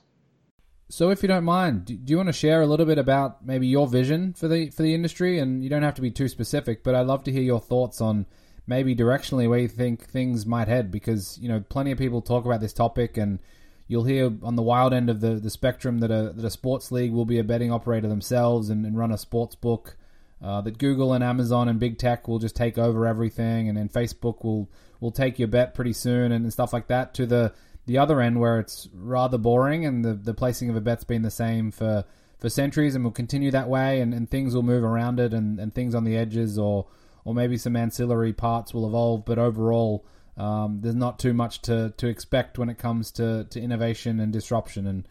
So, 0.90 1.10
if 1.10 1.22
you 1.22 1.28
don't 1.30 1.46
mind, 1.46 1.86
do 1.86 2.00
you 2.06 2.18
want 2.18 2.28
to 2.28 2.34
share 2.34 2.62
a 2.62 2.68
little 2.68 2.86
bit 2.86 2.98
about 2.98 3.46
maybe 3.46 3.66
your 3.66 3.88
vision 3.88 4.34
for 4.34 4.50
the 4.50 4.70
for 4.72 4.82
the 4.82 4.94
industry? 4.94 5.40
And 5.40 5.64
you 5.64 5.70
don't 5.70 5.84
have 5.84 5.96
to 5.96 6.02
be 6.02 6.12
too 6.12 6.28
specific, 6.28 6.84
but 6.84 6.96
I'd 6.96 7.08
love 7.08 7.24
to 7.26 7.32
hear 7.32 7.44
your 7.44 7.62
thoughts 7.62 8.02
on 8.02 8.26
maybe 8.68 8.94
directionally 8.94 9.48
where 9.48 9.60
you 9.60 9.70
think 9.70 10.04
things 10.04 10.46
might 10.46 10.68
head, 10.68 10.92
because 10.92 11.38
you 11.42 11.48
know 11.48 11.64
plenty 11.70 11.92
of 11.92 11.98
people 11.98 12.22
talk 12.22 12.44
about 12.44 12.60
this 12.60 12.74
topic, 12.74 13.16
and 13.16 13.40
you'll 13.88 14.04
hear 14.04 14.34
on 14.44 14.58
the 14.58 14.62
wild 14.62 14.94
end 14.94 15.10
of 15.10 15.22
the, 15.22 15.36
the 15.36 15.50
spectrum 15.50 16.00
that 16.00 16.12
a 16.12 16.34
that 16.36 16.44
a 16.44 16.50
sports 16.50 16.92
league 16.92 17.14
will 17.14 17.26
be 17.26 17.40
a 17.40 17.44
betting 17.44 17.72
operator 17.72 18.10
themselves 18.10 18.70
and, 18.70 18.86
and 18.86 18.98
run 18.98 19.14
a 19.14 19.18
sports 19.18 19.56
book. 19.56 19.96
Uh, 20.44 20.60
that 20.62 20.80
Google 20.80 21.14
and 21.14 21.24
Amazon 21.24 21.70
and 21.70 21.80
big 21.80 22.00
tech 22.00 22.28
will 22.28 22.40
just 22.40 22.56
take 22.56 22.78
over 22.78 23.06
everything, 23.06 23.70
and 23.70 23.78
then 23.78 23.90
Facebook 23.90 24.44
will 24.44 24.70
will 25.00 25.12
take 25.12 25.40
your 25.40 25.48
bet 25.48 25.74
pretty 25.74 25.94
soon 25.94 26.32
and 26.32 26.52
stuff 26.52 26.74
like 26.74 26.88
that. 26.88 27.14
To 27.16 27.26
the 27.26 27.54
the 27.86 27.98
other 27.98 28.22
end 28.22 28.40
where 28.40 28.60
it's 28.60 28.88
rather 28.94 29.38
boring 29.38 29.86
and 29.86 30.06
the, 30.06 30.14
the 30.14 30.34
placing 30.34 30.70
of 30.70 30.76
a 30.76 30.82
bet's 30.82 31.04
been 31.04 31.24
the 31.24 31.32
same 31.32 31.72
for, 31.72 32.06
for 32.40 32.50
centuries 32.50 32.96
and 32.96 33.04
will 33.04 33.12
continue 33.12 33.52
that 33.52 33.68
way 33.68 34.02
and, 34.02 34.14
and 34.14 34.30
things 34.30 34.54
will 34.54 34.64
move 34.64 34.84
around 34.84 35.20
it 35.20 35.34
and, 35.34 35.60
and 35.60 35.74
things 35.74 35.96
on 35.96 36.04
the 36.04 36.16
edges 36.16 36.58
or 36.58 36.86
or 37.24 37.36
maybe 37.36 37.58
some 37.58 37.76
ancillary 37.76 38.34
parts 38.34 38.74
will 38.74 38.88
evolve, 38.88 39.26
but 39.26 39.38
overall 39.38 40.04
um, 40.38 40.80
there's 40.82 40.96
not 40.96 41.20
too 41.20 41.34
much 41.34 41.62
to, 41.62 41.94
to 41.98 42.08
expect 42.08 42.58
when 42.58 42.68
it 42.68 42.80
comes 42.80 43.12
to, 43.12 43.46
to 43.52 43.62
innovation 43.62 44.20
and 44.20 44.34
disruption. 44.34 44.88
And 44.88 45.08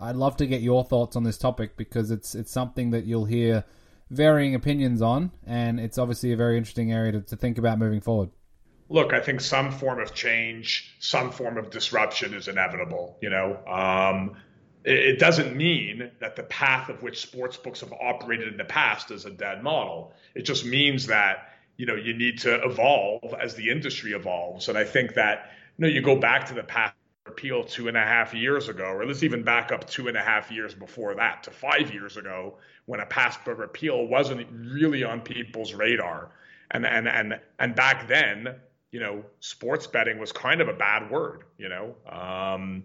I'd 0.00 0.16
love 0.16 0.36
to 0.38 0.46
get 0.46 0.60
your 0.60 0.82
thoughts 0.82 1.14
on 1.14 1.22
this 1.22 1.38
topic 1.38 1.76
because 1.76 2.10
it's 2.10 2.34
it's 2.34 2.50
something 2.50 2.90
that 2.90 3.04
you'll 3.04 3.26
hear 3.26 3.64
varying 4.12 4.54
opinions 4.54 5.02
on, 5.02 5.32
and 5.46 5.80
it's 5.80 5.98
obviously 5.98 6.32
a 6.32 6.36
very 6.36 6.56
interesting 6.56 6.92
area 6.92 7.12
to, 7.12 7.20
to 7.22 7.36
think 7.36 7.58
about 7.58 7.78
moving 7.78 8.00
forward 8.00 8.30
look, 8.92 9.12
I 9.12 9.20
think 9.20 9.40
some 9.40 9.72
form 9.72 10.00
of 10.00 10.14
change, 10.14 10.94
some 11.00 11.30
form 11.30 11.56
of 11.56 11.70
disruption 11.70 12.34
is 12.34 12.46
inevitable. 12.46 13.16
You 13.20 13.30
know, 13.30 13.58
um, 13.66 14.36
it, 14.84 14.98
it, 14.98 15.18
doesn't 15.18 15.56
mean 15.56 16.10
that 16.20 16.36
the 16.36 16.42
path 16.42 16.88
of 16.88 17.02
which 17.02 17.20
sports 17.20 17.56
books 17.56 17.80
have 17.80 17.92
operated 17.92 18.48
in 18.48 18.56
the 18.56 18.64
past 18.64 19.10
is 19.10 19.24
a 19.24 19.30
dead 19.30 19.62
model. 19.62 20.12
It 20.34 20.42
just 20.42 20.64
means 20.64 21.06
that 21.06 21.48
you 21.78 21.86
know 21.86 21.94
you 21.94 22.12
need 22.12 22.40
to 22.40 22.62
evolve 22.62 23.34
as 23.40 23.54
the 23.54 23.70
industry 23.70 24.12
evolves. 24.12 24.68
And 24.68 24.76
I 24.76 24.84
think 24.84 25.14
that 25.14 25.50
you 25.78 25.82
know 25.82 25.88
you 25.88 26.02
go 26.02 26.16
back 26.16 26.46
to 26.46 26.54
the 26.54 26.62
past 26.62 26.94
repeal 27.26 27.62
two 27.62 27.88
and 27.88 27.96
a 27.96 28.00
half 28.00 28.34
years 28.34 28.68
ago, 28.68 28.84
or 28.84 29.06
let's 29.06 29.22
even 29.22 29.42
back 29.42 29.70
up 29.70 29.88
two 29.88 30.08
and 30.08 30.16
a 30.16 30.20
half 30.20 30.50
years 30.50 30.74
before 30.74 31.14
that 31.14 31.44
to 31.44 31.50
five 31.50 31.92
years 31.92 32.16
ago, 32.16 32.54
when 32.86 33.00
a 33.00 33.06
PASPA 33.06 33.56
repeal 33.56 34.06
wasn't 34.06 34.46
really 34.50 35.04
on 35.04 35.20
people's 35.20 35.72
radar. 35.72 36.30
And 36.72 36.86
and 36.86 37.06
and 37.06 37.38
and 37.58 37.74
back 37.76 38.08
then, 38.08 38.56
you 38.90 39.00
know, 39.00 39.24
sports 39.40 39.86
betting 39.86 40.18
was 40.18 40.32
kind 40.32 40.60
of 40.60 40.68
a 40.68 40.72
bad 40.72 41.10
word. 41.10 41.44
You 41.58 41.68
know, 41.68 41.94
um, 42.10 42.84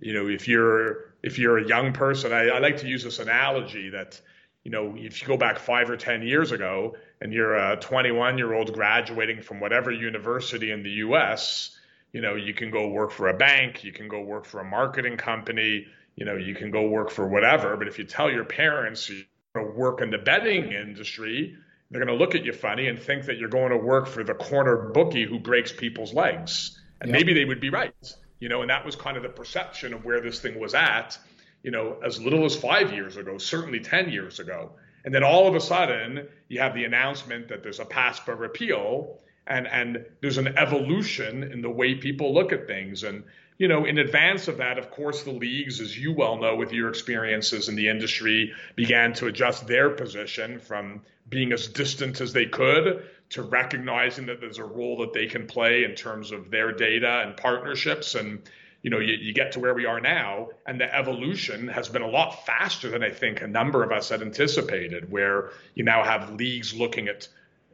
you 0.00 0.14
know, 0.14 0.28
if 0.28 0.48
you're 0.48 1.14
if 1.22 1.38
you're 1.38 1.58
a 1.58 1.68
young 1.68 1.92
person, 1.92 2.32
I, 2.32 2.48
I 2.48 2.58
like 2.58 2.78
to 2.78 2.88
use 2.88 3.04
this 3.04 3.18
analogy 3.18 3.90
that 3.90 4.20
you 4.64 4.70
know, 4.70 4.94
if 4.96 5.22
you 5.22 5.28
go 5.28 5.36
back 5.36 5.58
five 5.58 5.88
or 5.88 5.96
10 5.96 6.22
years 6.22 6.52
ago 6.52 6.94
and 7.22 7.32
you're 7.32 7.56
a 7.56 7.76
21 7.76 8.36
year 8.36 8.52
old 8.52 8.72
graduating 8.74 9.40
from 9.40 9.58
whatever 9.58 9.90
university 9.90 10.70
in 10.70 10.82
the 10.82 10.90
US, 10.90 11.78
you 12.12 12.20
know, 12.20 12.34
you 12.34 12.54
can 12.54 12.70
go 12.70 12.88
work 12.88 13.10
for 13.10 13.28
a 13.28 13.36
bank, 13.36 13.84
you 13.84 13.92
can 13.92 14.08
go 14.08 14.20
work 14.20 14.44
for 14.44 14.60
a 14.60 14.64
marketing 14.64 15.16
company, 15.16 15.86
you 16.16 16.24
know, 16.24 16.36
you 16.36 16.54
can 16.54 16.70
go 16.70 16.88
work 16.88 17.10
for 17.10 17.28
whatever. 17.28 17.76
But 17.76 17.88
if 17.88 17.98
you 17.98 18.04
tell 18.04 18.30
your 18.30 18.44
parents 18.44 19.08
you're 19.08 19.24
going 19.54 19.66
to 19.66 19.72
work 19.72 20.00
in 20.00 20.10
the 20.10 20.18
betting 20.18 20.72
industry, 20.72 21.56
they're 21.90 22.04
going 22.04 22.16
to 22.16 22.22
look 22.22 22.34
at 22.34 22.44
you 22.44 22.52
funny 22.52 22.88
and 22.88 22.98
think 22.98 23.24
that 23.26 23.38
you're 23.38 23.48
going 23.48 23.70
to 23.70 23.76
work 23.76 24.06
for 24.06 24.22
the 24.22 24.34
corner 24.34 24.90
bookie 24.90 25.24
who 25.24 25.38
breaks 25.38 25.72
people's 25.72 26.12
legs. 26.12 26.80
And 27.00 27.10
yep. 27.10 27.18
maybe 27.18 27.32
they 27.32 27.44
would 27.44 27.60
be 27.60 27.70
right, 27.70 27.94
you 28.38 28.48
know, 28.48 28.60
and 28.60 28.70
that 28.70 28.84
was 28.84 28.94
kind 28.96 29.16
of 29.16 29.22
the 29.22 29.28
perception 29.28 29.94
of 29.94 30.04
where 30.04 30.20
this 30.20 30.40
thing 30.40 30.60
was 30.60 30.74
at, 30.74 31.18
you 31.62 31.70
know, 31.70 31.98
as 32.04 32.20
little 32.20 32.44
as 32.44 32.54
five 32.56 32.92
years 32.92 33.16
ago, 33.16 33.38
certainly 33.38 33.80
10 33.80 34.10
years 34.10 34.40
ago. 34.40 34.72
And 35.04 35.14
then 35.14 35.24
all 35.24 35.48
of 35.48 35.54
a 35.54 35.60
sudden, 35.60 36.28
you 36.48 36.60
have 36.60 36.74
the 36.74 36.84
announcement 36.84 37.48
that 37.48 37.62
there's 37.62 37.80
a 37.80 37.84
PASPA 37.84 38.38
repeal 38.38 39.20
and, 39.46 39.66
and 39.66 40.04
there's 40.20 40.38
an 40.38 40.56
evolution 40.58 41.42
in 41.42 41.62
the 41.62 41.70
way 41.70 41.94
people 41.94 42.32
look 42.32 42.52
at 42.52 42.66
things. 42.66 43.02
And, 43.02 43.24
you 43.58 43.68
know, 43.68 43.84
in 43.84 43.98
advance 43.98 44.48
of 44.48 44.58
that, 44.58 44.78
of 44.78 44.90
course, 44.90 45.22
the 45.22 45.32
leagues, 45.32 45.80
as 45.80 45.98
you 45.98 46.12
well 46.12 46.36
know 46.36 46.56
with 46.56 46.72
your 46.72 46.88
experiences 46.88 47.68
in 47.68 47.74
the 47.74 47.88
industry, 47.88 48.52
began 48.76 49.12
to 49.14 49.26
adjust 49.26 49.66
their 49.66 49.90
position 49.90 50.58
from 50.58 51.02
being 51.28 51.52
as 51.52 51.68
distant 51.68 52.20
as 52.20 52.32
they 52.32 52.46
could 52.46 53.04
to 53.30 53.42
recognizing 53.42 54.26
that 54.26 54.40
there's 54.40 54.58
a 54.58 54.64
role 54.64 54.98
that 54.98 55.12
they 55.12 55.26
can 55.26 55.46
play 55.46 55.84
in 55.84 55.94
terms 55.94 56.32
of 56.32 56.50
their 56.50 56.72
data 56.72 57.22
and 57.24 57.36
partnerships 57.36 58.14
and 58.14 58.42
you 58.82 58.90
know 58.90 58.98
you, 58.98 59.14
you, 59.14 59.32
get 59.32 59.52
to 59.52 59.60
where 59.60 59.74
we 59.74 59.86
are 59.86 60.00
now 60.00 60.48
and 60.66 60.80
the 60.80 60.94
evolution 60.94 61.68
has 61.68 61.88
been 61.88 62.02
a 62.02 62.08
lot 62.08 62.44
faster 62.44 62.90
than 62.90 63.02
i 63.02 63.10
think 63.10 63.40
a 63.40 63.46
number 63.46 63.84
of 63.84 63.92
us 63.92 64.08
had 64.08 64.22
anticipated 64.22 65.10
where 65.10 65.50
you 65.74 65.84
now 65.84 66.02
have 66.02 66.34
leagues 66.34 66.74
looking 66.74 67.08
at 67.08 67.28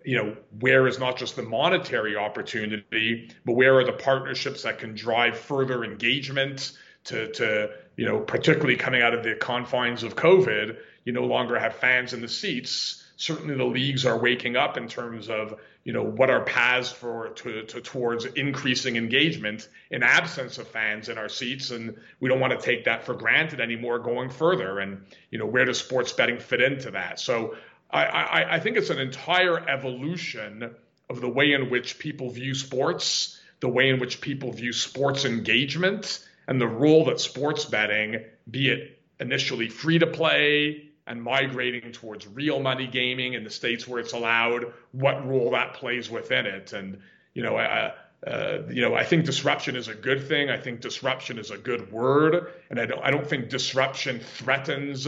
you 0.07 0.17
know 0.17 0.37
where 0.61 0.87
is 0.87 0.99
not 0.99 1.17
just 1.17 1.37
the 1.37 1.43
monetary 1.43 2.17
opportunity 2.17 3.31
but 3.45 3.53
where 3.53 3.79
are 3.79 3.85
the 3.85 3.93
partnerships 3.93 4.63
that 4.63 4.79
can 4.79 4.95
drive 4.95 5.37
further 5.37 5.85
engagement 5.85 6.73
to 7.05 7.31
to 7.33 7.71
you 7.97 8.07
know 8.07 8.21
particularly 8.21 8.77
coming 8.77 9.03
out 9.03 9.15
of 9.15 9.23
the 9.23 9.35
confines 9.35 10.03
of 10.03 10.15
covid 10.15 10.77
you 11.07 11.13
no 11.13 11.25
longer 11.25 11.59
have 11.59 11.77
fans 11.77 12.13
in 12.13 12.21
the 12.21 12.29
seats. 12.29 13.03
Certainly 13.17 13.55
the 13.55 13.65
leagues 13.65 14.05
are 14.05 14.19
waking 14.19 14.57
up 14.57 14.77
in 14.77 14.89
terms 14.89 15.31
of 15.31 15.59
you 15.85 15.93
know 15.93 16.03
what 16.03 16.29
are 16.29 16.45
paths 16.45 16.91
for 16.91 17.29
to, 17.29 17.63
to, 17.63 17.81
towards 17.81 18.27
increasing 18.27 18.97
engagement 18.97 19.69
in 19.91 20.03
absence 20.03 20.59
of 20.59 20.67
fans 20.67 21.09
in 21.09 21.17
our 21.17 21.29
seats 21.29 21.71
and 21.71 21.97
we 22.19 22.29
don't 22.29 22.41
want 22.41 22.59
to 22.59 22.59
take 22.59 22.85
that 22.85 23.05
for 23.05 23.15
granted 23.15 23.61
anymore 23.61 24.01
going 24.01 24.29
further. 24.29 24.81
And 24.81 25.07
you 25.31 25.39
know 25.39 25.47
where 25.47 25.65
does 25.65 25.79
sports 25.79 26.13
betting 26.13 26.41
fit 26.41 26.61
into 26.61 26.91
that? 26.91 27.21
So 27.21 27.55
I, 27.91 28.05
I, 28.05 28.55
I 28.57 28.61
think 28.61 28.77
it's 28.77 28.91
an 28.91 28.99
entire 28.99 29.59
evolution 29.69 30.75
of 31.09 31.21
the 31.21 31.29
way 31.29 31.53
in 31.53 31.71
which 31.71 31.99
people 31.99 32.31
view 32.31 32.55
sports 32.55 33.41
the 33.61 33.69
way 33.69 33.89
in 33.89 33.99
which 33.99 34.21
people 34.21 34.53
view 34.53 34.73
sports 34.73 35.25
engagement 35.25 36.27
and 36.47 36.61
the 36.61 36.67
role 36.67 37.07
that 37.07 37.21
sports 37.21 37.65
betting 37.65 38.25
be 38.51 38.69
it 38.69 39.01
initially 39.19 39.69
free 39.69 39.99
to 39.99 40.07
play 40.07 40.91
and 41.07 41.23
migrating 41.23 41.93
towards 41.93 42.27
real 42.27 42.61
money 42.61 42.87
gaming 42.87 43.35
in 43.35 43.45
the 43.45 43.51
states 43.51 43.87
where 43.87 44.01
it's 44.01 44.13
allowed, 44.13 44.73
what 44.93 45.27
role 45.27 45.53
that 45.53 45.75
plays 45.75 46.11
within 46.11 46.47
it. 46.47 46.73
And, 46.73 46.99
you 47.33 47.43
know, 47.43 47.57
uh, 47.57 47.93
uh, 48.27 48.63
you 48.69 48.83
know, 48.83 48.95
I 48.95 49.05
think 49.05 49.25
disruption 49.25 49.77
is 49.77 49.89
a 49.89 49.95
good 49.95 50.27
thing. 50.27 50.51
I 50.51 50.57
think 50.57 50.81
disruption 50.81 51.39
is 51.39 51.51
a 51.51 51.59
good 51.59 51.93
word, 51.93 52.53
and 52.71 52.81
I 52.81 52.87
don't, 52.87 53.03
I 53.03 53.11
don't 53.11 53.27
think 53.27 53.49
disruption 53.49 54.19
threatens 54.21 55.07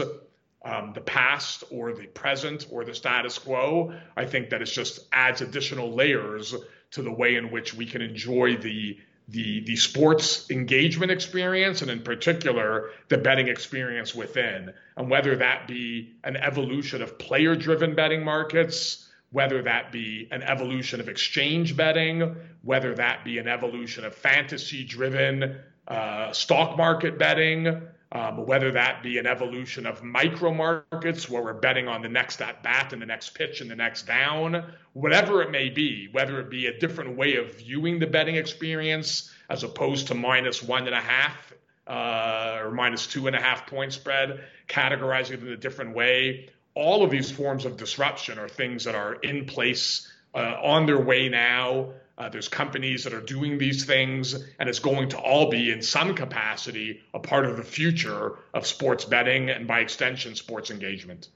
um, 0.63 0.91
the 0.93 1.01
past 1.01 1.63
or 1.71 1.93
the 1.93 2.07
present 2.07 2.67
or 2.71 2.83
the 2.83 2.93
status 2.93 3.37
quo. 3.37 3.93
I 4.17 4.25
think 4.25 4.49
that 4.49 4.61
it 4.61 4.65
just 4.65 5.07
adds 5.13 5.41
additional 5.41 5.93
layers 5.93 6.53
to 6.91 7.01
the 7.01 7.11
way 7.11 7.35
in 7.35 7.51
which 7.51 7.73
we 7.73 7.85
can 7.85 8.01
enjoy 8.01 8.57
the 8.57 8.97
the 9.29 9.59
the 9.61 9.75
sports 9.75 10.49
engagement 10.49 11.11
experience 11.11 11.83
and 11.83 11.91
in 11.91 12.01
particular 12.01 12.89
the 13.09 13.17
betting 13.17 13.47
experience 13.47 14.15
within 14.15 14.73
and 14.97 15.09
whether 15.09 15.35
that 15.35 15.67
be 15.67 16.15
an 16.23 16.35
evolution 16.35 17.01
of 17.01 17.19
player 17.19 17.55
driven 17.55 17.93
betting 17.93 18.23
markets 18.23 19.08
whether 19.31 19.61
that 19.61 19.91
be 19.91 20.27
an 20.31 20.41
evolution 20.43 20.99
of 20.99 21.07
exchange 21.07 21.75
betting 21.75 22.35
whether 22.61 22.95
that 22.95 23.23
be 23.23 23.37
an 23.37 23.47
evolution 23.47 24.05
of 24.05 24.13
fantasy 24.13 24.83
driven 24.83 25.57
uh, 25.87 26.31
stock 26.31 26.77
market 26.77 27.17
betting 27.17 27.81
um, 28.11 28.45
whether 28.47 28.71
that 28.71 29.03
be 29.03 29.19
an 29.19 29.27
evolution 29.27 29.85
of 29.85 30.03
micro 30.03 30.51
markets 30.51 31.29
where 31.29 31.43
we're 31.43 31.53
betting 31.53 31.87
on 31.87 32.01
the 32.01 32.09
next 32.09 32.41
at 32.41 32.63
bat 32.63 32.91
and 32.91 33.01
the 33.01 33.05
next 33.05 33.35
pitch 33.35 33.61
and 33.61 33.69
the 33.69 33.75
next 33.75 34.07
down, 34.07 34.73
whatever 34.93 35.43
it 35.43 35.51
may 35.51 35.69
be, 35.69 36.09
whether 36.11 36.39
it 36.39 36.49
be 36.49 36.65
a 36.65 36.79
different 36.79 37.15
way 37.15 37.35
of 37.35 37.57
viewing 37.57 37.99
the 37.99 38.07
betting 38.07 38.35
experience 38.35 39.31
as 39.49 39.63
opposed 39.63 40.07
to 40.07 40.15
minus 40.15 40.63
one 40.63 40.87
and 40.87 40.95
a 40.95 41.01
half 41.01 41.53
uh, 41.85 42.59
or 42.61 42.71
minus 42.71 43.05
two 43.05 43.27
and 43.27 43.35
a 43.35 43.41
half 43.41 43.67
point 43.67 43.93
spread, 43.93 44.43
categorizing 44.67 45.33
it 45.33 45.41
in 45.41 45.49
a 45.49 45.57
different 45.57 45.95
way. 45.95 46.49
All 46.79 47.03
of 47.03 47.11
these 47.11 47.29
forms 47.29 47.65
of 47.65 47.75
disruption 47.75 48.39
are 48.39 48.47
things 48.47 48.85
that 48.85 48.95
are 48.95 49.15
in 49.15 49.45
place 49.45 50.09
uh, 50.33 50.55
on 50.63 50.85
their 50.85 51.01
way 51.01 51.27
now. 51.27 51.91
Uh, 52.17 52.29
there's 52.29 52.47
companies 52.47 53.03
that 53.03 53.13
are 53.13 53.21
doing 53.21 53.57
these 53.57 53.83
things, 53.83 54.33
and 54.57 54.69
it's 54.69 54.79
going 54.79 55.09
to 55.09 55.17
all 55.17 55.49
be, 55.49 55.71
in 55.71 55.81
some 55.81 56.15
capacity, 56.15 57.01
a 57.13 57.19
part 57.19 57.45
of 57.45 57.57
the 57.57 57.63
future 57.63 58.37
of 58.53 58.65
sports 58.65 59.03
betting 59.05 59.49
and, 59.49 59.67
by 59.67 59.79
extension, 59.79 60.35
sports 60.35 60.71
engagement. 60.71 61.29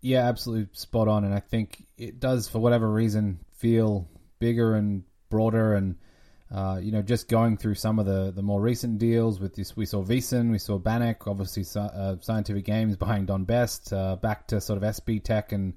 Yeah, 0.00 0.28
absolutely 0.28 0.68
spot 0.72 1.06
on. 1.08 1.24
And 1.24 1.34
I 1.34 1.40
think 1.40 1.86
it 1.96 2.18
does, 2.18 2.48
for 2.48 2.58
whatever 2.58 2.90
reason, 2.90 3.38
feel 3.58 4.08
bigger 4.40 4.74
and 4.74 5.04
broader. 5.30 5.74
And, 5.74 5.96
uh, 6.50 6.78
you 6.82 6.92
know, 6.92 7.02
just 7.02 7.28
going 7.28 7.56
through 7.56 7.74
some 7.74 7.98
of 7.98 8.06
the, 8.06 8.32
the 8.34 8.42
more 8.42 8.60
recent 8.60 8.98
deals 8.98 9.38
with 9.38 9.54
this, 9.54 9.76
we 9.76 9.86
saw 9.86 10.02
VSiN, 10.02 10.50
we 10.50 10.58
saw 10.58 10.78
Bannock, 10.78 11.26
obviously 11.26 11.64
uh, 11.78 12.16
Scientific 12.20 12.64
Games 12.64 12.96
buying 12.96 13.26
Don 13.26 13.44
Best, 13.44 13.92
uh, 13.92 14.16
back 14.16 14.46
to 14.48 14.60
sort 14.60 14.82
of 14.82 14.82
SB 14.82 15.22
Tech 15.22 15.52
and 15.52 15.74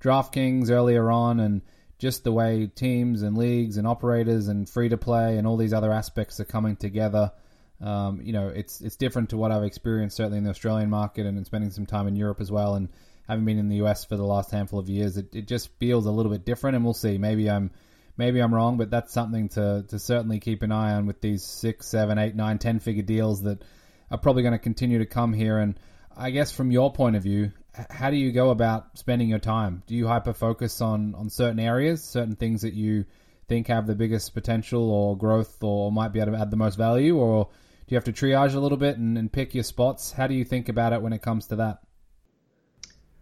DraftKings 0.00 0.70
earlier 0.70 1.10
on. 1.10 1.40
And, 1.40 1.62
just 1.98 2.22
the 2.22 2.32
way 2.32 2.68
teams 2.68 3.22
and 3.22 3.36
leagues 3.36 3.76
and 3.76 3.86
operators 3.86 4.48
and 4.48 4.68
free 4.68 4.88
to 4.88 4.96
play 4.96 5.36
and 5.36 5.46
all 5.46 5.56
these 5.56 5.72
other 5.72 5.92
aspects 5.92 6.38
are 6.38 6.44
coming 6.44 6.76
together. 6.76 7.32
Um, 7.80 8.20
you 8.22 8.32
know, 8.32 8.48
it's 8.48 8.80
it's 8.80 8.96
different 8.96 9.30
to 9.30 9.36
what 9.36 9.52
I've 9.52 9.64
experienced 9.64 10.16
certainly 10.16 10.38
in 10.38 10.44
the 10.44 10.50
Australian 10.50 10.90
market 10.90 11.26
and 11.26 11.44
spending 11.44 11.70
some 11.70 11.86
time 11.86 12.06
in 12.06 12.16
Europe 12.16 12.40
as 12.40 12.50
well. 12.50 12.74
And 12.74 12.88
having 13.26 13.44
been 13.44 13.58
in 13.58 13.68
the 13.68 13.84
US 13.84 14.04
for 14.04 14.16
the 14.16 14.24
last 14.24 14.50
handful 14.50 14.78
of 14.78 14.88
years, 14.88 15.16
it, 15.16 15.34
it 15.34 15.46
just 15.46 15.70
feels 15.78 16.06
a 16.06 16.10
little 16.10 16.30
bit 16.30 16.44
different. 16.44 16.76
And 16.76 16.84
we'll 16.84 16.94
see. 16.94 17.18
Maybe 17.18 17.50
I'm 17.50 17.70
maybe 18.18 18.40
I'm 18.40 18.52
wrong, 18.52 18.76
but 18.76 18.90
that's 18.90 19.12
something 19.12 19.48
to 19.50 19.84
to 19.88 19.98
certainly 19.98 20.40
keep 20.40 20.62
an 20.62 20.72
eye 20.72 20.92
on 20.92 21.06
with 21.06 21.20
these 21.20 21.44
six, 21.44 21.86
seven, 21.88 22.18
eight, 22.18 22.34
nine, 22.34 22.58
ten 22.58 22.80
figure 22.80 23.02
deals 23.02 23.42
that 23.44 23.62
are 24.10 24.18
probably 24.18 24.42
going 24.42 24.52
to 24.52 24.58
continue 24.58 24.98
to 24.98 25.06
come 25.06 25.32
here. 25.32 25.58
And 25.58 25.78
I 26.16 26.30
guess 26.30 26.52
from 26.52 26.70
your 26.70 26.92
point 26.92 27.16
of 27.16 27.22
view, 27.22 27.52
how 27.88 28.10
do 28.10 28.16
you 28.16 28.32
go 28.32 28.50
about 28.50 28.98
spending 28.98 29.28
your 29.28 29.38
time? 29.38 29.82
Do 29.86 29.94
you 29.94 30.06
hyper 30.06 30.32
focus 30.32 30.80
on 30.80 31.14
on 31.14 31.30
certain 31.30 31.60
areas, 31.60 32.02
certain 32.02 32.36
things 32.36 32.62
that 32.62 32.74
you 32.74 33.06
think 33.46 33.68
have 33.68 33.86
the 33.86 33.94
biggest 33.94 34.34
potential 34.34 34.90
or 34.90 35.16
growth 35.16 35.62
or 35.62 35.90
might 35.90 36.12
be 36.12 36.20
able 36.20 36.32
to 36.32 36.38
add 36.38 36.50
the 36.50 36.56
most 36.56 36.76
value, 36.76 37.16
or 37.16 37.46
do 37.46 37.94
you 37.94 37.96
have 37.96 38.04
to 38.04 38.12
triage 38.12 38.54
a 38.54 38.60
little 38.60 38.76
bit 38.76 38.98
and, 38.98 39.16
and 39.16 39.32
pick 39.32 39.54
your 39.54 39.64
spots? 39.64 40.12
How 40.12 40.26
do 40.26 40.34
you 40.34 40.44
think 40.44 40.68
about 40.68 40.92
it 40.92 41.00
when 41.00 41.14
it 41.14 41.22
comes 41.22 41.46
to 41.46 41.56
that? 41.56 41.78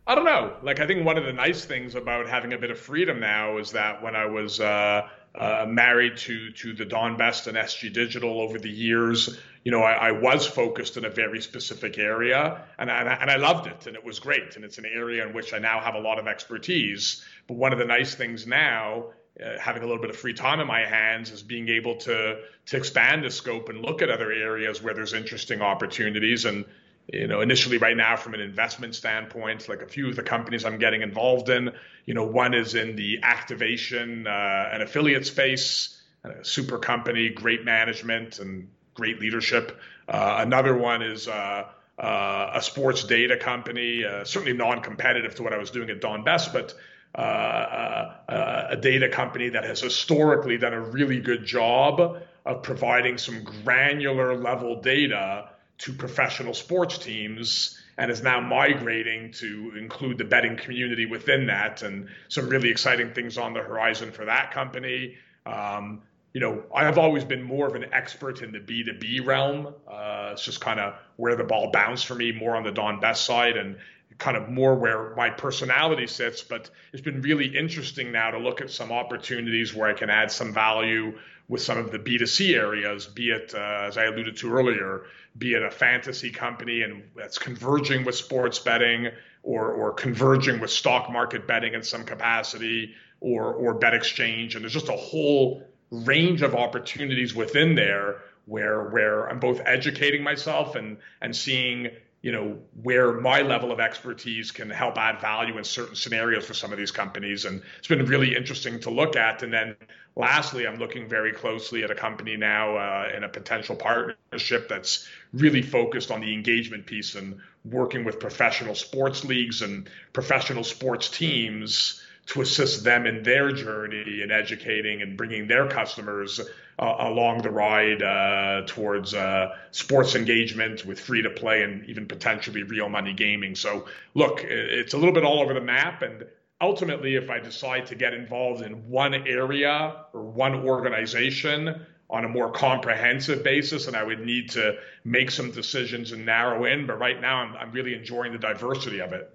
I 0.08 0.14
don't 0.14 0.24
know. 0.24 0.56
Like, 0.62 0.78
I 0.78 0.86
think 0.86 1.04
one 1.04 1.18
of 1.18 1.24
the 1.24 1.32
nice 1.32 1.64
things 1.64 1.96
about 1.96 2.28
having 2.28 2.52
a 2.52 2.58
bit 2.58 2.70
of 2.70 2.78
freedom 2.78 3.18
now 3.18 3.58
is 3.58 3.72
that 3.72 4.02
when 4.02 4.14
I 4.14 4.26
was 4.26 4.60
uh, 4.60 5.08
uh, 5.34 5.66
married 5.68 6.16
to 6.18 6.52
to 6.52 6.72
the 6.74 6.84
Don 6.84 7.16
Best 7.16 7.48
and 7.48 7.56
SG 7.56 7.92
Digital 7.92 8.40
over 8.40 8.58
the 8.60 8.70
years, 8.70 9.36
you 9.64 9.72
know, 9.72 9.82
I, 9.82 10.08
I, 10.08 10.10
was 10.12 10.46
focused 10.46 10.96
in 10.96 11.04
a 11.04 11.10
very 11.10 11.42
specific 11.42 11.98
area, 11.98 12.62
and, 12.78 12.88
and, 12.88 13.08
and 13.08 13.28
I 13.28 13.36
loved 13.36 13.66
it, 13.66 13.88
and 13.88 13.96
it 13.96 14.04
was 14.04 14.20
great, 14.20 14.54
and 14.54 14.64
it's 14.64 14.78
an 14.78 14.86
area 14.86 15.26
in 15.26 15.34
which 15.34 15.52
I 15.52 15.58
now 15.58 15.80
have 15.80 15.96
a 15.96 16.00
lot 16.00 16.20
of 16.20 16.28
expertise. 16.28 17.24
But 17.48 17.54
one 17.56 17.72
of 17.72 17.80
the 17.80 17.84
nice 17.84 18.14
things 18.14 18.46
now, 18.46 19.06
uh, 19.44 19.58
having 19.58 19.82
a 19.82 19.86
little 19.86 20.00
bit 20.00 20.10
of 20.10 20.16
free 20.16 20.34
time 20.34 20.60
in 20.60 20.68
my 20.68 20.86
hands, 20.86 21.32
is 21.32 21.42
being 21.42 21.68
able 21.68 21.96
to 21.96 22.42
to 22.66 22.76
expand 22.76 23.24
the 23.24 23.30
scope 23.30 23.68
and 23.70 23.82
look 23.82 24.02
at 24.02 24.10
other 24.10 24.30
areas 24.30 24.80
where 24.80 24.94
there's 24.94 25.14
interesting 25.14 25.62
opportunities. 25.62 26.44
And 26.44 26.64
you 27.12 27.28
know, 27.28 27.40
initially, 27.40 27.78
right 27.78 27.96
now, 27.96 28.16
from 28.16 28.34
an 28.34 28.40
investment 28.40 28.94
standpoint, 28.94 29.68
like 29.68 29.82
a 29.82 29.86
few 29.86 30.08
of 30.08 30.16
the 30.16 30.22
companies 30.22 30.64
I'm 30.64 30.78
getting 30.78 31.02
involved 31.02 31.48
in, 31.48 31.72
you 32.04 32.14
know, 32.14 32.24
one 32.24 32.52
is 32.52 32.74
in 32.74 32.96
the 32.96 33.20
activation 33.22 34.26
uh, 34.26 34.70
and 34.72 34.82
affiliate 34.82 35.26
space, 35.26 36.02
a 36.24 36.44
super 36.44 36.78
company, 36.78 37.28
great 37.28 37.64
management, 37.64 38.40
and 38.40 38.68
great 38.94 39.20
leadership. 39.20 39.78
Uh, 40.08 40.38
another 40.40 40.76
one 40.76 41.02
is 41.02 41.28
uh, 41.28 41.66
uh, 41.98 42.50
a 42.54 42.62
sports 42.62 43.04
data 43.04 43.36
company, 43.36 44.04
uh, 44.04 44.24
certainly 44.24 44.56
non-competitive 44.56 45.36
to 45.36 45.42
what 45.44 45.52
I 45.52 45.58
was 45.58 45.70
doing 45.70 45.90
at 45.90 46.00
Don 46.00 46.24
Best, 46.24 46.52
but 46.52 46.74
uh, 47.14 48.66
a 48.68 48.76
data 48.76 49.08
company 49.08 49.48
that 49.50 49.64
has 49.64 49.80
historically 49.80 50.58
done 50.58 50.74
a 50.74 50.80
really 50.80 51.20
good 51.20 51.46
job 51.46 52.20
of 52.44 52.62
providing 52.62 53.16
some 53.16 53.44
granular 53.64 54.36
level 54.36 54.82
data 54.82 55.48
to 55.78 55.92
professional 55.92 56.54
sports 56.54 56.98
teams 56.98 57.80
and 57.98 58.10
is 58.10 58.22
now 58.22 58.40
migrating 58.40 59.32
to 59.32 59.72
include 59.78 60.18
the 60.18 60.24
betting 60.24 60.56
community 60.56 61.06
within 61.06 61.46
that 61.46 61.82
and 61.82 62.08
some 62.28 62.48
really 62.48 62.70
exciting 62.70 63.12
things 63.12 63.38
on 63.38 63.54
the 63.54 63.60
horizon 63.60 64.12
for 64.12 64.26
that 64.26 64.52
company. 64.52 65.16
Um, 65.46 66.02
you 66.32 66.40
know, 66.40 66.64
I've 66.74 66.98
always 66.98 67.24
been 67.24 67.42
more 67.42 67.66
of 67.66 67.74
an 67.74 67.86
expert 67.92 68.42
in 68.42 68.52
the 68.52 68.58
B2B 68.58 69.24
realm. 69.24 69.74
Uh, 69.88 70.30
it's 70.32 70.44
just 70.44 70.60
kind 70.60 70.78
of 70.78 70.94
where 71.16 71.34
the 71.34 71.44
ball 71.44 71.70
bounced 71.70 72.04
for 72.06 72.14
me, 72.14 72.32
more 72.32 72.56
on 72.56 72.62
the 72.62 72.72
Don 72.72 73.00
Best 73.00 73.24
side 73.24 73.56
and 73.56 73.76
kind 74.18 74.36
of 74.36 74.48
more 74.48 74.74
where 74.74 75.14
my 75.14 75.30
personality 75.30 76.06
sits. 76.06 76.42
But 76.42 76.68
it's 76.92 77.02
been 77.02 77.22
really 77.22 77.56
interesting 77.56 78.12
now 78.12 78.32
to 78.32 78.38
look 78.38 78.60
at 78.60 78.70
some 78.70 78.92
opportunities 78.92 79.74
where 79.74 79.88
I 79.88 79.94
can 79.94 80.10
add 80.10 80.30
some 80.30 80.52
value 80.52 81.18
with 81.48 81.62
some 81.62 81.78
of 81.78 81.92
the 81.92 81.98
B2C 81.98 82.54
areas, 82.54 83.06
be 83.06 83.30
it, 83.30 83.54
uh, 83.54 83.84
as 83.86 83.96
I 83.96 84.04
alluded 84.04 84.36
to 84.38 84.52
earlier, 84.52 85.04
be 85.38 85.54
it 85.54 85.62
a 85.62 85.70
fantasy 85.70 86.30
company 86.30 86.82
and 86.82 87.04
that's 87.14 87.38
converging 87.38 88.04
with 88.04 88.16
sports 88.16 88.58
betting 88.58 89.08
or, 89.42 89.70
or 89.72 89.92
converging 89.92 90.60
with 90.60 90.70
stock 90.70 91.10
market 91.10 91.46
betting 91.46 91.74
in 91.74 91.82
some 91.82 92.04
capacity 92.04 92.94
or, 93.20 93.52
or 93.52 93.74
bet 93.74 93.94
exchange. 93.94 94.54
And 94.54 94.64
there's 94.64 94.72
just 94.72 94.88
a 94.88 94.96
whole 94.96 95.62
range 95.90 96.42
of 96.42 96.54
opportunities 96.54 97.34
within 97.34 97.74
there 97.74 98.22
where 98.46 98.84
where 98.90 99.28
I'm 99.28 99.40
both 99.40 99.60
educating 99.64 100.22
myself 100.22 100.74
and 100.74 100.98
and 101.20 101.34
seeing 101.34 101.88
you 102.22 102.32
know 102.32 102.58
where 102.82 103.12
my 103.12 103.42
level 103.42 103.70
of 103.70 103.80
expertise 103.80 104.50
can 104.50 104.70
help 104.70 104.96
add 104.98 105.20
value 105.20 105.58
in 105.58 105.64
certain 105.64 105.94
scenarios 105.94 106.44
for 106.44 106.54
some 106.54 106.72
of 106.72 106.78
these 106.78 106.90
companies 106.90 107.44
and 107.44 107.62
it's 107.78 107.88
been 107.88 108.04
really 108.06 108.34
interesting 108.34 108.80
to 108.80 108.90
look 108.90 109.16
at 109.16 109.42
and 109.42 109.52
then 109.52 109.76
lastly 110.16 110.66
i'm 110.66 110.78
looking 110.78 111.08
very 111.08 111.32
closely 111.32 111.84
at 111.84 111.90
a 111.90 111.94
company 111.94 112.36
now 112.36 112.76
uh, 112.76 113.08
in 113.16 113.24
a 113.24 113.28
potential 113.28 113.76
partnership 113.76 114.68
that's 114.68 115.06
really 115.32 115.62
focused 115.62 116.10
on 116.10 116.20
the 116.20 116.32
engagement 116.32 116.86
piece 116.86 117.14
and 117.14 117.38
working 117.64 118.04
with 118.04 118.18
professional 118.18 118.74
sports 118.74 119.24
leagues 119.24 119.62
and 119.62 119.88
professional 120.12 120.64
sports 120.64 121.08
teams 121.08 122.02
to 122.26 122.40
assist 122.40 122.82
them 122.82 123.06
in 123.06 123.22
their 123.22 123.52
journey 123.52 124.20
in 124.22 124.30
educating 124.30 125.00
and 125.00 125.16
bringing 125.16 125.46
their 125.46 125.68
customers 125.68 126.40
uh, 126.78 126.96
along 126.98 127.42
the 127.42 127.50
ride 127.50 128.02
uh, 128.02 128.62
towards 128.66 129.14
uh, 129.14 129.54
sports 129.70 130.14
engagement 130.14 130.84
with 130.84 131.00
free 131.00 131.22
to 131.22 131.30
play 131.30 131.62
and 131.62 131.86
even 131.86 132.06
potentially 132.06 132.64
real 132.64 132.88
money 132.88 133.12
gaming. 133.12 133.54
So, 133.54 133.86
look, 134.14 134.42
it's 134.42 134.92
a 134.92 134.98
little 134.98 135.14
bit 135.14 135.24
all 135.24 135.40
over 135.40 135.54
the 135.54 135.60
map. 135.60 136.02
And 136.02 136.26
ultimately, 136.60 137.16
if 137.16 137.30
I 137.30 137.38
decide 137.38 137.86
to 137.86 137.94
get 137.94 138.14
involved 138.14 138.62
in 138.62 138.88
one 138.88 139.14
area 139.14 140.04
or 140.12 140.22
one 140.22 140.54
organization, 140.54 141.86
on 142.08 142.24
a 142.24 142.28
more 142.28 142.50
comprehensive 142.50 143.42
basis, 143.42 143.88
and 143.88 143.96
I 143.96 144.04
would 144.04 144.20
need 144.20 144.50
to 144.50 144.76
make 145.04 145.30
some 145.30 145.50
decisions 145.50 146.12
and 146.12 146.24
narrow 146.24 146.64
in. 146.64 146.86
But 146.86 146.98
right 146.98 147.20
now, 147.20 147.38
I'm, 147.38 147.56
I'm 147.56 147.72
really 147.72 147.94
enjoying 147.94 148.32
the 148.32 148.38
diversity 148.38 149.00
of 149.00 149.12
it. 149.12 149.28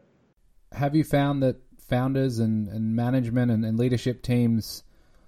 Have 0.71 0.95
you 0.95 1.03
found 1.03 1.43
that 1.43 1.57
founders 1.89 2.39
and, 2.39 2.69
and 2.69 2.95
management 2.95 3.51
and, 3.51 3.65
and 3.65 3.77
leadership 3.77 4.23
teams 4.23 4.83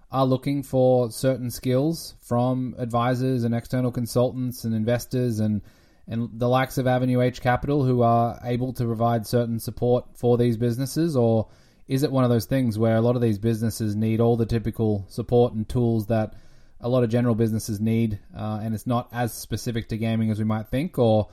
are 0.09 0.25
looking 0.25 0.63
for 0.63 1.11
certain 1.11 1.51
skills 1.51 2.15
from 2.21 2.75
advisors 2.77 3.43
and 3.43 3.53
external 3.53 3.91
consultants 3.91 4.63
and 4.63 4.73
investors 4.73 5.39
and 5.39 5.61
and 6.05 6.29
the 6.33 6.49
likes 6.49 6.77
of 6.77 6.85
Avenue 6.85 7.21
H 7.21 7.41
Capital 7.41 7.85
who 7.85 8.01
are 8.01 8.37
able 8.43 8.73
to 8.73 8.83
provide 8.83 9.25
certain 9.25 9.57
support 9.57 10.05
for 10.15 10.37
these 10.37 10.57
businesses 10.57 11.15
or 11.15 11.47
is 11.87 12.03
it 12.03 12.11
one 12.11 12.23
of 12.23 12.29
those 12.29 12.45
things 12.45 12.77
where 12.77 12.95
a 12.95 13.01
lot 13.01 13.15
of 13.15 13.21
these 13.21 13.39
businesses 13.39 13.95
need 13.95 14.19
all 14.19 14.37
the 14.37 14.45
typical 14.45 15.05
support 15.09 15.53
and 15.53 15.67
tools 15.67 16.07
that 16.07 16.33
a 16.79 16.89
lot 16.89 17.03
of 17.03 17.09
general 17.09 17.35
businesses 17.35 17.79
need 17.79 18.19
uh, 18.37 18.59
and 18.61 18.73
it's 18.73 18.87
not 18.87 19.07
as 19.11 19.33
specific 19.33 19.89
to 19.89 19.97
gaming 19.97 20.31
as 20.31 20.39
we 20.39 20.45
might 20.45 20.67
think 20.67 20.97
or 20.97 21.29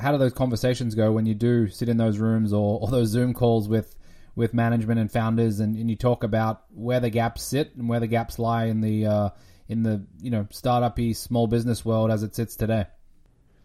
how 0.00 0.12
do 0.12 0.18
those 0.18 0.32
conversations 0.32 0.94
go 0.94 1.12
when 1.12 1.26
you 1.26 1.34
do 1.34 1.68
sit 1.68 1.88
in 1.88 1.96
those 1.96 2.18
rooms 2.18 2.52
or, 2.52 2.80
or 2.80 2.88
those 2.88 3.08
Zoom 3.08 3.34
calls 3.34 3.68
with 3.68 3.94
with 4.34 4.54
management 4.54 4.98
and 4.98 5.12
founders, 5.12 5.60
and, 5.60 5.76
and 5.76 5.90
you 5.90 5.96
talk 5.96 6.24
about 6.24 6.62
where 6.70 7.00
the 7.00 7.10
gaps 7.10 7.42
sit 7.42 7.74
and 7.76 7.88
where 7.88 8.00
the 8.00 8.06
gaps 8.06 8.38
lie 8.38 8.66
in 8.66 8.80
the 8.80 9.06
uh, 9.06 9.28
in 9.68 9.82
the 9.82 10.06
you 10.20 10.30
know 10.30 10.46
startup-y 10.50 11.12
small 11.12 11.46
business 11.46 11.84
world 11.84 12.10
as 12.10 12.22
it 12.22 12.34
sits 12.34 12.56
today? 12.56 12.86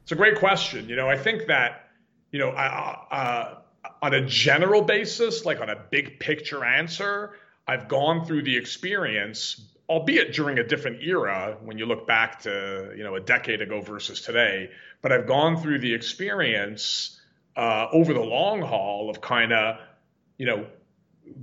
It's 0.03 0.11
a 0.11 0.15
great 0.15 0.37
question. 0.37 0.89
You 0.89 0.95
know, 0.95 1.09
I 1.09 1.17
think 1.17 1.47
that 1.47 1.89
you 2.31 2.39
know, 2.39 2.49
uh, 2.49 3.59
on 4.01 4.13
a 4.13 4.25
general 4.25 4.81
basis, 4.81 5.45
like 5.45 5.61
on 5.61 5.69
a 5.69 5.75
big 5.75 6.19
picture 6.19 6.63
answer, 6.63 7.33
I've 7.67 7.87
gone 7.87 8.25
through 8.25 8.43
the 8.43 8.55
experience, 8.55 9.61
albeit 9.89 10.33
during 10.33 10.59
a 10.59 10.63
different 10.63 11.03
era 11.03 11.57
when 11.63 11.77
you 11.77 11.85
look 11.85 12.07
back 12.07 12.41
to 12.41 12.93
you 12.95 13.03
know 13.03 13.15
a 13.15 13.19
decade 13.19 13.61
ago 13.61 13.81
versus 13.81 14.21
today. 14.21 14.69
But 15.01 15.11
I've 15.11 15.27
gone 15.27 15.57
through 15.57 15.79
the 15.79 15.93
experience 15.93 17.19
uh, 17.55 17.87
over 17.91 18.13
the 18.13 18.21
long 18.21 18.61
haul 18.61 19.09
of 19.09 19.21
kind 19.21 19.51
of 19.51 19.77
you 20.37 20.45
know 20.45 20.67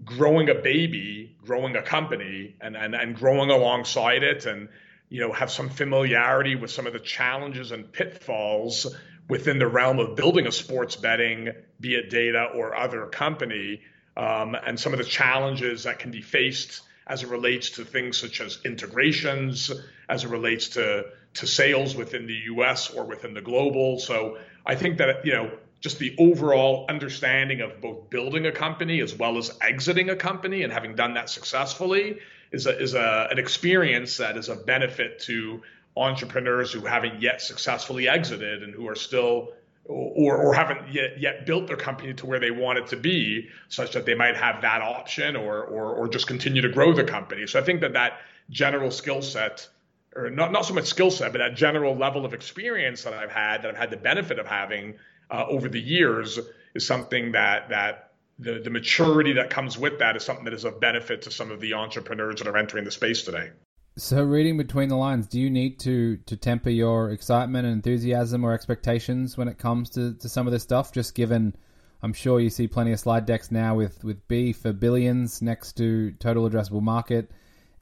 growing 0.04 0.48
a 0.48 0.54
baby, 0.54 1.36
growing 1.44 1.76
a 1.76 1.82
company, 1.82 2.56
and, 2.60 2.76
and 2.76 2.94
and 2.94 3.14
growing 3.14 3.50
alongside 3.50 4.22
it, 4.22 4.46
and 4.46 4.68
you 5.08 5.20
know 5.20 5.32
have 5.32 5.50
some 5.50 5.68
familiarity 5.68 6.56
with 6.56 6.70
some 6.70 6.86
of 6.86 6.92
the 6.92 7.00
challenges 7.00 7.70
and 7.70 7.92
pitfalls 7.92 8.86
within 9.28 9.58
the 9.58 9.66
realm 9.66 9.98
of 9.98 10.16
building 10.16 10.46
a 10.46 10.52
sports 10.52 10.96
betting, 10.96 11.50
be 11.80 11.94
it 11.94 12.10
data 12.10 12.50
or 12.54 12.74
other 12.74 13.06
company, 13.06 13.80
um, 14.16 14.54
and 14.54 14.78
some 14.78 14.92
of 14.92 14.98
the 14.98 15.04
challenges 15.04 15.84
that 15.84 15.98
can 15.98 16.10
be 16.10 16.20
faced 16.20 16.82
as 17.06 17.22
it 17.22 17.28
relates 17.28 17.70
to 17.70 17.84
things 17.84 18.16
such 18.16 18.40
as 18.40 18.58
integrations, 18.64 19.70
as 20.08 20.24
it 20.24 20.28
relates 20.28 20.68
to 20.70 21.04
to 21.34 21.46
sales 21.48 21.96
within 21.96 22.26
the 22.26 22.40
U.S. 22.44 22.90
or 22.90 23.04
within 23.04 23.34
the 23.34 23.40
global. 23.40 23.98
So 23.98 24.38
I 24.64 24.76
think 24.76 24.98
that 24.98 25.26
you 25.26 25.32
know 25.32 25.50
just 25.80 25.98
the 25.98 26.14
overall 26.18 26.86
understanding 26.88 27.60
of 27.60 27.80
both 27.80 28.08
building 28.08 28.46
a 28.46 28.52
company 28.52 29.00
as 29.00 29.14
well 29.14 29.36
as 29.36 29.50
exiting 29.60 30.08
a 30.08 30.16
company 30.16 30.62
and 30.62 30.72
having 30.72 30.94
done 30.94 31.14
that 31.14 31.28
successfully 31.28 32.20
is 32.52 32.66
a, 32.66 32.80
is 32.80 32.94
a, 32.94 33.28
an 33.30 33.38
experience 33.38 34.16
that 34.16 34.38
is 34.38 34.48
a 34.48 34.56
benefit 34.56 35.18
to 35.20 35.60
entrepreneurs 35.96 36.72
who 36.72 36.80
haven't 36.80 37.22
yet 37.22 37.40
successfully 37.40 38.08
exited 38.08 38.62
and 38.62 38.74
who 38.74 38.88
are 38.88 38.96
still 38.96 39.52
or, 39.86 40.36
or 40.36 40.54
haven't 40.54 40.92
yet, 40.92 41.20
yet 41.20 41.46
built 41.46 41.66
their 41.66 41.76
company 41.76 42.14
to 42.14 42.26
where 42.26 42.40
they 42.40 42.50
want 42.50 42.78
it 42.78 42.86
to 42.88 42.96
be, 42.96 43.48
such 43.68 43.92
that 43.92 44.06
they 44.06 44.14
might 44.14 44.36
have 44.36 44.62
that 44.62 44.80
option 44.80 45.36
or, 45.36 45.62
or, 45.62 45.94
or 45.94 46.08
just 46.08 46.26
continue 46.26 46.62
to 46.62 46.70
grow 46.70 46.92
the 46.92 47.04
company. 47.04 47.46
So 47.46 47.60
I 47.60 47.62
think 47.62 47.82
that 47.82 47.92
that 47.92 48.20
general 48.50 48.90
skill 48.90 49.20
set, 49.20 49.68
or 50.16 50.30
not, 50.30 50.52
not 50.52 50.64
so 50.64 50.74
much 50.74 50.86
skill 50.86 51.10
set, 51.10 51.32
but 51.32 51.38
that 51.38 51.54
general 51.54 51.94
level 51.96 52.24
of 52.24 52.32
experience 52.32 53.04
that 53.04 53.12
I've 53.12 53.30
had, 53.30 53.62
that 53.62 53.72
I've 53.72 53.76
had 53.76 53.90
the 53.90 53.98
benefit 53.98 54.38
of 54.38 54.46
having 54.46 54.94
uh, 55.30 55.44
over 55.48 55.68
the 55.68 55.80
years, 55.80 56.38
is 56.74 56.86
something 56.86 57.32
that 57.32 57.68
that 57.68 58.12
the, 58.38 58.58
the 58.58 58.70
maturity 58.70 59.34
that 59.34 59.50
comes 59.50 59.78
with 59.78 59.98
that 59.98 60.16
is 60.16 60.24
something 60.24 60.44
that 60.46 60.54
is 60.54 60.64
of 60.64 60.80
benefit 60.80 61.22
to 61.22 61.30
some 61.30 61.50
of 61.50 61.60
the 61.60 61.74
entrepreneurs 61.74 62.40
that 62.40 62.48
are 62.48 62.56
entering 62.56 62.84
the 62.84 62.90
space 62.90 63.22
today. 63.22 63.50
So, 63.96 64.24
reading 64.24 64.56
between 64.56 64.88
the 64.88 64.96
lines, 64.96 65.28
do 65.28 65.38
you 65.38 65.48
need 65.48 65.78
to 65.80 66.16
to 66.26 66.36
temper 66.36 66.68
your 66.68 67.12
excitement 67.12 67.64
and 67.64 67.74
enthusiasm 67.74 68.42
or 68.42 68.52
expectations 68.52 69.36
when 69.38 69.46
it 69.46 69.56
comes 69.56 69.90
to, 69.90 70.14
to 70.14 70.28
some 70.28 70.48
of 70.48 70.52
this 70.52 70.64
stuff? 70.64 70.90
Just 70.90 71.14
given, 71.14 71.54
I'm 72.02 72.12
sure 72.12 72.40
you 72.40 72.50
see 72.50 72.66
plenty 72.66 72.90
of 72.90 72.98
slide 72.98 73.24
decks 73.24 73.52
now 73.52 73.76
with 73.76 74.02
with 74.02 74.26
B 74.26 74.52
for 74.52 74.72
billions 74.72 75.40
next 75.40 75.74
to 75.74 76.10
total 76.18 76.50
addressable 76.50 76.82
market, 76.82 77.30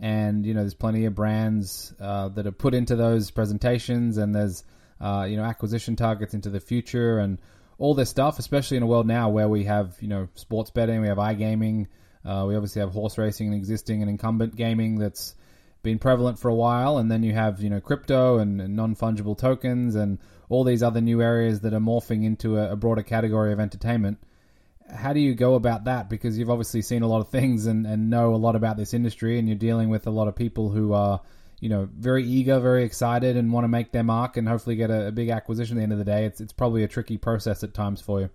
and 0.01 0.45
you 0.45 0.53
know 0.53 0.61
there's 0.61 0.75
plenty 0.75 1.07
of 1.07 1.15
brands 1.15 1.95
uh, 1.99 2.29
that 2.29 2.47
are 2.47 2.53
put 2.53 2.75
into 2.75 2.95
those 2.95 3.31
presentations, 3.31 4.19
and 4.19 4.35
there's 4.35 4.65
uh, 5.01 5.27
you 5.27 5.39
know 5.39 5.45
acquisition 5.45 5.97
targets 5.97 6.35
into 6.35 6.51
the 6.51 6.61
future 6.61 7.21
and 7.21 7.39
all 7.79 7.95
this 7.95 8.11
stuff, 8.11 8.39
especially 8.39 8.77
in 8.77 8.83
a 8.83 8.87
world 8.87 9.07
now 9.07 9.31
where 9.31 9.49
we 9.49 9.65
have 9.65 9.97
you 10.03 10.09
know 10.09 10.29
sports 10.35 10.71
betting, 10.71 11.01
we 11.01 11.09
have 11.09 11.17
iGaming, 11.17 11.87
uh, 12.23 12.45
we 12.47 12.55
obviously 12.55 12.81
have 12.81 12.91
horse 12.91 13.17
racing 13.17 13.47
and 13.47 13.57
existing 13.57 14.03
and 14.03 14.11
incumbent 14.11 14.55
gaming 14.55 14.99
that's 14.99 15.37
been 15.83 15.99
prevalent 15.99 16.39
for 16.39 16.49
a 16.49 16.55
while, 16.55 16.99
and 16.99 17.11
then 17.11 17.23
you 17.23 17.33
have 17.33 17.63
you 17.63 17.71
know 17.71 17.81
crypto 17.81 18.39
and, 18.39 18.61
and 18.61 18.77
non 18.77 18.95
fungible 18.95 19.37
tokens 19.37 19.95
and 19.95 20.19
all 20.49 20.65
these 20.65 20.83
other 20.83 21.01
new 21.01 21.23
areas 21.23 21.61
that 21.61 21.73
are 21.75 21.81
morphing 21.81 22.25
into 22.25 22.59
a, 22.59 22.73
a, 22.73 22.77
broader 22.77 23.03
category 23.03 23.53
of 23.53 23.61
entertainment. 23.61 24.19
How 24.95 25.13
do 25.13 25.21
you 25.21 25.35
go 25.35 25.55
about 25.55 25.85
that? 25.85 26.11
Because 26.11 26.39
you've 26.39 26.51
obviously 26.51 26.83
seen 26.83 27.03
a 27.03 27.07
lot 27.07 27.21
of 27.21 27.29
things 27.29 27.67
and, 27.67 27.87
and 27.87 28.11
know 28.11 28.35
a 28.35 28.37
lot 28.37 28.57
about 28.57 28.77
this 28.77 28.93
industry, 28.95 29.39
and 29.39 29.49
you're 29.49 29.57
dealing 29.57 29.89
with 29.89 30.07
a 30.07 30.11
lot 30.11 30.29
of 30.29 30.37
people 30.37 30.71
who 30.71 30.93
are 30.93 31.21
you 31.61 31.69
know 31.69 31.89
very 31.97 32.25
eager, 32.25 32.61
very 32.61 32.85
excited, 32.85 33.37
and 33.37 33.53
want 33.53 33.65
to 33.65 33.69
make 33.69 33.93
their 33.93 34.05
mark 34.05 34.37
and 34.37 34.49
hopefully 34.49 34.77
get 34.77 34.91
a, 34.91 35.09
a 35.09 35.13
big 35.13 35.31
acquisition 35.31 35.77
at 35.77 35.81
the 35.81 35.83
end 35.85 35.93
of 35.93 35.99
the 35.99 36.05
day. 36.05 36.25
It's 36.27 36.41
it's 36.41 36.53
probably 36.53 36.85
a 36.85 36.89
tricky 36.89 37.17
process 37.17 37.63
at 37.65 37.75
times 37.75 38.01
for 38.01 38.21
you. 38.21 38.31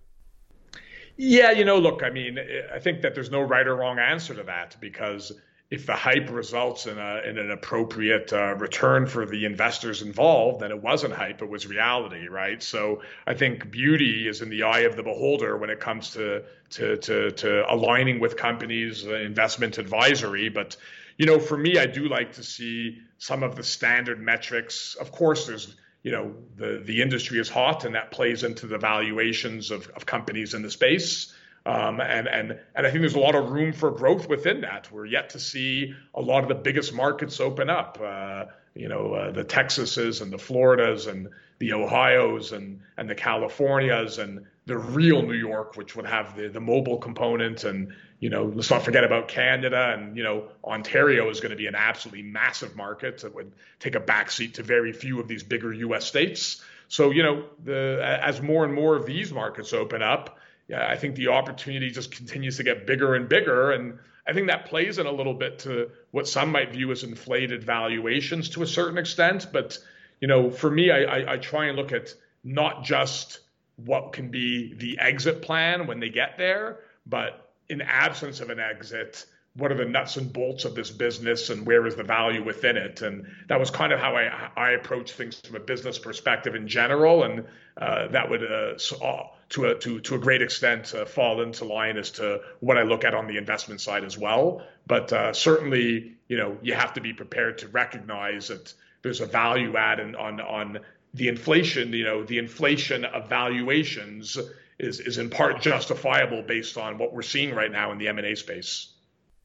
Yeah, 1.18 1.52
you 1.52 1.66
know, 1.66 1.80
look, 1.80 2.04
I 2.04 2.12
mean, 2.12 2.38
I 2.74 2.78
think 2.78 3.02
that 3.02 3.16
there's 3.16 3.32
no 3.32 3.42
right 3.42 3.66
or 3.66 3.76
wrong 3.76 3.98
answer 3.98 4.36
to 4.36 4.44
that 4.44 4.78
because 4.80 5.32
if 5.70 5.86
the 5.86 5.94
hype 5.94 6.30
results 6.32 6.86
in, 6.86 6.98
a, 6.98 7.22
in 7.28 7.38
an 7.38 7.52
appropriate 7.52 8.32
uh, 8.32 8.56
return 8.56 9.06
for 9.06 9.26
the 9.26 9.44
investors 9.44 10.02
involved, 10.02 10.62
then 10.62 10.72
it 10.72 10.82
wasn't 10.82 11.14
hype, 11.14 11.42
it 11.42 11.50
was 11.50 11.68
reality, 11.68 12.28
right? 12.30 12.64
So 12.64 13.02
I 13.26 13.34
think 13.34 13.70
beauty 13.70 14.30
is 14.30 14.42
in 14.42 14.50
the 14.50 14.64
eye 14.64 14.82
of 14.82 14.96
the 14.96 15.04
beholder 15.04 15.58
when 15.58 15.70
it 15.70 15.82
comes 15.82 16.12
to 16.12 16.44
to 16.70 16.96
to, 16.98 17.32
to 17.32 17.72
aligning 17.72 18.20
with 18.22 18.38
companies, 18.38 19.06
uh, 19.06 19.16
investment 19.16 19.78
advisory. 19.78 20.48
But 20.48 20.78
you 21.18 21.26
know, 21.26 21.40
for 21.40 21.58
me, 21.58 21.78
I 21.78 21.86
do 21.86 22.08
like 22.08 22.34
to 22.34 22.44
see 22.44 23.00
some 23.18 23.44
of 23.44 23.58
the 23.58 23.64
standard 23.64 24.22
metrics. 24.22 24.96
Of 24.96 25.12
course, 25.12 25.48
there's 25.48 25.76
you 26.02 26.12
know 26.14 26.34
the 26.56 26.82
the 26.86 27.02
industry 27.02 27.40
is 27.40 27.50
hot, 27.50 27.84
and 27.84 27.94
that 27.96 28.12
plays 28.12 28.44
into 28.44 28.68
the 28.68 28.78
valuations 28.78 29.70
of, 29.72 29.90
of 29.90 30.06
companies 30.06 30.54
in 30.54 30.62
the 30.62 30.72
space. 30.72 31.34
Um, 31.68 32.00
and 32.00 32.30
and 32.30 32.58
and 32.76 32.88
I 32.88 32.90
think 32.90 33.02
there's 33.02 33.16
a 33.16 33.20
lot 33.20 33.36
of 33.36 33.52
room 33.52 33.74
for 33.74 33.92
growth 33.92 34.30
within 34.30 34.62
that. 34.62 34.90
We're 34.90 35.06
yet 35.06 35.32
to 35.32 35.40
see 35.40 35.94
a 36.16 36.22
lot 36.22 36.44
of 36.44 36.48
the 36.48 36.56
biggest 36.56 36.94
markets 36.94 37.42
open 37.42 37.70
up. 37.70 38.00
Uh, 38.02 38.46
you 38.74 38.88
know, 38.88 39.14
uh, 39.14 39.32
the 39.32 39.44
Texases 39.44 40.22
and 40.22 40.32
the 40.32 40.38
Floridas 40.38 41.08
and 41.08 41.28
the 41.60 41.74
Ohio's 41.74 42.54
and 42.54 42.80
and 42.96 43.10
the 43.10 43.16
Californias 43.16 44.18
and 44.18 44.46
the 44.66 44.78
real 44.78 45.22
New 45.24 45.34
York, 45.34 45.76
which 45.76 45.94
would 45.98 46.06
have 46.06 46.38
the 46.38 46.48
the 46.48 46.62
mobile 46.62 47.00
component. 47.00 47.66
And 47.66 47.94
you 48.22 48.30
know, 48.30 48.46
let's 48.46 48.70
not 48.70 48.84
forget 48.84 49.04
about 49.04 49.28
Canada 49.28 49.94
and 49.94 50.16
you 50.16 50.24
know, 50.24 50.48
Ontario 50.64 51.30
is 51.30 51.42
going 51.42 51.52
to 51.52 51.58
be 51.58 51.68
an 51.68 51.76
absolutely 51.76 52.24
massive 52.24 52.78
market 52.78 53.18
that 53.24 53.36
would 53.36 53.52
take 53.80 53.96
a 53.96 54.00
backseat 54.00 54.54
to 54.54 54.64
very 54.64 54.94
few 54.94 55.20
of 55.20 55.28
these 55.28 55.44
bigger 55.44 55.74
U.S. 55.74 56.06
states. 56.06 56.64
So 56.88 57.12
you 57.12 57.24
know, 57.24 57.44
the 57.62 58.00
as 58.24 58.42
more 58.42 58.64
and 58.64 58.74
more 58.74 58.96
of 58.96 59.06
these 59.06 59.34
markets 59.34 59.74
open 59.74 60.02
up 60.02 60.40
yeah, 60.68 60.86
I 60.88 60.98
think 60.98 61.16
the 61.16 61.30
opportunity 61.30 61.90
just 61.92 62.12
continues 62.12 62.58
to 62.58 62.64
get 62.64 62.86
bigger 62.86 63.16
and 63.16 63.30
bigger. 63.30 63.72
And 63.72 64.00
I 64.28 64.34
think 64.34 64.48
that 64.48 64.66
plays 64.66 64.98
in 64.98 65.06
a 65.06 65.12
little 65.12 65.34
bit 65.34 65.60
to 65.60 65.92
what 66.12 66.28
some 66.28 66.52
might 66.52 66.74
view 66.74 66.92
as 66.92 67.04
inflated 67.04 67.64
valuations 67.64 68.50
to 68.50 68.64
a 68.64 68.68
certain 68.68 68.98
extent. 68.98 69.48
But, 69.54 69.78
you 70.20 70.28
know, 70.28 70.52
for 70.52 70.70
me, 70.70 70.92
I, 70.92 71.04
I, 71.04 71.34
I 71.34 71.38
try 71.38 71.68
and 71.68 71.78
look 71.78 71.94
at 71.94 72.14
not 72.44 72.84
just 72.84 73.40
what 73.78 74.12
can 74.12 74.30
be 74.30 74.74
the 74.74 75.00
exit 75.00 75.42
plan 75.42 75.88
when 75.88 76.00
they 76.00 76.10
get 76.10 76.38
there, 76.38 76.80
but 77.06 77.50
in 77.70 77.82
absence 77.82 78.42
of 78.42 78.50
an 78.50 78.60
exit, 78.60 79.26
what 79.58 79.72
are 79.72 79.76
the 79.76 79.86
nuts 79.86 80.18
and 80.18 80.32
bolts 80.32 80.66
of 80.66 80.76
this 80.76 80.92
business 80.92 81.50
and 81.50 81.66
where 81.66 81.86
is 81.88 81.96
the 81.96 82.04
value 82.04 82.44
within 82.44 82.78
it? 82.78 83.02
And 83.02 83.26
that 83.48 83.60
was 83.60 83.72
kind 83.72 83.92
of 83.92 84.00
how 84.00 84.16
i, 84.16 84.50
I 84.56 84.72
approach 84.72 85.12
things 85.14 85.40
from 85.40 85.56
a 85.56 85.60
business 85.60 85.98
perspective 85.98 86.56
in 86.56 86.68
general. 86.68 87.24
And 87.24 87.46
uh, 87.76 88.08
that 88.10 88.30
would 88.30 88.44
uh, 88.44 88.78
so, 88.78 88.98
uh, 88.98 89.28
to, 89.50 89.66
a, 89.66 89.76
to, 89.80 90.00
to 90.02 90.16
a 90.16 90.20
great 90.20 90.42
extent 90.42 90.94
uh, 90.94 91.06
fall 91.06 91.42
into 91.42 91.66
line 91.66 91.98
as 91.98 92.12
to 92.12 92.42
what 92.60 92.78
i 92.78 92.84
look 92.84 93.04
at 93.04 93.14
on 93.14 93.28
the 93.28 93.38
investment 93.38 93.82
side 93.82 94.04
as 94.04 94.18
well. 94.18 94.62
But 94.86 95.12
uh, 95.12 95.34
certainly 95.34 96.18
you 96.28 96.38
know 96.38 96.58
you 96.62 96.74
have 96.74 96.94
to 96.94 97.02
be 97.02 97.14
prepared 97.14 97.58
to 97.60 97.68
recognize 97.68 98.50
that 98.50 98.74
there's 99.02 99.22
a 99.22 99.26
value 99.26 99.78
add 99.78 100.00
in, 100.00 100.16
on 100.16 100.40
on 100.42 100.80
the 101.14 101.28
inflation 101.28 101.94
you 101.94 102.04
know 102.04 102.24
the 102.24 102.38
inflation 102.38 103.06
of 103.06 103.30
valuations 103.30 104.38
is 104.78 105.00
is 105.00 105.18
in 105.18 105.30
part 105.30 105.62
justifiable 105.62 106.42
based 106.42 106.78
on 106.78 106.98
what 106.98 107.14
we're 107.14 107.22
seeing 107.22 107.56
right 107.56 107.72
now 107.72 107.92
in 107.92 107.98
the 107.98 108.08
m&a 108.08 108.36
space 108.36 108.90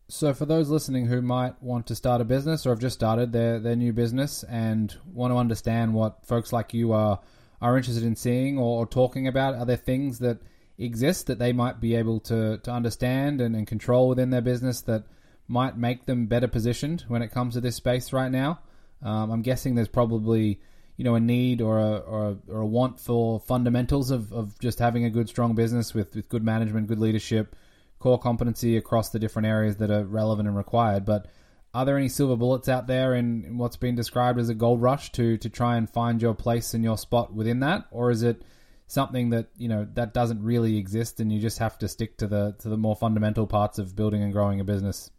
so, 0.09 0.35
for 0.35 0.45
those 0.45 0.69
listening 0.69 1.07
who 1.07 1.23
might 1.23 1.63
want 1.63 1.87
to 1.87 1.95
start 1.95 2.21
a 2.21 2.25
business 2.25 2.67
or 2.67 2.71
have 2.71 2.81
just 2.81 2.95
started 2.95 3.33
their, 3.33 3.59
their 3.59 3.77
new 3.77 3.93
business 3.93 4.45
and 4.45 4.95
want 5.07 5.33
to 5.33 5.39
understand 5.39 5.95
what 5.95 6.27
folks 6.27 6.53
like 6.53 6.75
you 6.75 6.93
are 6.93 7.21
are 7.63 7.77
interested 7.77 8.03
in 8.03 8.17
seeing 8.17 8.59
or, 8.59 8.81
or 8.81 8.87
talking 8.87 9.29
about, 9.29 9.55
are 9.55 9.65
there 9.65 9.77
things 9.77 10.19
that 10.19 10.39
exist 10.79 11.29
that 11.29 11.39
they 11.39 11.53
might 11.53 11.81
be 11.81 11.95
able 11.95 12.19
to, 12.19 12.59
to 12.59 12.71
understand 12.71 13.41
and, 13.41 13.55
and 13.55 13.69
control 13.69 14.09
within 14.09 14.31
their 14.31 14.41
business 14.41 14.81
that 14.83 15.05
might 15.47 15.79
make 15.79 16.05
them 16.07 16.27
better 16.27 16.49
positioned 16.49 17.05
when 17.07 17.23
it 17.23 17.31
comes 17.31 17.55
to 17.55 17.61
this 17.61 17.77
space 17.77 18.13
right 18.13 18.33
now? 18.33 18.59
Um, 19.01 19.31
I'm 19.31 19.43
guessing 19.43 19.75
there's 19.75 19.89
probably 19.89 20.61
you 20.97 21.05
know 21.05 21.15
a 21.15 21.21
need 21.21 21.63
or 21.63 21.79
a, 21.79 21.97
or 21.99 22.31
a, 22.31 22.37
or 22.49 22.61
a 22.61 22.67
want 22.67 23.01
for 23.01 23.41
fundamentals 23.41 24.11
of, 24.11 24.33
of 24.33 24.59
just 24.59 24.79
having 24.79 25.05
a 25.05 25.11
good 25.11 25.29
strong 25.29 25.55
business 25.55 25.95
with, 25.95 26.15
with 26.15 26.29
good 26.29 26.45
management, 26.45 26.89
good 26.89 26.99
leadership 27.01 27.55
core 28.03 28.19
competency 28.19 28.77
across 28.77 29.11
the 29.11 29.19
different 29.21 29.47
areas 29.47 29.77
that 29.77 29.91
are 29.91 30.05
relevant 30.05 30.49
and 30.49 30.57
required. 30.57 31.05
But 31.05 31.29
are 31.73 31.85
there 31.85 31.97
any 31.97 32.09
silver 32.09 32.37
bullets 32.37 32.69
out 32.69 32.89
there 32.89 33.15
in, 33.15 33.57
what's 33.57 33.77
been 33.77 33.95
described 33.95 34.41
as 34.41 34.49
a 34.49 34.55
gold 34.55 34.83
rush 34.83 35.13
to 35.13 35.39
to 35.39 35.49
try 35.49 35.77
and 35.77 35.89
find 35.89 36.21
your 36.21 36.35
place 36.35 36.75
and 36.75 36.83
your 36.83 36.99
spot 36.99 37.33
within 37.33 37.61
that, 37.61 37.87
or 37.93 38.11
is 38.11 38.25
it 38.25 38.43
something 38.89 39.31
that 39.31 39.47
you 39.57 39.69
know 39.69 39.87
that 39.95 40.13
doesn't 40.13 40.43
really 40.43 40.77
exist, 40.77 41.21
and 41.21 41.33
you 41.33 41.41
just 41.41 41.59
have 41.59 41.79
to 41.79 41.89
stick 41.89 42.19
to 42.19 42.27
the 42.27 42.57
to 42.59 42.69
the 42.69 42.77
more 42.77 42.97
fundamental 42.97 43.47
parts 43.47 43.79
of 43.79 43.95
building 43.95 44.23
and 44.23 44.33
growing 44.33 44.59
a 44.59 44.65
business? 44.65 45.11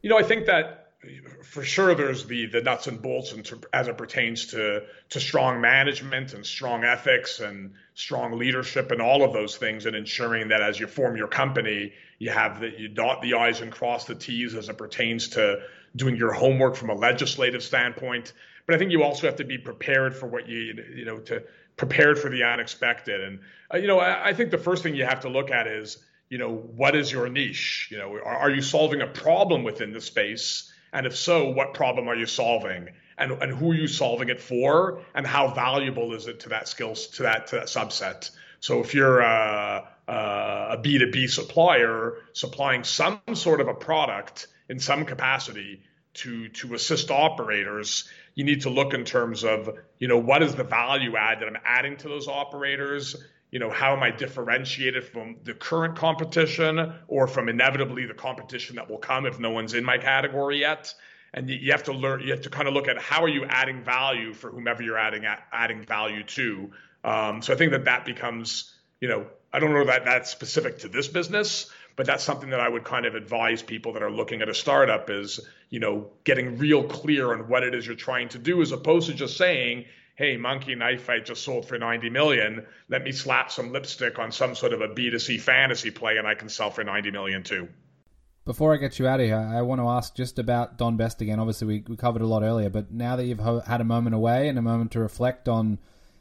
You 0.00 0.08
know, 0.08 0.18
I 0.18 0.22
think 0.22 0.46
that 0.46 0.85
for 1.42 1.62
sure 1.62 1.94
there's 1.94 2.26
the 2.26 2.46
the 2.46 2.60
nuts 2.60 2.86
and 2.86 3.00
bolts 3.00 3.32
to, 3.32 3.60
as 3.72 3.88
it 3.88 3.96
pertains 3.96 4.46
to 4.46 4.82
to 5.08 5.20
strong 5.20 5.60
management 5.60 6.34
and 6.34 6.44
strong 6.44 6.84
ethics 6.84 7.40
and 7.40 7.72
strong 7.94 8.38
leadership 8.38 8.90
and 8.90 9.00
all 9.00 9.24
of 9.24 9.32
those 9.32 9.56
things 9.56 9.86
and 9.86 9.96
ensuring 9.96 10.48
that 10.48 10.62
as 10.62 10.78
you 10.78 10.86
form 10.86 11.16
your 11.16 11.28
company 11.28 11.92
you 12.18 12.30
have 12.30 12.60
that 12.60 12.78
you 12.78 12.88
dot 12.88 13.22
the 13.22 13.34
i's 13.34 13.60
and 13.60 13.72
cross 13.72 14.04
the 14.04 14.14
t's 14.14 14.54
as 14.54 14.68
it 14.68 14.78
pertains 14.78 15.28
to 15.28 15.60
doing 15.94 16.16
your 16.16 16.32
homework 16.32 16.76
from 16.76 16.90
a 16.90 16.94
legislative 16.94 17.62
standpoint. 17.62 18.32
But 18.66 18.74
i 18.74 18.78
think 18.78 18.90
you 18.90 19.02
also 19.02 19.26
have 19.26 19.36
to 19.36 19.44
be 19.44 19.58
prepared 19.58 20.16
for 20.16 20.26
what 20.26 20.48
you 20.48 20.84
you 20.94 21.04
know 21.04 21.18
to 21.20 21.42
prepared 21.76 22.18
for 22.18 22.30
the 22.30 22.42
unexpected. 22.42 23.20
And 23.22 23.40
uh, 23.72 23.78
you 23.78 23.86
know 23.86 23.98
I, 23.98 24.28
I 24.28 24.34
think 24.34 24.50
the 24.50 24.58
first 24.58 24.82
thing 24.82 24.94
you 24.94 25.04
have 25.04 25.20
to 25.20 25.28
look 25.28 25.50
at 25.50 25.66
is 25.66 25.98
you 26.28 26.38
know 26.38 26.52
what 26.54 26.96
is 26.96 27.12
your 27.12 27.28
niche? 27.28 27.88
You 27.90 27.98
know 27.98 28.12
are, 28.14 28.36
are 28.36 28.50
you 28.50 28.62
solving 28.62 29.02
a 29.02 29.06
problem 29.06 29.62
within 29.62 29.92
the 29.92 30.00
space 30.00 30.72
and 30.92 31.06
if 31.06 31.16
so, 31.16 31.50
what 31.50 31.74
problem 31.74 32.08
are 32.08 32.16
you 32.16 32.26
solving? 32.26 32.88
And, 33.18 33.32
and 33.32 33.52
who 33.52 33.72
are 33.72 33.74
you 33.74 33.86
solving 33.86 34.28
it 34.28 34.40
for? 34.40 35.00
And 35.14 35.26
how 35.26 35.48
valuable 35.48 36.14
is 36.14 36.26
it 36.26 36.40
to 36.40 36.50
that 36.50 36.68
skills 36.68 37.06
to 37.08 37.22
that 37.24 37.48
to 37.48 37.56
that 37.56 37.66
subset? 37.66 38.30
So 38.60 38.80
if 38.80 38.94
you're 38.94 39.20
a, 39.20 39.88
a 40.08 40.76
B2B 40.78 41.30
supplier 41.30 42.14
supplying 42.32 42.84
some 42.84 43.20
sort 43.34 43.60
of 43.60 43.68
a 43.68 43.74
product 43.74 44.48
in 44.68 44.78
some 44.78 45.04
capacity 45.04 45.82
to 46.14 46.48
to 46.48 46.74
assist 46.74 47.10
operators, 47.10 48.08
you 48.34 48.44
need 48.44 48.62
to 48.62 48.70
look 48.70 48.94
in 48.94 49.04
terms 49.04 49.44
of, 49.44 49.70
you 49.98 50.08
know, 50.08 50.18
what 50.18 50.42
is 50.42 50.54
the 50.54 50.64
value 50.64 51.16
add 51.16 51.40
that 51.40 51.48
I'm 51.48 51.58
adding 51.64 51.96
to 51.98 52.08
those 52.08 52.28
operators? 52.28 53.16
You 53.56 53.60
know, 53.60 53.70
how 53.70 53.96
am 53.96 54.02
I 54.02 54.10
differentiated 54.10 55.02
from 55.02 55.36
the 55.44 55.54
current 55.54 55.96
competition 55.96 56.92
or 57.08 57.26
from 57.26 57.48
inevitably 57.48 58.04
the 58.04 58.12
competition 58.12 58.76
that 58.76 58.90
will 58.90 58.98
come 58.98 59.24
if 59.24 59.40
no 59.40 59.48
one's 59.48 59.72
in 59.72 59.82
my 59.82 59.96
category 59.96 60.60
yet? 60.60 60.92
And 61.32 61.48
you 61.48 61.72
have 61.72 61.84
to 61.84 61.94
learn, 61.94 62.20
you 62.20 62.32
have 62.32 62.42
to 62.42 62.50
kind 62.50 62.68
of 62.68 62.74
look 62.74 62.86
at 62.86 62.98
how 62.98 63.24
are 63.24 63.30
you 63.30 63.46
adding 63.46 63.82
value 63.82 64.34
for 64.34 64.50
whomever 64.50 64.82
you're 64.82 64.98
adding 64.98 65.24
adding 65.52 65.82
value 65.86 66.22
to. 66.22 66.70
Um, 67.02 67.40
so 67.40 67.54
I 67.54 67.56
think 67.56 67.72
that 67.72 67.86
that 67.86 68.04
becomes, 68.04 68.74
you 69.00 69.08
know, 69.08 69.24
I 69.54 69.58
don't 69.58 69.72
know 69.72 69.86
that 69.86 70.04
that's 70.04 70.30
specific 70.30 70.80
to 70.80 70.88
this 70.88 71.08
business, 71.08 71.70
but 71.96 72.04
that's 72.04 72.24
something 72.24 72.50
that 72.50 72.60
I 72.60 72.68
would 72.68 72.84
kind 72.84 73.06
of 73.06 73.14
advise 73.14 73.62
people 73.62 73.94
that 73.94 74.02
are 74.02 74.10
looking 74.10 74.42
at 74.42 74.50
a 74.50 74.54
startup 74.54 75.08
is, 75.08 75.40
you 75.70 75.80
know, 75.80 76.10
getting 76.24 76.58
real 76.58 76.84
clear 76.84 77.32
on 77.32 77.48
what 77.48 77.62
it 77.62 77.74
is 77.74 77.86
you're 77.86 77.96
trying 77.96 78.28
to 78.28 78.38
do, 78.38 78.60
as 78.60 78.72
opposed 78.72 79.08
to 79.08 79.14
just 79.14 79.38
saying, 79.38 79.86
hey, 80.16 80.36
Monkey 80.38 80.74
Knife 80.74 81.02
Fight 81.02 81.26
just 81.26 81.44
sold 81.44 81.68
for 81.68 81.78
90 81.78 82.10
million. 82.10 82.66
Let 82.88 83.04
me 83.04 83.12
slap 83.12 83.52
some 83.52 83.70
lipstick 83.70 84.18
on 84.18 84.32
some 84.32 84.54
sort 84.54 84.72
of 84.72 84.80
a 84.80 84.88
B2C 84.88 85.40
fantasy 85.40 85.90
play 85.90 86.16
and 86.16 86.26
I 86.26 86.34
can 86.34 86.48
sell 86.48 86.70
for 86.70 86.82
90 86.82 87.10
million 87.10 87.42
too. 87.42 87.68
Before 88.46 88.72
I 88.72 88.78
get 88.78 88.98
you 88.98 89.06
out 89.06 89.20
of 89.20 89.26
here, 89.26 89.36
I 89.36 89.60
want 89.62 89.80
to 89.80 89.88
ask 89.88 90.14
just 90.14 90.38
about 90.38 90.78
Don 90.78 90.96
Best 90.96 91.20
again. 91.20 91.38
Obviously, 91.38 91.66
we, 91.66 91.84
we 91.86 91.96
covered 91.96 92.22
a 92.22 92.26
lot 92.26 92.42
earlier, 92.42 92.70
but 92.70 92.92
now 92.92 93.16
that 93.16 93.26
you've 93.26 93.40
had 93.40 93.80
a 93.80 93.84
moment 93.84 94.14
away 94.14 94.48
and 94.48 94.58
a 94.58 94.62
moment 94.62 94.92
to 94.92 95.00
reflect 95.00 95.48
on 95.48 95.78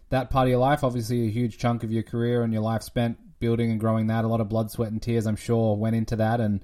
that 0.10 0.30
part 0.30 0.48
of 0.48 0.50
your 0.50 0.60
life, 0.60 0.84
obviously 0.84 1.28
a 1.28 1.32
huge 1.32 1.58
chunk 1.58 1.84
of 1.84 1.92
your 1.92 2.04
career 2.04 2.44
and 2.44 2.52
your 2.52 2.64
life 2.64 2.84
spent 2.84 3.18
building 3.40 3.70
and 3.72 3.80
growing 3.80 4.08
that, 4.08 4.26
a 4.26 4.28
lot 4.28 4.42
of 4.42 4.50
blood, 4.50 4.72
sweat, 4.72 4.92
and 4.92 5.02
tears, 5.02 5.26
I'm 5.26 5.36
sure, 5.36 5.76
went 5.78 5.96
into 5.96 6.16
that. 6.18 6.42
And 6.42 6.62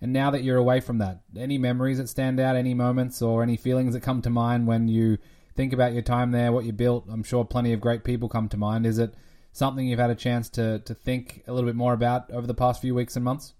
and 0.00 0.12
now 0.12 0.32
that 0.32 0.42
you're 0.42 0.56
away 0.56 0.80
from 0.80 0.98
that, 0.98 1.20
any 1.36 1.58
memories 1.58 1.98
that 1.98 2.08
stand 2.08 2.40
out, 2.40 2.56
any 2.56 2.74
moments 2.74 3.22
or 3.22 3.42
any 3.42 3.56
feelings 3.56 3.94
that 3.94 4.00
come 4.00 4.20
to 4.22 4.30
mind 4.30 4.66
when 4.66 4.88
you 4.88 5.18
think 5.54 5.72
about 5.72 5.92
your 5.92 6.02
time 6.02 6.30
there, 6.30 6.52
what 6.52 6.64
you 6.64 6.72
built. 6.72 7.06
I'm 7.10 7.22
sure 7.22 7.44
plenty 7.44 7.72
of 7.72 7.80
great 7.80 8.04
people 8.04 8.28
come 8.28 8.48
to 8.50 8.56
mind. 8.56 8.86
Is 8.86 8.98
it 8.98 9.14
something 9.52 9.86
you've 9.86 9.98
had 9.98 10.10
a 10.10 10.14
chance 10.14 10.48
to 10.50 10.80
to 10.80 10.94
think 10.94 11.42
a 11.46 11.52
little 11.52 11.68
bit 11.68 11.76
more 11.76 11.92
about 11.92 12.30
over 12.30 12.46
the 12.46 12.54
past 12.54 12.80
few 12.80 12.94
weeks 12.94 13.16
and 13.16 13.24
months? 13.24 13.54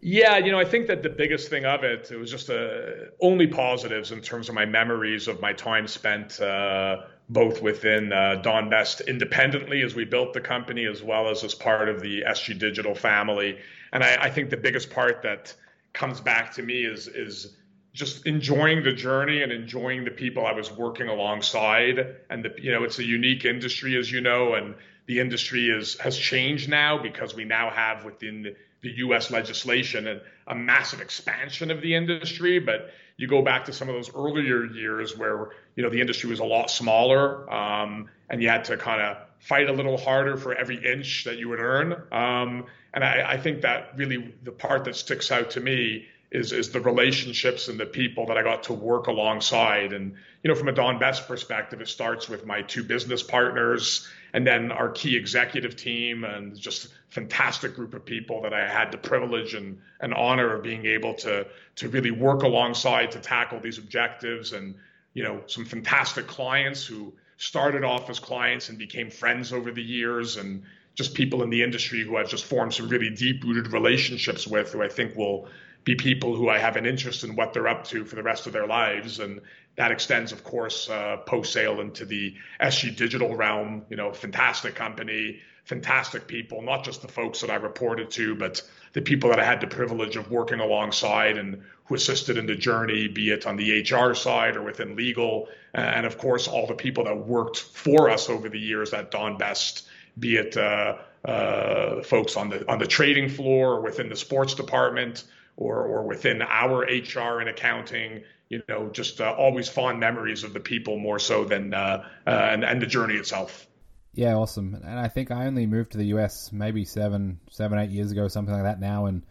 Yeah, 0.00 0.38
you 0.38 0.52
know, 0.52 0.60
I 0.60 0.64
think 0.64 0.86
that 0.86 1.02
the 1.02 1.08
biggest 1.08 1.48
thing 1.48 1.64
of 1.64 1.82
it, 1.82 2.12
it 2.12 2.16
was 2.16 2.30
just 2.30 2.50
uh, 2.50 2.80
only 3.20 3.48
positives 3.48 4.12
in 4.12 4.20
terms 4.20 4.48
of 4.48 4.54
my 4.54 4.64
memories 4.64 5.26
of 5.26 5.40
my 5.40 5.52
time 5.52 5.88
spent 5.88 6.40
uh, 6.40 6.98
both 7.28 7.62
within 7.62 8.12
uh, 8.12 8.36
Don 8.36 8.70
Best 8.70 9.00
independently 9.02 9.82
as 9.82 9.96
we 9.96 10.04
built 10.04 10.34
the 10.34 10.40
company, 10.40 10.86
as 10.86 11.02
well 11.02 11.28
as 11.28 11.42
as 11.42 11.52
part 11.52 11.88
of 11.88 12.00
the 12.00 12.22
SG 12.22 12.56
Digital 12.58 12.94
family. 12.94 13.58
And 13.92 14.04
I, 14.04 14.16
I 14.22 14.30
think 14.30 14.50
the 14.50 14.56
biggest 14.56 14.88
part 14.88 15.22
that 15.22 15.54
comes 15.94 16.20
back 16.20 16.52
to 16.54 16.62
me 16.62 16.84
is 16.84 17.08
is 17.08 17.56
just 17.98 18.26
enjoying 18.26 18.84
the 18.84 18.92
journey 18.92 19.42
and 19.42 19.50
enjoying 19.50 20.04
the 20.04 20.10
people 20.12 20.46
I 20.46 20.52
was 20.52 20.70
working 20.70 21.08
alongside. 21.08 21.98
And 22.30 22.44
the, 22.44 22.54
you 22.56 22.70
know, 22.70 22.84
it's 22.84 23.00
a 23.00 23.04
unique 23.04 23.44
industry, 23.44 23.96
as 23.98 24.10
you 24.10 24.20
know, 24.20 24.54
and 24.54 24.76
the 25.06 25.18
industry 25.18 25.68
is 25.68 25.98
has 25.98 26.16
changed 26.16 26.68
now 26.68 27.02
because 27.02 27.34
we 27.34 27.44
now 27.44 27.70
have 27.70 28.04
within 28.04 28.54
the, 28.82 28.90
U.S. 28.98 29.32
legislation 29.32 30.06
a, 30.06 30.20
a 30.46 30.54
massive 30.54 31.00
expansion 31.00 31.72
of 31.72 31.80
the 31.80 31.96
industry. 31.96 32.60
But 32.60 32.92
you 33.16 33.26
go 33.26 33.42
back 33.42 33.64
to 33.64 33.72
some 33.72 33.88
of 33.88 33.96
those 33.96 34.14
earlier 34.14 34.64
years 34.64 35.18
where 35.18 35.50
you 35.74 35.82
know 35.82 35.90
the 35.90 36.00
industry 36.00 36.30
was 36.30 36.38
a 36.38 36.44
lot 36.44 36.70
smaller, 36.70 37.52
um, 37.52 38.08
and 38.30 38.40
you 38.40 38.48
had 38.48 38.64
to 38.66 38.76
kind 38.76 39.02
of 39.02 39.16
fight 39.40 39.68
a 39.68 39.72
little 39.72 39.98
harder 39.98 40.36
for 40.36 40.54
every 40.54 40.76
inch 40.84 41.24
that 41.24 41.38
you 41.38 41.48
would 41.48 41.58
earn. 41.58 41.94
Um, 42.12 42.66
and 42.94 43.02
I, 43.02 43.32
I 43.32 43.36
think 43.38 43.62
that 43.62 43.94
really 43.96 44.34
the 44.44 44.52
part 44.52 44.84
that 44.84 44.94
sticks 44.94 45.32
out 45.32 45.50
to 45.50 45.60
me 45.60 46.06
is 46.30 46.52
is 46.52 46.70
the 46.70 46.80
relationships 46.80 47.68
and 47.68 47.80
the 47.80 47.86
people 47.86 48.26
that 48.26 48.36
I 48.36 48.42
got 48.42 48.64
to 48.64 48.74
work 48.74 49.06
alongside. 49.06 49.92
And 49.92 50.14
you 50.42 50.48
know, 50.48 50.54
from 50.54 50.68
a 50.68 50.72
Don 50.72 50.98
Best 50.98 51.26
perspective, 51.26 51.80
it 51.80 51.88
starts 51.88 52.28
with 52.28 52.44
my 52.44 52.62
two 52.62 52.84
business 52.84 53.22
partners, 53.22 54.06
and 54.32 54.46
then 54.46 54.70
our 54.70 54.90
key 54.90 55.16
executive 55.16 55.76
team, 55.76 56.24
and 56.24 56.58
just 56.58 56.88
fantastic 57.08 57.74
group 57.74 57.94
of 57.94 58.04
people 58.04 58.42
that 58.42 58.52
I 58.52 58.68
had 58.68 58.92
the 58.92 58.98
privilege 58.98 59.54
and, 59.54 59.78
and 60.00 60.12
honor 60.12 60.54
of 60.54 60.62
being 60.62 60.84
able 60.84 61.14
to 61.14 61.46
to 61.76 61.88
really 61.88 62.10
work 62.10 62.42
alongside 62.42 63.12
to 63.12 63.20
tackle 63.20 63.60
these 63.60 63.78
objectives. 63.78 64.52
And 64.52 64.74
you 65.14 65.22
know, 65.22 65.42
some 65.46 65.64
fantastic 65.64 66.26
clients 66.26 66.84
who 66.84 67.14
started 67.38 67.84
off 67.84 68.10
as 68.10 68.18
clients 68.18 68.68
and 68.68 68.78
became 68.78 69.10
friends 69.10 69.52
over 69.52 69.70
the 69.70 69.82
years, 69.82 70.36
and 70.36 70.62
just 70.94 71.14
people 71.14 71.42
in 71.42 71.48
the 71.48 71.62
industry 71.62 72.04
who 72.04 72.18
I've 72.18 72.28
just 72.28 72.44
formed 72.44 72.74
some 72.74 72.88
really 72.90 73.08
deep 73.08 73.44
rooted 73.44 73.72
relationships 73.72 74.46
with, 74.46 74.72
who 74.72 74.82
I 74.82 74.88
think 74.88 75.16
will 75.16 75.48
be 75.88 75.94
people 75.94 76.36
who 76.36 76.50
I 76.50 76.58
have 76.58 76.76
an 76.76 76.84
interest 76.84 77.24
in 77.24 77.34
what 77.34 77.54
they're 77.54 77.66
up 77.66 77.84
to 77.84 78.04
for 78.04 78.14
the 78.14 78.22
rest 78.22 78.46
of 78.46 78.52
their 78.52 78.66
lives. 78.66 79.20
And 79.20 79.40
that 79.76 79.90
extends, 79.90 80.32
of 80.32 80.44
course, 80.44 80.90
uh, 80.90 81.16
post 81.24 81.50
sale 81.50 81.80
into 81.80 82.04
the 82.04 82.34
SG 82.60 82.94
Digital 82.94 83.34
realm. 83.34 83.86
You 83.88 83.96
know, 83.96 84.12
fantastic 84.12 84.74
company, 84.74 85.40
fantastic 85.64 86.26
people, 86.26 86.60
not 86.60 86.84
just 86.84 87.00
the 87.00 87.08
folks 87.08 87.40
that 87.40 87.48
I 87.48 87.54
reported 87.54 88.10
to, 88.12 88.34
but 88.34 88.60
the 88.92 89.00
people 89.00 89.30
that 89.30 89.40
I 89.40 89.44
had 89.44 89.62
the 89.62 89.66
privilege 89.66 90.16
of 90.16 90.30
working 90.30 90.60
alongside 90.60 91.38
and 91.38 91.62
who 91.86 91.94
assisted 91.94 92.36
in 92.36 92.44
the 92.44 92.54
journey, 92.54 93.08
be 93.08 93.30
it 93.30 93.46
on 93.46 93.56
the 93.56 93.80
HR 93.80 94.12
side 94.12 94.56
or 94.56 94.62
within 94.62 94.94
legal. 94.94 95.48
And 95.72 96.04
of 96.04 96.18
course, 96.18 96.48
all 96.48 96.66
the 96.66 96.74
people 96.74 97.04
that 97.04 97.16
worked 97.16 97.60
for 97.60 98.10
us 98.10 98.28
over 98.28 98.50
the 98.50 98.60
years 98.60 98.92
at 98.92 99.10
Don 99.10 99.38
Best, 99.38 99.88
be 100.18 100.36
it 100.36 100.54
uh, 100.54 100.98
uh, 101.24 102.02
folks 102.02 102.36
on 102.36 102.50
the 102.50 102.70
on 102.70 102.78
the 102.78 102.86
trading 102.86 103.30
floor 103.30 103.76
or 103.76 103.80
within 103.80 104.10
the 104.10 104.16
sports 104.16 104.52
department 104.52 105.24
or 105.58 105.84
or 105.84 106.04
within 106.04 106.40
our 106.40 106.82
HR 106.82 107.40
and 107.40 107.48
accounting. 107.48 108.22
You 108.48 108.62
know, 108.66 108.88
just 108.88 109.20
uh, 109.20 109.34
always 109.36 109.68
fond 109.68 110.00
memories 110.00 110.42
of 110.42 110.54
the 110.54 110.60
people 110.60 110.98
more 110.98 111.18
so 111.18 111.44
than 111.44 111.74
uh, 111.74 112.06
uh, 112.26 112.30
and 112.30 112.64
and 112.64 112.80
the 112.80 112.86
journey 112.86 113.14
itself. 113.14 113.66
Yeah, 114.14 114.34
awesome. 114.36 114.74
And 114.74 114.98
I 114.98 115.08
think 115.08 115.30
I 115.30 115.46
only 115.46 115.66
moved 115.66 115.92
to 115.92 115.98
the 115.98 116.06
US 116.06 116.50
maybe 116.50 116.84
seven, 116.84 117.40
seven, 117.50 117.78
eight 117.78 117.90
years 117.90 118.10
ago, 118.10 118.26
something 118.28 118.54
like 118.54 118.62
that 118.62 118.80
now, 118.80 119.06
and 119.06 119.22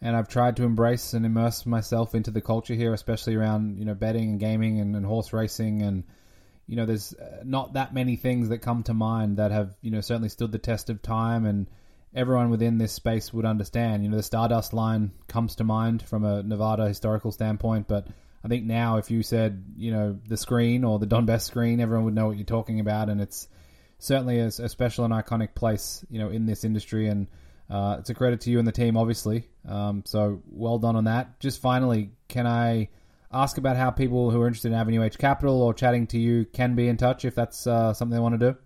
and 0.00 0.16
I've 0.16 0.28
tried 0.28 0.56
to 0.56 0.64
embrace 0.64 1.12
and 1.12 1.24
immerse 1.24 1.66
myself 1.66 2.14
into 2.14 2.30
the 2.30 2.40
culture 2.40 2.74
here, 2.74 2.92
especially 2.92 3.36
around 3.36 3.78
you 3.78 3.84
know 3.84 3.94
betting 3.94 4.30
and 4.30 4.40
gaming 4.40 4.80
and, 4.80 4.96
and 4.96 5.06
horse 5.06 5.32
racing, 5.32 5.82
and 5.82 6.02
you 6.66 6.76
know 6.76 6.86
there's 6.86 7.12
uh, 7.14 7.42
not 7.44 7.74
that 7.74 7.94
many 7.94 8.16
things 8.16 8.48
that 8.48 8.58
come 8.58 8.82
to 8.84 8.94
mind 8.94 9.36
that 9.36 9.52
have 9.52 9.76
you 9.82 9.90
know 9.90 10.00
certainly 10.00 10.30
stood 10.30 10.50
the 10.50 10.58
test 10.58 10.90
of 10.90 11.00
time 11.00 11.44
and 11.44 11.68
everyone 12.14 12.50
within 12.50 12.78
this 12.78 12.92
space 12.92 13.32
would 13.32 13.44
understand. 13.44 14.02
You 14.02 14.10
know, 14.10 14.16
the 14.16 14.22
Stardust 14.22 14.72
line 14.72 15.12
comes 15.26 15.56
to 15.56 15.64
mind 15.64 16.02
from 16.02 16.24
a 16.24 16.42
Nevada 16.42 16.88
historical 16.88 17.32
standpoint, 17.32 17.88
but 17.88 18.08
I 18.44 18.48
think 18.48 18.64
now 18.64 18.96
if 18.96 19.10
you 19.10 19.22
said, 19.22 19.64
you 19.76 19.90
know, 19.90 20.18
the 20.26 20.36
screen 20.36 20.84
or 20.84 20.98
the 20.98 21.06
Don 21.06 21.26
Best 21.26 21.46
screen, 21.46 21.80
everyone 21.80 22.04
would 22.04 22.14
know 22.14 22.26
what 22.26 22.36
you're 22.36 22.46
talking 22.46 22.80
about, 22.80 23.08
and 23.08 23.20
it's 23.20 23.48
certainly 23.98 24.40
a, 24.40 24.46
a 24.46 24.68
special 24.68 25.04
and 25.04 25.12
iconic 25.12 25.54
place, 25.54 26.04
you 26.10 26.18
know, 26.18 26.28
in 26.30 26.46
this 26.46 26.64
industry, 26.64 27.08
and 27.08 27.26
uh, 27.68 27.96
it's 27.98 28.10
a 28.10 28.14
credit 28.14 28.40
to 28.42 28.50
you 28.50 28.58
and 28.58 28.66
the 28.66 28.72
team, 28.72 28.96
obviously. 28.96 29.48
Um, 29.68 30.02
so 30.06 30.42
well 30.48 30.78
done 30.78 30.96
on 30.96 31.04
that. 31.04 31.38
Just 31.40 31.60
finally, 31.60 32.10
can 32.28 32.46
I 32.46 32.88
ask 33.30 33.58
about 33.58 33.76
how 33.76 33.90
people 33.90 34.30
who 34.30 34.40
are 34.40 34.46
interested 34.46 34.72
in 34.72 34.78
Avenue 34.78 35.02
H 35.02 35.18
Capital 35.18 35.60
or 35.60 35.74
chatting 35.74 36.06
to 36.08 36.18
you 36.18 36.46
can 36.46 36.74
be 36.74 36.88
in 36.88 36.96
touch 36.96 37.24
if 37.24 37.34
that's 37.34 37.66
uh, 37.66 37.92
something 37.92 38.14
they 38.14 38.22
want 38.22 38.40
to 38.40 38.52
do? 38.52 38.58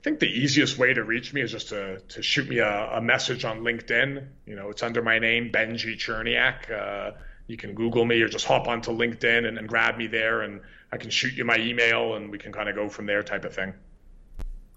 I 0.00 0.02
think 0.02 0.18
the 0.18 0.30
easiest 0.30 0.78
way 0.78 0.94
to 0.94 1.04
reach 1.04 1.34
me 1.34 1.42
is 1.42 1.52
just 1.52 1.68
to, 1.68 2.00
to 2.00 2.22
shoot 2.22 2.48
me 2.48 2.56
a, 2.56 2.92
a 2.92 3.02
message 3.02 3.44
on 3.44 3.60
LinkedIn. 3.60 4.26
You 4.46 4.56
know, 4.56 4.70
it's 4.70 4.82
under 4.82 5.02
my 5.02 5.18
name, 5.18 5.52
Benji 5.52 5.94
Cherniak. 5.94 6.70
Uh, 6.70 7.18
you 7.48 7.58
can 7.58 7.74
Google 7.74 8.06
me 8.06 8.22
or 8.22 8.28
just 8.28 8.46
hop 8.46 8.66
onto 8.66 8.92
LinkedIn 8.92 9.46
and, 9.46 9.58
and 9.58 9.68
grab 9.68 9.98
me 9.98 10.06
there, 10.06 10.40
and 10.40 10.62
I 10.90 10.96
can 10.96 11.10
shoot 11.10 11.34
you 11.34 11.44
my 11.44 11.58
email, 11.58 12.14
and 12.14 12.30
we 12.30 12.38
can 12.38 12.50
kind 12.50 12.70
of 12.70 12.76
go 12.76 12.88
from 12.88 13.04
there, 13.04 13.22
type 13.22 13.44
of 13.44 13.54
thing. 13.54 13.74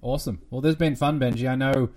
Awesome. 0.02 0.42
Well, 0.50 0.60
there's 0.60 0.76
been 0.76 0.98
fun, 0.98 1.22
Benji. 1.22 1.50
I 1.50 1.56
know 1.56 1.92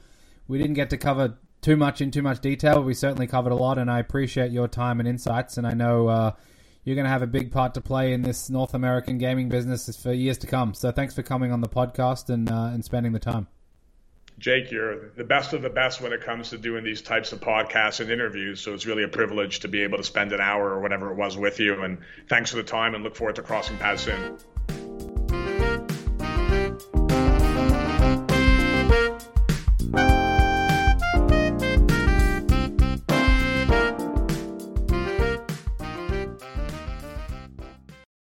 we 0.46 0.58
didn't 0.58 0.74
get 0.74 0.90
to 0.90 0.96
cover 0.96 1.36
too 1.62 1.76
much 1.76 2.00
in 2.00 2.12
too 2.12 2.22
much 2.22 2.38
detail. 2.40 2.80
We 2.80 2.94
certainly 2.94 3.26
covered 3.26 3.50
a 3.50 3.56
lot, 3.56 3.76
and 3.76 3.90
I 3.90 3.98
appreciate 3.98 4.52
your 4.52 4.68
time 4.68 5.00
and 5.00 5.08
insights. 5.08 5.58
And 5.58 5.66
I 5.66 5.74
know 5.74 6.06
uh, 6.06 6.32
you're 6.86 6.94
going 6.94 7.04
to 7.04 7.10
have 7.10 7.22
a 7.22 7.26
big 7.26 7.50
part 7.50 7.74
to 7.74 7.80
play 7.80 8.12
in 8.12 8.22
this 8.22 8.48
North 8.48 8.72
American 8.72 9.18
gaming 9.18 9.48
business 9.48 9.94
for 10.00 10.12
years 10.12 10.38
to 10.38 10.46
come. 10.46 10.72
So 10.72 10.92
thanks 10.92 11.14
for 11.14 11.22
coming 11.22 11.50
on 11.50 11.60
the 11.60 11.68
podcast 11.68 12.30
and 12.30 12.48
uh, 12.48 12.70
and 12.72 12.82
spending 12.84 13.12
the 13.12 13.18
time. 13.18 13.48
Jake, 14.38 14.70
you're 14.70 15.10
the 15.16 15.24
best 15.24 15.52
of 15.52 15.62
the 15.62 15.70
best 15.70 16.00
when 16.00 16.12
it 16.12 16.20
comes 16.20 16.50
to 16.50 16.58
doing 16.58 16.84
these 16.84 17.02
types 17.02 17.32
of 17.32 17.40
podcasts 17.40 18.00
and 18.00 18.10
interviews. 18.10 18.60
So 18.60 18.72
it's 18.72 18.86
really 18.86 19.02
a 19.02 19.08
privilege 19.08 19.60
to 19.60 19.68
be 19.68 19.82
able 19.82 19.98
to 19.98 20.04
spend 20.04 20.32
an 20.32 20.40
hour 20.40 20.70
or 20.70 20.80
whatever 20.80 21.10
it 21.10 21.16
was 21.16 21.36
with 21.36 21.58
you. 21.58 21.82
And 21.82 21.98
thanks 22.28 22.50
for 22.50 22.56
the 22.56 22.62
time 22.62 22.94
and 22.94 23.02
look 23.02 23.16
forward 23.16 23.36
to 23.36 23.42
crossing 23.42 23.78
paths 23.78 24.04
soon. 24.04 25.05